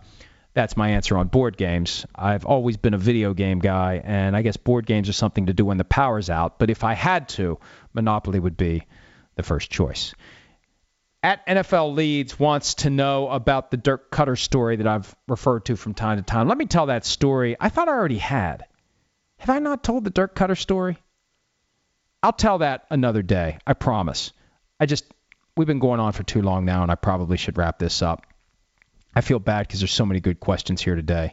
that's 0.54 0.76
my 0.76 0.90
answer 0.90 1.16
on 1.16 1.28
board 1.28 1.56
games. 1.56 2.06
I've 2.14 2.46
always 2.46 2.76
been 2.76 2.94
a 2.94 2.98
video 2.98 3.34
game 3.34 3.58
guy, 3.58 4.00
and 4.04 4.36
I 4.36 4.42
guess 4.42 4.56
board 4.56 4.86
games 4.86 5.08
are 5.08 5.14
something 5.14 5.46
to 5.46 5.52
do 5.52 5.64
when 5.64 5.78
the 5.78 5.84
power's 5.84 6.30
out. 6.30 6.58
But 6.58 6.70
if 6.70 6.84
I 6.84 6.94
had 6.94 7.28
to, 7.30 7.58
Monopoly 7.92 8.38
would 8.38 8.56
be 8.56 8.86
the 9.34 9.42
first 9.42 9.70
choice. 9.70 10.14
At 11.24 11.46
NFL 11.46 11.94
Leeds 11.94 12.38
wants 12.38 12.74
to 12.74 12.90
know 12.90 13.28
about 13.30 13.70
the 13.70 13.78
Dirk 13.78 14.10
Cutter 14.10 14.36
story 14.36 14.76
that 14.76 14.86
I've 14.86 15.14
referred 15.26 15.64
to 15.64 15.76
from 15.76 15.94
time 15.94 16.18
to 16.18 16.22
time. 16.22 16.48
Let 16.48 16.58
me 16.58 16.66
tell 16.66 16.86
that 16.86 17.04
story. 17.06 17.56
I 17.58 17.70
thought 17.70 17.88
I 17.88 17.92
already 17.92 18.18
had. 18.18 18.66
Have 19.38 19.50
I 19.50 19.58
not 19.58 19.82
told 19.82 20.04
the 20.04 20.10
Dirk 20.10 20.34
Cutter 20.34 20.54
story? 20.54 20.98
I'll 22.24 22.32
tell 22.32 22.56
that 22.58 22.86
another 22.88 23.20
day. 23.20 23.58
I 23.66 23.74
promise. 23.74 24.32
I 24.80 24.86
just, 24.86 25.04
we've 25.58 25.66
been 25.66 25.78
going 25.78 26.00
on 26.00 26.14
for 26.14 26.22
too 26.22 26.40
long 26.40 26.64
now, 26.64 26.82
and 26.82 26.90
I 26.90 26.94
probably 26.94 27.36
should 27.36 27.58
wrap 27.58 27.78
this 27.78 28.00
up. 28.00 28.24
I 29.14 29.20
feel 29.20 29.38
bad 29.38 29.66
because 29.66 29.80
there's 29.80 29.92
so 29.92 30.06
many 30.06 30.20
good 30.20 30.40
questions 30.40 30.80
here 30.80 30.96
today. 30.96 31.32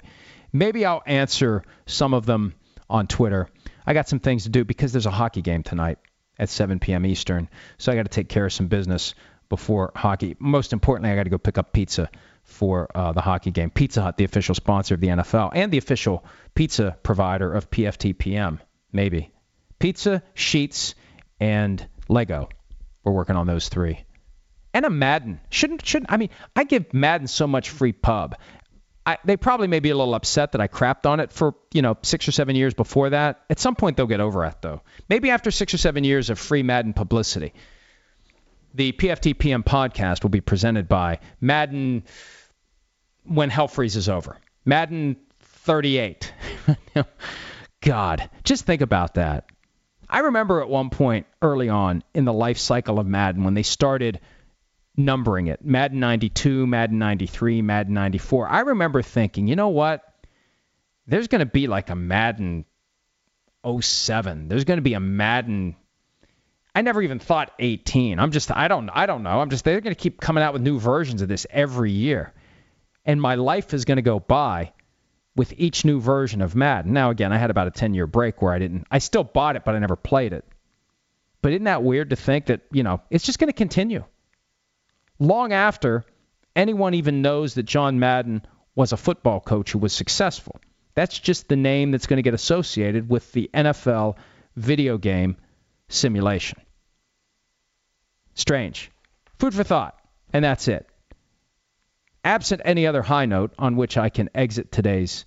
Maybe 0.51 0.85
I'll 0.85 1.01
answer 1.05 1.63
some 1.85 2.13
of 2.13 2.25
them 2.25 2.55
on 2.89 3.07
Twitter. 3.07 3.47
I 3.87 3.93
got 3.93 4.09
some 4.09 4.19
things 4.19 4.43
to 4.43 4.49
do 4.49 4.65
because 4.65 4.91
there's 4.91 5.05
a 5.05 5.11
hockey 5.11 5.41
game 5.41 5.63
tonight 5.63 5.97
at 6.37 6.49
7 6.49 6.79
p.m. 6.79 7.05
Eastern, 7.05 7.47
so 7.77 7.93
I 7.93 7.95
got 7.95 8.03
to 8.03 8.09
take 8.09 8.27
care 8.27 8.47
of 8.47 8.51
some 8.51 8.67
business 8.67 9.15
before 9.47 9.93
hockey. 9.95 10.35
Most 10.39 10.73
importantly, 10.73 11.09
I 11.11 11.15
got 11.15 11.23
to 11.23 11.29
go 11.29 11.37
pick 11.37 11.57
up 11.57 11.71
pizza 11.71 12.09
for 12.43 12.89
uh, 12.93 13.13
the 13.13 13.21
hockey 13.21 13.51
game. 13.51 13.69
Pizza 13.69 14.01
Hut, 14.01 14.17
the 14.17 14.25
official 14.25 14.55
sponsor 14.55 14.95
of 14.95 14.99
the 14.99 15.07
NFL 15.07 15.51
and 15.53 15.71
the 15.71 15.77
official 15.77 16.25
pizza 16.53 16.97
provider 17.01 17.53
of 17.53 17.71
PFTPM. 17.71 18.59
Maybe 18.91 19.31
pizza, 19.81 20.23
Sheetz, 20.35 20.93
and 21.39 21.85
Lego. 22.07 22.49
We're 23.03 23.13
working 23.13 23.35
on 23.35 23.47
those 23.47 23.69
three 23.69 24.05
and 24.73 24.85
a 24.85 24.89
Madden. 24.89 25.39
Shouldn't 25.49 25.85
shouldn't 25.85 26.11
I 26.11 26.17
mean 26.17 26.29
I 26.55 26.63
give 26.63 26.93
Madden 26.93 27.27
so 27.27 27.47
much 27.47 27.69
free 27.69 27.91
pub. 27.91 28.35
I, 29.03 29.17
they 29.25 29.35
probably 29.35 29.67
may 29.67 29.79
be 29.79 29.89
a 29.89 29.97
little 29.97 30.13
upset 30.13 30.51
that 30.51 30.61
I 30.61 30.67
crapped 30.67 31.07
on 31.07 31.19
it 31.19 31.31
for 31.31 31.55
you 31.73 31.81
know 31.81 31.97
six 32.03 32.27
or 32.27 32.31
seven 32.31 32.55
years 32.55 32.73
before 32.73 33.09
that. 33.09 33.43
At 33.49 33.59
some 33.59 33.75
point 33.75 33.97
they'll 33.97 34.07
get 34.07 34.19
over 34.19 34.45
it 34.45 34.55
though. 34.61 34.81
Maybe 35.09 35.31
after 35.31 35.51
six 35.51 35.73
or 35.73 35.77
seven 35.77 36.03
years 36.03 36.29
of 36.29 36.39
free 36.39 36.63
Madden 36.63 36.93
publicity. 36.93 37.53
The 38.73 38.93
PFTPM 38.93 39.65
podcast 39.65 40.23
will 40.23 40.29
be 40.29 40.39
presented 40.39 40.87
by 40.87 41.19
Madden 41.41 42.03
when 43.25 43.49
hell 43.49 43.67
freezes 43.67 44.07
over. 44.07 44.37
Madden 44.63 45.17
38. 45.41 46.33
God, 47.81 48.29
just 48.45 48.65
think 48.65 48.81
about 48.81 49.15
that. 49.15 49.49
I 50.11 50.19
remember 50.19 50.61
at 50.61 50.69
one 50.69 50.89
point 50.89 51.25
early 51.41 51.69
on 51.69 52.03
in 52.13 52.25
the 52.25 52.33
life 52.33 52.57
cycle 52.57 52.99
of 52.99 53.07
Madden 53.07 53.45
when 53.45 53.53
they 53.53 53.63
started 53.63 54.19
numbering 54.97 55.47
it 55.47 55.63
Madden 55.63 56.01
92, 56.01 56.67
Madden 56.67 56.99
93, 56.99 57.61
Madden 57.61 57.93
94. 57.93 58.49
I 58.49 58.59
remember 58.59 59.01
thinking, 59.01 59.47
you 59.47 59.55
know 59.55 59.69
what? 59.69 60.03
There's 61.07 61.29
going 61.29 61.39
to 61.39 61.45
be 61.45 61.67
like 61.67 61.89
a 61.89 61.95
Madden 61.95 62.65
07. 63.65 64.49
There's 64.49 64.65
going 64.65 64.77
to 64.77 64.83
be 64.83 64.93
a 64.93 64.99
Madden. 64.99 65.77
I 66.75 66.81
never 66.81 67.01
even 67.01 67.19
thought 67.19 67.51
18. 67.59 68.19
I'm 68.19 68.31
just, 68.31 68.51
I 68.51 68.67
don't, 68.67 68.89
I 68.89 69.05
don't 69.05 69.23
know. 69.23 69.39
I'm 69.39 69.49
just, 69.49 69.63
they're 69.63 69.81
going 69.81 69.95
to 69.95 69.99
keep 70.01 70.19
coming 70.19 70.43
out 70.43 70.53
with 70.53 70.61
new 70.61 70.77
versions 70.77 71.21
of 71.21 71.29
this 71.29 71.47
every 71.49 71.91
year. 71.91 72.33
And 73.05 73.21
my 73.21 73.35
life 73.35 73.73
is 73.73 73.85
going 73.85 73.95
to 73.95 74.03
go 74.03 74.19
by 74.19 74.73
with 75.35 75.53
each 75.57 75.85
new 75.85 75.99
version 75.99 76.41
of 76.41 76.55
Madden. 76.55 76.93
Now, 76.93 77.09
again, 77.09 77.31
I 77.31 77.37
had 77.37 77.51
about 77.51 77.67
a 77.67 77.71
10 77.71 77.93
year 77.93 78.07
break 78.07 78.41
where 78.41 78.53
I 78.53 78.59
didn't, 78.59 78.85
I 78.91 78.99
still 78.99 79.23
bought 79.23 79.55
it, 79.55 79.63
but 79.65 79.75
I 79.75 79.79
never 79.79 79.95
played 79.95 80.33
it. 80.33 80.45
But 81.41 81.53
isn't 81.53 81.63
that 81.63 81.83
weird 81.83 82.11
to 82.11 82.15
think 82.15 82.47
that, 82.47 82.61
you 82.71 82.83
know, 82.83 83.01
it's 83.09 83.25
just 83.25 83.39
going 83.39 83.47
to 83.47 83.53
continue? 83.53 84.03
long 85.21 85.53
after 85.53 86.03
anyone 86.55 86.95
even 86.95 87.21
knows 87.21 87.53
that 87.53 87.63
John 87.63 87.99
Madden 87.99 88.41
was 88.75 88.91
a 88.91 88.97
football 88.97 89.39
coach 89.39 89.71
who 89.71 89.79
was 89.79 89.93
successful. 89.93 90.59
That's 90.95 91.17
just 91.17 91.47
the 91.47 91.55
name 91.55 91.91
that's 91.91 92.07
going 92.07 92.17
to 92.17 92.23
get 92.23 92.33
associated 92.33 93.07
with 93.07 93.31
the 93.31 93.49
NFL 93.53 94.15
video 94.55 94.97
game 94.97 95.37
simulation. 95.87 96.59
Strange. 98.33 98.91
Food 99.39 99.53
for 99.53 99.63
thought. 99.63 99.97
And 100.33 100.43
that's 100.43 100.67
it. 100.67 100.87
Absent 102.23 102.61
any 102.65 102.85
other 102.85 103.01
high 103.01 103.25
note 103.25 103.53
on 103.57 103.75
which 103.75 103.97
I 103.97 104.09
can 104.09 104.29
exit 104.35 104.71
today's. 104.71 105.25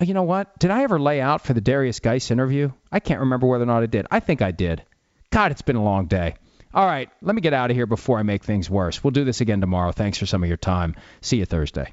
Oh, 0.00 0.04
you 0.04 0.14
know 0.14 0.22
what? 0.22 0.58
Did 0.58 0.70
I 0.70 0.84
ever 0.84 1.00
lay 1.00 1.20
out 1.20 1.44
for 1.44 1.54
the 1.54 1.60
Derrius 1.60 2.00
Guice 2.00 2.30
interview? 2.30 2.70
I 2.92 3.00
can't 3.00 3.20
remember 3.20 3.48
whether 3.48 3.64
or 3.64 3.66
not 3.66 3.82
I 3.82 3.86
did. 3.86 4.06
I 4.10 4.20
think 4.20 4.42
I 4.42 4.52
did. 4.52 4.82
God, 5.30 5.50
it's 5.50 5.62
been 5.62 5.76
a 5.76 5.82
long 5.82 6.06
day. 6.06 6.36
All 6.72 6.86
right, 6.86 7.10
let 7.22 7.34
me 7.34 7.40
get 7.40 7.54
out 7.54 7.70
of 7.70 7.76
here 7.76 7.86
before 7.86 8.18
I 8.18 8.22
make 8.22 8.44
things 8.44 8.70
worse. 8.70 9.02
We'll 9.02 9.10
do 9.10 9.24
this 9.24 9.40
again 9.40 9.60
tomorrow. 9.60 9.90
Thanks 9.90 10.18
for 10.18 10.26
some 10.26 10.42
of 10.42 10.48
your 10.48 10.58
time. 10.58 10.94
See 11.20 11.38
you 11.38 11.46
Thursday. 11.46 11.92